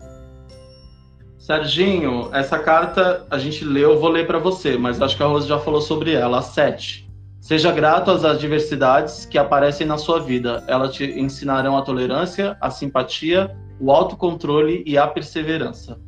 Serginho, 1.37 2.29
essa 2.33 2.59
carta 2.59 3.25
a 3.31 3.39
gente 3.39 3.63
leu, 3.63 3.97
vou 3.97 4.09
ler 4.09 4.27
para 4.27 4.39
você, 4.39 4.77
mas 4.77 5.01
acho 5.01 5.15
que 5.15 5.23
a 5.23 5.27
Rose 5.27 5.47
já 5.47 5.59
falou 5.59 5.79
sobre 5.79 6.13
ela, 6.13 6.39
a 6.39 6.41
7. 6.41 7.04
Seja 7.45 7.71
grato 7.71 8.09
às 8.09 8.25
adversidades 8.25 9.23
que 9.23 9.37
aparecem 9.37 9.85
na 9.85 9.99
sua 9.99 10.19
vida. 10.19 10.63
Elas 10.67 10.95
te 10.95 11.03
ensinarão 11.03 11.77
a 11.77 11.83
tolerância, 11.83 12.57
a 12.59 12.71
simpatia, 12.71 13.55
o 13.79 13.91
autocontrole 13.91 14.81
e 14.83 14.97
a 14.97 15.05
perseverança. 15.05 16.01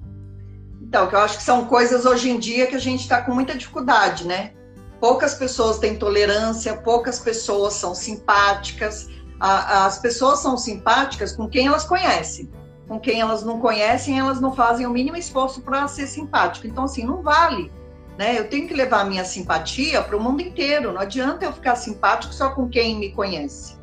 Então, 0.82 1.06
que 1.06 1.14
eu 1.14 1.20
acho 1.20 1.38
que 1.38 1.44
são 1.44 1.66
coisas 1.66 2.08
hoje 2.08 2.32
em 2.32 2.40
dia 2.40 2.66
que 2.66 2.74
a 2.74 2.80
gente 2.80 3.02
está 3.02 3.22
com 3.22 3.36
muita 3.36 3.54
dificuldade, 3.54 4.26
né? 4.26 4.54
Poucas 5.00 5.36
pessoas 5.36 5.78
têm 5.78 5.96
tolerância, 5.96 6.76
poucas 6.78 7.20
pessoas 7.20 7.74
são 7.74 7.94
simpáticas. 7.94 9.08
as 9.40 10.00
pessoas 10.00 10.40
são 10.40 10.58
simpáticas 10.58 11.36
com 11.36 11.48
quem 11.48 11.68
elas 11.68 11.84
conhecem. 11.84 12.50
Com 12.88 13.00
quem 13.00 13.22
elas 13.22 13.44
não 13.44 13.60
conhecem, 13.60 14.18
elas 14.18 14.42
não 14.42 14.56
fazem 14.56 14.88
o 14.88 14.90
mínimo 14.90 15.18
esforço 15.18 15.62
para 15.62 15.88
ser 15.88 16.08
simpático. 16.08 16.66
Então, 16.66 16.86
assim, 16.86 17.06
não 17.06 17.22
vale 17.22 17.72
né? 18.18 18.38
Eu 18.38 18.50
tenho 18.50 18.68
que 18.68 18.74
levar 18.74 19.02
a 19.02 19.06
minha 19.06 19.24
simpatia 19.24 20.02
para 20.02 20.18
o 20.18 20.22
mundo 20.22 20.42
inteiro. 20.42 20.92
Não 20.92 21.02
adianta 21.02 21.46
eu 21.46 21.54
ficar 21.54 21.76
simpático 21.76 22.34
só 22.34 22.50
com 22.50 22.68
quem 22.68 22.98
me 22.98 23.12
conhece. 23.12 23.78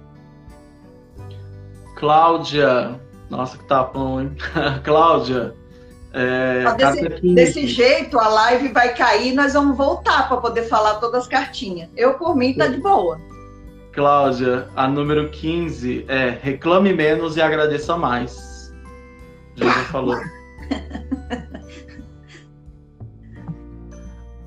Cláudia, 1.94 3.00
nossa 3.30 3.56
que 3.56 3.64
tapão, 3.64 4.20
hein? 4.20 4.36
Cláudia, 4.82 5.54
é, 6.12 6.72
desse, 6.74 7.34
desse, 7.34 7.66
jeito 7.66 8.18
a 8.20 8.28
live 8.28 8.68
vai 8.68 8.94
cair, 8.94 9.34
nós 9.34 9.54
vamos 9.54 9.76
voltar 9.76 10.28
para 10.28 10.36
poder 10.36 10.62
falar 10.64 10.94
todas 10.94 11.22
as 11.22 11.28
cartinhas. 11.28 11.88
Eu, 11.96 12.14
por 12.14 12.36
mim, 12.36 12.54
tá 12.54 12.68
de 12.68 12.78
boa. 12.78 13.20
Cláudia, 13.92 14.68
a 14.76 14.88
número 14.88 15.30
15 15.30 16.04
é 16.08 16.38
reclame 16.40 16.92
menos 16.92 17.36
e 17.36 17.42
agradeça 17.42 17.96
mais. 17.96 18.72
Já 19.56 19.72
falou. 19.90 20.16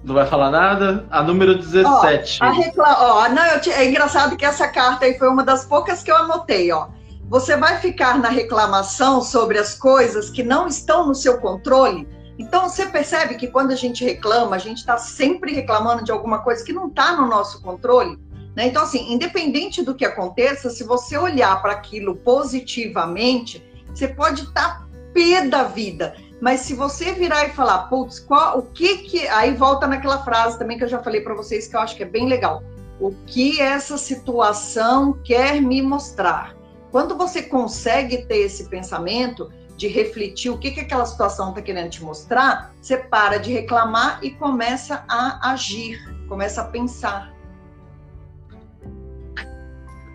Não 0.07 0.15
vai 0.15 0.25
falar 0.25 0.49
nada? 0.49 1.05
A 1.11 1.21
número 1.21 1.57
17. 1.57 2.39
Ó, 2.41 2.45
a 2.45 2.49
recla... 2.49 2.97
ó, 2.97 3.27
não, 3.27 3.45
eu... 3.45 3.73
É 3.73 3.85
engraçado 3.85 4.37
que 4.37 4.45
essa 4.45 4.65
carta 4.65 5.05
aí 5.05 5.19
foi 5.19 5.27
uma 5.27 5.43
das 5.43 5.65
poucas 5.65 6.01
que 6.01 6.09
eu 6.09 6.15
anotei, 6.15 6.71
ó. 6.71 6.87
Você 7.29 7.57
vai 7.57 7.77
ficar 7.79 8.17
na 8.17 8.29
reclamação 8.29 9.21
sobre 9.21 9.59
as 9.59 9.75
coisas 9.75 10.29
que 10.29 10.43
não 10.43 10.65
estão 10.65 11.05
no 11.07 11.13
seu 11.13 11.39
controle? 11.39 12.07
Então, 12.39 12.69
você 12.69 12.85
percebe 12.85 13.35
que 13.35 13.47
quando 13.47 13.71
a 13.71 13.75
gente 13.75 14.05
reclama, 14.05 14.55
a 14.55 14.59
gente 14.59 14.77
está 14.77 14.97
sempre 14.97 15.53
reclamando 15.53 16.05
de 16.05 16.11
alguma 16.11 16.39
coisa 16.39 16.63
que 16.63 16.71
não 16.71 16.87
está 16.87 17.17
no 17.17 17.27
nosso 17.27 17.61
controle? 17.61 18.17
Né? 18.55 18.67
Então, 18.67 18.83
assim, 18.83 19.11
independente 19.11 19.83
do 19.83 19.93
que 19.93 20.05
aconteça, 20.05 20.69
se 20.69 20.85
você 20.85 21.17
olhar 21.17 21.61
para 21.61 21.73
aquilo 21.73 22.15
positivamente, 22.15 23.61
você 23.93 24.07
pode 24.07 24.43
estar 24.43 24.79
tá 24.79 24.87
pé 25.13 25.45
da 25.45 25.63
vida. 25.63 26.15
Mas 26.39 26.61
se 26.61 26.73
você 26.73 27.13
virar 27.13 27.45
e 27.45 27.49
falar, 27.49 27.89
putz, 27.89 28.19
qual, 28.19 28.59
o 28.59 28.61
que 28.63 28.99
que. 28.99 29.27
Aí 29.27 29.53
volta 29.53 29.87
naquela 29.87 30.23
frase 30.23 30.57
também 30.59 30.77
que 30.77 30.83
eu 30.83 30.87
já 30.87 30.99
falei 30.99 31.21
para 31.21 31.33
vocês, 31.33 31.67
que 31.67 31.75
eu 31.75 31.79
acho 31.79 31.95
que 31.95 32.03
é 32.03 32.07
bem 32.07 32.27
legal. 32.27 32.63
O 32.99 33.11
que 33.25 33.59
essa 33.59 33.97
situação 33.97 35.13
quer 35.23 35.61
me 35.61 35.81
mostrar? 35.81 36.55
Quando 36.91 37.15
você 37.15 37.41
consegue 37.41 38.25
ter 38.25 38.37
esse 38.37 38.69
pensamento 38.69 39.51
de 39.75 39.87
refletir 39.87 40.49
o 40.49 40.57
que, 40.57 40.71
que 40.71 40.79
aquela 40.79 41.05
situação 41.05 41.49
está 41.49 41.61
querendo 41.61 41.89
te 41.89 42.03
mostrar, 42.03 42.73
você 42.81 42.97
para 42.97 43.37
de 43.37 43.51
reclamar 43.51 44.19
e 44.23 44.31
começa 44.31 45.03
a 45.07 45.51
agir, 45.51 45.99
começa 46.27 46.61
a 46.61 46.65
pensar. 46.65 47.31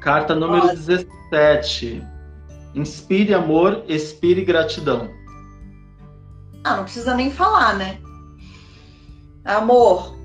Carta 0.00 0.34
número 0.34 0.66
Olha. 0.66 0.74
17. 0.74 2.04
Inspire 2.74 3.34
amor, 3.34 3.84
expire 3.86 4.44
gratidão. 4.44 5.21
Ah, 6.64 6.76
não 6.76 6.84
precisa 6.84 7.14
nem 7.14 7.30
falar, 7.30 7.76
né? 7.76 7.98
Amor, 9.44 10.16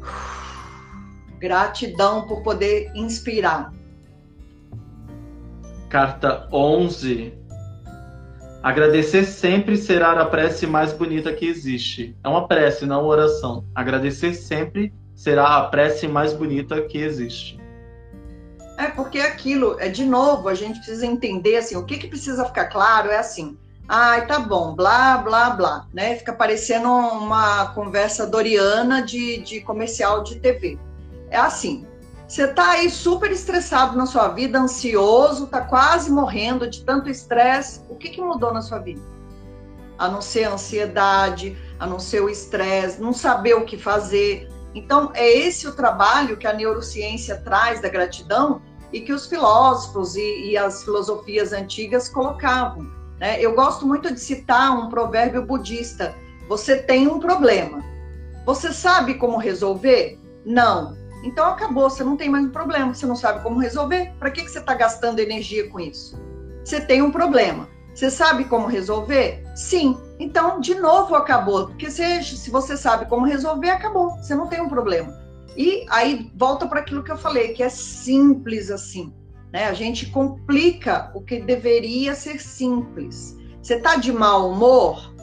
gratidão 1.39 2.27
por 2.27 2.43
poder 2.43 2.91
inspirar. 2.95 3.73
Carta 5.89 6.47
11. 6.51 7.33
Agradecer 8.61 9.23
sempre 9.23 9.77
será 9.77 10.11
a 10.11 10.25
prece 10.25 10.67
mais 10.67 10.91
bonita 10.91 11.33
que 11.33 11.45
existe. 11.45 12.15
É 12.23 12.27
uma 12.27 12.47
prece, 12.47 12.85
não 12.85 13.01
uma 13.01 13.09
oração. 13.09 13.65
Agradecer 13.73 14.33
sempre 14.33 14.93
será 15.15 15.57
a 15.57 15.67
prece 15.67 16.07
mais 16.07 16.33
bonita 16.33 16.81
que 16.81 16.97
existe. 16.97 17.59
É 18.77 18.87
porque 18.87 19.19
aquilo, 19.19 19.75
é 19.79 19.89
de 19.89 20.05
novo, 20.05 20.47
a 20.47 20.53
gente 20.53 20.77
precisa 20.77 21.05
entender 21.05 21.57
assim, 21.57 21.75
o 21.75 21.83
que 21.83 21.97
que 21.97 22.07
precisa 22.07 22.45
ficar 22.45 22.65
claro 22.65 23.09
é 23.09 23.17
assim. 23.17 23.57
Ai, 23.89 24.27
tá 24.27 24.39
bom, 24.39 24.75
blá, 24.75 25.17
blá, 25.19 25.49
blá, 25.51 25.87
né? 25.93 26.17
Fica 26.17 26.33
parecendo 26.33 26.89
uma 26.89 27.67
conversa 27.67 28.27
doriana 28.27 29.01
de, 29.01 29.37
de 29.37 29.61
comercial 29.61 30.23
de 30.23 30.39
TV. 30.39 30.77
É 31.29 31.37
assim, 31.37 31.87
você 32.27 32.43
está 32.43 32.71
aí 32.71 32.89
super 32.89 33.31
estressado 33.31 33.97
na 33.97 34.05
sua 34.05 34.27
vida, 34.27 34.59
ansioso, 34.59 35.45
está 35.45 35.61
quase 35.61 36.11
morrendo 36.11 36.69
de 36.69 36.83
tanto 36.83 37.09
estresse. 37.09 37.81
O 37.87 37.95
que, 37.95 38.09
que 38.09 38.19
mudou 38.19 38.53
na 38.53 38.61
sua 38.61 38.79
vida? 38.79 39.01
A 39.97 40.09
não 40.09 40.21
ser 40.21 40.43
a 40.43 40.53
ansiedade, 40.53 41.57
a 41.79 41.87
não 41.87 41.97
ser 41.97 42.21
o 42.21 42.29
estresse, 42.29 43.01
não 43.01 43.13
saber 43.13 43.53
o 43.53 43.63
que 43.63 43.77
fazer. 43.77 44.49
Então, 44.75 45.11
é 45.13 45.25
esse 45.25 45.65
o 45.65 45.71
trabalho 45.73 46.35
que 46.35 46.45
a 46.45 46.51
neurociência 46.51 47.37
traz 47.37 47.81
da 47.81 47.87
gratidão 47.87 48.61
e 48.91 48.99
que 48.99 49.13
os 49.13 49.27
filósofos 49.27 50.17
e, 50.17 50.49
e 50.49 50.57
as 50.57 50.83
filosofias 50.83 51.53
antigas 51.53 52.09
colocavam. 52.09 52.96
Né? 53.19 53.41
Eu 53.41 53.55
gosto 53.55 53.85
muito 53.85 54.13
de 54.13 54.19
citar 54.19 54.77
um 54.77 54.89
provérbio 54.89 55.45
budista: 55.45 56.15
Você 56.47 56.77
tem 56.77 57.07
um 57.07 57.19
problema. 57.19 57.83
Você 58.45 58.71
sabe 58.71 59.15
como 59.15 59.37
resolver? 59.37 60.17
Não. 60.45 60.95
Então 61.23 61.45
acabou, 61.45 61.89
você 61.89 62.03
não 62.03 62.15
tem 62.15 62.29
mais 62.29 62.45
um 62.45 62.49
problema, 62.49 62.93
você 62.93 63.05
não 63.05 63.15
sabe 63.15 63.41
como 63.43 63.59
resolver. 63.59 64.13
Para 64.19 64.31
que, 64.31 64.43
que 64.43 64.49
você 64.51 64.59
está 64.59 64.73
gastando 64.73 65.19
energia 65.19 65.67
com 65.69 65.79
isso? 65.79 66.17
Você 66.63 66.79
tem 66.79 67.01
um 67.01 67.11
problema. 67.11 67.67
Você 67.93 68.11
sabe 68.11 68.45
como 68.45 68.67
resolver? 68.67 69.43
Sim. 69.55 69.97
Então, 70.19 70.59
de 70.59 70.75
novo, 70.75 71.15
acabou. 71.15 71.67
Porque 71.67 71.89
se, 71.89 72.23
se 72.23 72.51
você 72.51 72.77
sabe 72.77 73.07
como 73.07 73.25
resolver, 73.25 73.71
acabou. 73.71 74.11
Você 74.11 74.35
não 74.35 74.47
tem 74.47 74.61
um 74.61 74.69
problema. 74.69 75.11
E 75.57 75.85
aí 75.89 76.31
volta 76.35 76.67
para 76.67 76.81
aquilo 76.81 77.03
que 77.03 77.11
eu 77.11 77.17
falei, 77.17 77.53
que 77.53 77.63
é 77.63 77.69
simples 77.69 78.69
assim. 78.69 79.11
Né? 79.51 79.65
A 79.65 79.73
gente 79.73 80.07
complica 80.07 81.11
o 81.15 81.21
que 81.21 81.39
deveria 81.39 82.15
ser 82.15 82.39
simples. 82.39 83.37
Você 83.61 83.75
está 83.75 83.95
de 83.95 84.11
mau 84.11 84.51
humor? 84.51 85.13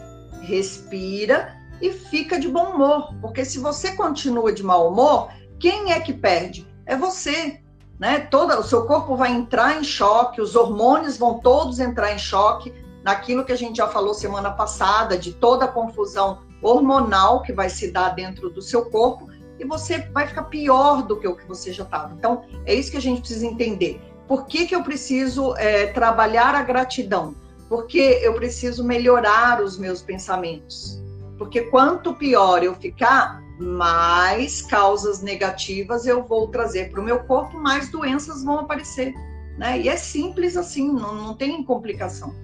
Respira 0.42 1.54
e 1.80 1.90
fica 1.90 2.38
de 2.38 2.48
bom 2.48 2.74
humor. 2.74 3.14
Porque 3.20 3.44
se 3.44 3.58
você 3.58 3.92
continua 3.92 4.52
de 4.52 4.62
mau 4.62 4.90
humor, 4.90 5.28
quem 5.58 5.92
é 5.92 6.00
que 6.00 6.12
perde? 6.12 6.66
É 6.86 6.96
você. 6.96 7.60
Né? 7.98 8.20
Todo, 8.20 8.58
o 8.58 8.62
seu 8.62 8.86
corpo 8.86 9.16
vai 9.16 9.32
entrar 9.32 9.78
em 9.78 9.84
choque, 9.84 10.40
os 10.40 10.56
hormônios 10.56 11.16
vão 11.16 11.38
todos 11.38 11.78
entrar 11.78 12.12
em 12.12 12.18
choque, 12.18 12.74
naquilo 13.04 13.44
que 13.44 13.52
a 13.52 13.56
gente 13.56 13.76
já 13.76 13.86
falou 13.86 14.14
semana 14.14 14.50
passada, 14.50 15.16
de 15.16 15.32
toda 15.32 15.66
a 15.66 15.68
confusão 15.68 16.42
hormonal 16.60 17.42
que 17.42 17.52
vai 17.52 17.68
se 17.68 17.90
dar 17.90 18.10
dentro 18.10 18.50
do 18.50 18.62
seu 18.62 18.86
corpo, 18.90 19.28
e 19.58 19.64
você 19.64 19.98
vai 20.12 20.26
ficar 20.26 20.44
pior 20.44 21.02
do 21.02 21.20
que 21.20 21.28
o 21.28 21.36
que 21.36 21.46
você 21.46 21.72
já 21.72 21.84
estava. 21.84 22.12
Então, 22.14 22.44
é 22.66 22.74
isso 22.74 22.90
que 22.90 22.96
a 22.96 23.00
gente 23.00 23.20
precisa 23.20 23.46
entender. 23.46 24.00
Por 24.34 24.46
que, 24.46 24.66
que 24.66 24.74
eu 24.74 24.82
preciso 24.82 25.54
é, 25.56 25.86
trabalhar 25.86 26.56
a 26.56 26.62
gratidão? 26.64 27.36
Porque 27.68 28.18
eu 28.20 28.34
preciso 28.34 28.82
melhorar 28.82 29.62
os 29.62 29.78
meus 29.78 30.02
pensamentos. 30.02 31.00
Porque 31.38 31.60
quanto 31.60 32.12
pior 32.14 32.64
eu 32.64 32.74
ficar, 32.74 33.40
mais 33.60 34.60
causas 34.60 35.22
negativas 35.22 36.04
eu 36.04 36.24
vou 36.24 36.48
trazer 36.48 36.90
para 36.90 37.00
o 37.00 37.04
meu 37.04 37.20
corpo, 37.20 37.60
mais 37.60 37.88
doenças 37.92 38.42
vão 38.42 38.58
aparecer. 38.58 39.14
Né? 39.56 39.82
E 39.82 39.88
é 39.88 39.94
simples 39.94 40.56
assim, 40.56 40.92
não, 40.92 41.14
não 41.14 41.34
tem 41.34 41.62
complicação. 41.62 42.34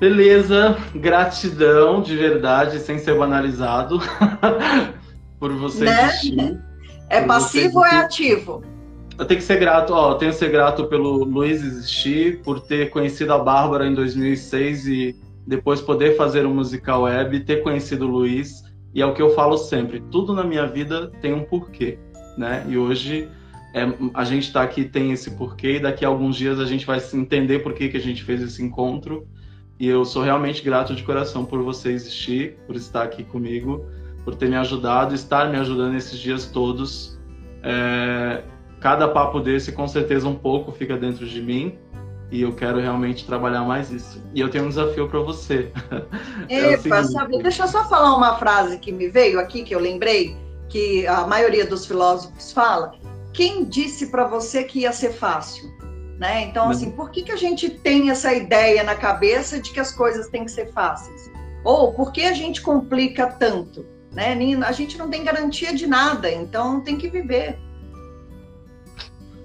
Beleza, 0.00 0.76
gratidão 0.92 2.02
de 2.02 2.16
verdade, 2.16 2.80
sem 2.80 2.98
ser 2.98 3.16
banalizado, 3.16 4.00
por 5.38 5.52
você 5.52 5.84
né? 5.84 6.60
É 7.08 7.22
passivo 7.22 7.78
ou 7.78 7.86
é 7.86 7.98
ativo? 7.98 8.73
Eu 9.18 9.24
tenho 9.24 9.38
que 9.38 9.46
ser 9.46 9.60
grato, 9.60 9.92
ó, 9.92 10.12
eu 10.12 10.14
tenho 10.16 10.32
que 10.32 10.38
ser 10.38 10.50
grato 10.50 10.86
pelo 10.86 11.24
Luiz 11.24 11.62
existir, 11.62 12.40
por 12.42 12.60
ter 12.60 12.90
conhecido 12.90 13.32
a 13.32 13.38
Bárbara 13.38 13.86
em 13.86 13.94
2006 13.94 14.86
e 14.88 15.16
depois 15.46 15.80
poder 15.80 16.16
fazer 16.16 16.46
um 16.46 16.54
musical 16.54 17.02
web, 17.02 17.38
ter 17.40 17.62
conhecido 17.62 18.06
o 18.06 18.10
Luiz 18.10 18.64
e 18.94 19.02
é 19.02 19.06
o 19.06 19.12
que 19.12 19.20
eu 19.20 19.34
falo 19.34 19.58
sempre: 19.58 20.00
tudo 20.10 20.32
na 20.32 20.44
minha 20.44 20.66
vida 20.66 21.10
tem 21.20 21.34
um 21.34 21.42
porquê, 21.42 21.98
né? 22.38 22.64
E 22.68 22.78
hoje 22.78 23.28
é, 23.74 23.82
a 24.14 24.24
gente 24.24 24.44
está 24.44 24.62
aqui 24.62 24.84
tem 24.84 25.10
esse 25.10 25.32
porquê, 25.32 25.76
e 25.76 25.80
daqui 25.80 26.04
a 26.04 26.08
alguns 26.08 26.36
dias 26.36 26.60
a 26.60 26.64
gente 26.64 26.86
vai 26.86 27.00
entender 27.12 27.58
por 27.58 27.74
que, 27.74 27.88
que 27.88 27.96
a 27.96 28.00
gente 28.00 28.22
fez 28.22 28.40
esse 28.40 28.62
encontro. 28.62 29.26
E 29.78 29.88
eu 29.88 30.04
sou 30.04 30.22
realmente 30.22 30.62
grato 30.62 30.94
de 30.94 31.02
coração 31.02 31.44
por 31.44 31.60
você 31.60 31.90
existir, 31.90 32.56
por 32.66 32.76
estar 32.76 33.02
aqui 33.02 33.24
comigo, 33.24 33.84
por 34.24 34.36
ter 34.36 34.48
me 34.48 34.54
ajudado, 34.54 35.12
estar 35.12 35.50
me 35.50 35.56
ajudando 35.56 35.96
esses 35.96 36.18
dias 36.18 36.46
todos. 36.46 37.18
É, 37.60 38.44
cada 38.84 39.08
papo 39.08 39.40
desse, 39.40 39.72
com 39.72 39.88
certeza, 39.88 40.28
um 40.28 40.34
pouco 40.34 40.70
fica 40.70 40.94
dentro 40.94 41.26
de 41.26 41.40
mim 41.40 41.78
e 42.30 42.42
eu 42.42 42.54
quero 42.54 42.78
realmente 42.78 43.24
trabalhar 43.24 43.62
mais 43.62 43.90
isso. 43.90 44.22
E 44.34 44.40
eu 44.40 44.50
tenho 44.50 44.66
um 44.66 44.68
desafio 44.68 45.08
para 45.08 45.20
você. 45.20 45.72
é 46.50 46.76
sabe, 46.76 47.42
deixa 47.42 47.62
eu 47.62 47.68
só 47.68 47.88
falar 47.88 48.14
uma 48.14 48.36
frase 48.36 48.76
que 48.78 48.92
me 48.92 49.08
veio 49.08 49.40
aqui, 49.40 49.62
que 49.62 49.74
eu 49.74 49.78
lembrei, 49.80 50.36
que 50.68 51.06
a 51.06 51.26
maioria 51.26 51.64
dos 51.64 51.86
filósofos 51.86 52.52
fala. 52.52 52.92
Quem 53.32 53.64
disse 53.64 54.08
para 54.08 54.26
você 54.26 54.64
que 54.64 54.80
ia 54.80 54.92
ser 54.92 55.14
fácil? 55.14 55.64
Né? 56.18 56.42
Então, 56.42 56.68
assim, 56.68 56.90
por 56.90 57.10
que, 57.10 57.22
que 57.22 57.32
a 57.32 57.36
gente 57.36 57.70
tem 57.70 58.10
essa 58.10 58.34
ideia 58.34 58.84
na 58.84 58.94
cabeça 58.94 59.58
de 59.58 59.72
que 59.72 59.80
as 59.80 59.92
coisas 59.92 60.28
têm 60.28 60.44
que 60.44 60.50
ser 60.50 60.70
fáceis? 60.74 61.32
Ou 61.64 61.94
por 61.94 62.12
que 62.12 62.22
a 62.22 62.34
gente 62.34 62.60
complica 62.60 63.28
tanto? 63.28 63.86
Né? 64.12 64.36
A 64.66 64.72
gente 64.72 64.98
não 64.98 65.08
tem 65.08 65.24
garantia 65.24 65.74
de 65.74 65.86
nada, 65.86 66.30
então 66.30 66.82
tem 66.82 66.98
que 66.98 67.08
viver. 67.08 67.58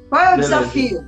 Qual 0.09 0.21
é 0.21 0.27
o 0.27 0.31
Beleza. 0.31 0.57
desafio? 0.57 1.05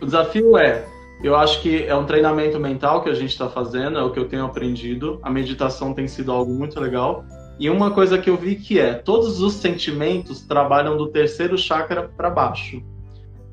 O 0.00 0.06
desafio 0.06 0.56
é 0.56 0.84
eu 1.22 1.36
acho 1.36 1.60
que 1.60 1.84
é 1.84 1.94
um 1.94 2.06
treinamento 2.06 2.58
mental 2.58 3.02
que 3.02 3.10
a 3.10 3.14
gente 3.14 3.30
está 3.30 3.48
fazendo, 3.48 3.98
é 3.98 4.02
o 4.02 4.10
que 4.10 4.18
eu 4.18 4.26
tenho 4.26 4.44
aprendido. 4.44 5.20
A 5.22 5.28
meditação 5.28 5.92
tem 5.92 6.08
sido 6.08 6.32
algo 6.32 6.50
muito 6.50 6.80
legal. 6.80 7.24
E 7.58 7.68
uma 7.68 7.90
coisa 7.90 8.16
que 8.16 8.30
eu 8.30 8.38
vi 8.38 8.56
que 8.56 8.80
é, 8.80 8.94
todos 8.94 9.42
os 9.42 9.52
sentimentos 9.54 10.40
trabalham 10.40 10.96
do 10.96 11.08
terceiro 11.08 11.58
chakra 11.58 12.08
para 12.16 12.30
baixo. 12.30 12.82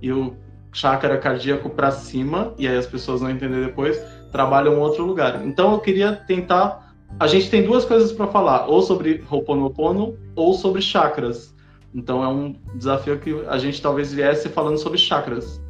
E 0.02 0.14
o 0.14 0.34
chakra 0.72 1.18
cardíaco 1.18 1.70
para 1.70 1.92
cima, 1.92 2.54
e 2.58 2.66
aí 2.66 2.78
as 2.78 2.88
pessoas 2.88 3.20
vão 3.20 3.30
entender 3.30 3.66
depois, 3.66 4.02
trabalham 4.32 4.76
em 4.76 4.80
outro 4.80 5.06
lugar. 5.06 5.46
Então 5.46 5.74
eu 5.74 5.80
queria 5.80 6.14
tentar. 6.14 6.96
A 7.20 7.28
gente 7.28 7.50
tem 7.50 7.64
duas 7.64 7.84
coisas 7.84 8.14
para 8.14 8.28
falar, 8.28 8.68
ou 8.68 8.82
sobre 8.82 9.26
Ho'oponopono 9.30 10.18
ou 10.38 10.54
sobre 10.54 10.82
chakras. 10.82 11.54
Então 11.94 12.24
é 12.24 12.28
um 12.28 12.56
desafio 12.76 13.20
que 13.20 13.44
a 13.48 13.58
gente 13.58 13.82
talvez 13.82 14.14
viesse 14.14 14.50
falando 14.50 14.78
sobre 14.78 14.98
chakras 14.98 15.62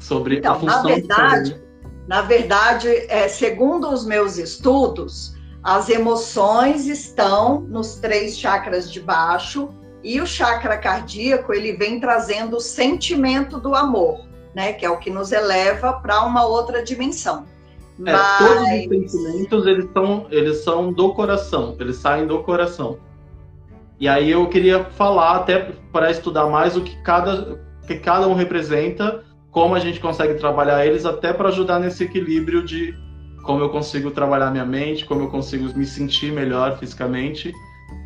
sobre 0.00 0.38
então, 0.38 0.54
a 0.54 0.58
função. 0.58 0.82
Na 0.82 0.88
verdade, 0.88 1.62
na 2.08 2.22
verdade 2.22 2.88
é, 3.08 3.28
segundo 3.28 3.88
os 3.88 4.04
meus 4.04 4.38
estudos, 4.38 5.36
as 5.62 5.88
emoções 5.88 6.86
estão 6.86 7.60
nos 7.60 7.96
três 7.96 8.36
chakras 8.38 8.90
de 8.90 9.00
baixo 9.00 9.68
e 10.02 10.20
o 10.20 10.26
chakra 10.26 10.78
cardíaco 10.78 11.52
ele 11.52 11.72
vem 11.72 12.00
trazendo 12.00 12.56
o 12.56 12.60
sentimento 12.60 13.60
do 13.60 13.74
amor, 13.74 14.26
né? 14.54 14.72
Que 14.72 14.86
é 14.86 14.90
o 14.90 14.98
que 14.98 15.10
nos 15.10 15.30
eleva 15.30 15.92
para 15.92 16.24
uma 16.24 16.44
outra 16.46 16.82
dimensão. 16.82 17.44
É, 18.06 18.12
Mas... 18.12 18.38
Todos 18.38 18.62
os 18.62 19.12
sentimentos 19.12 19.66
eles 19.66 19.88
são, 19.92 20.26
eles 20.30 20.64
são 20.64 20.92
do 20.92 21.12
coração, 21.12 21.76
eles 21.78 21.96
saem 21.96 22.26
do 22.26 22.42
coração. 22.42 22.98
E 24.00 24.08
aí 24.08 24.30
eu 24.30 24.48
queria 24.48 24.82
falar 24.82 25.36
até 25.36 25.72
para 25.92 26.10
estudar 26.10 26.46
mais 26.46 26.74
o 26.74 26.80
que 26.80 26.96
cada, 27.02 27.60
que 27.86 27.96
cada 27.96 28.26
um 28.26 28.34
representa 28.34 29.22
como 29.50 29.74
a 29.74 29.78
gente 29.78 30.00
consegue 30.00 30.34
trabalhar 30.34 30.86
eles 30.86 31.04
até 31.04 31.34
para 31.34 31.48
ajudar 31.48 31.78
nesse 31.78 32.04
equilíbrio 32.04 32.64
de 32.64 32.94
como 33.44 33.62
eu 33.62 33.68
consigo 33.68 34.10
trabalhar 34.10 34.50
minha 34.50 34.64
mente, 34.64 35.04
como 35.04 35.22
eu 35.22 35.28
consigo 35.28 35.66
me 35.76 35.84
sentir 35.84 36.32
melhor 36.32 36.78
fisicamente. 36.78 37.52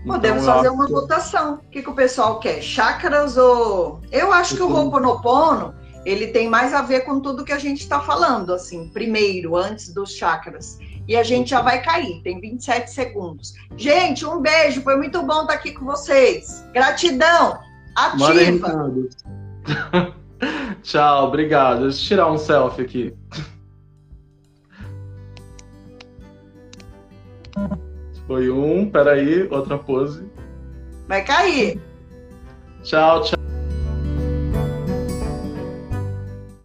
Podemos 0.04 0.42
então, 0.42 0.56
fazer 0.56 0.68
uma 0.68 0.88
votação. 0.88 1.54
O 1.54 1.70
que, 1.70 1.82
que 1.82 1.90
o 1.90 1.94
pessoal 1.94 2.40
quer? 2.40 2.60
Chakras 2.60 3.36
ou. 3.36 4.00
Eu 4.10 4.32
acho 4.32 4.56
que 4.56 4.62
o 4.62 4.72
Ho'oponopono 4.72 5.74
ele 6.04 6.28
tem 6.28 6.48
mais 6.48 6.74
a 6.74 6.82
ver 6.82 7.00
com 7.00 7.20
tudo 7.20 7.44
que 7.44 7.52
a 7.52 7.58
gente 7.58 7.80
está 7.80 8.00
falando, 8.00 8.52
assim, 8.52 8.88
primeiro, 8.88 9.56
antes 9.56 9.92
dos 9.92 10.12
chakras. 10.12 10.78
E 11.06 11.16
a 11.16 11.22
gente 11.22 11.50
já 11.50 11.60
vai 11.60 11.82
cair, 11.82 12.22
tem 12.22 12.40
27 12.40 12.90
segundos. 12.90 13.54
Gente, 13.76 14.24
um 14.24 14.40
beijo, 14.40 14.82
foi 14.82 14.96
muito 14.96 15.22
bom 15.22 15.42
estar 15.42 15.54
aqui 15.54 15.72
com 15.72 15.84
vocês. 15.84 16.64
Gratidão, 16.72 17.58
ativa. 17.94 18.92
Tchau, 20.82 21.28
obrigado. 21.28 21.82
Deixa 21.82 21.98
eu 21.98 22.08
tirar 22.08 22.32
um 22.32 22.38
selfie 22.38 22.82
aqui. 22.82 23.14
Foi 28.26 28.50
um, 28.50 28.90
peraí, 28.90 29.46
outra 29.50 29.78
pose. 29.78 30.26
Vai 31.06 31.22
cair. 31.22 31.80
Tchau, 32.82 33.22
tchau. 33.22 33.43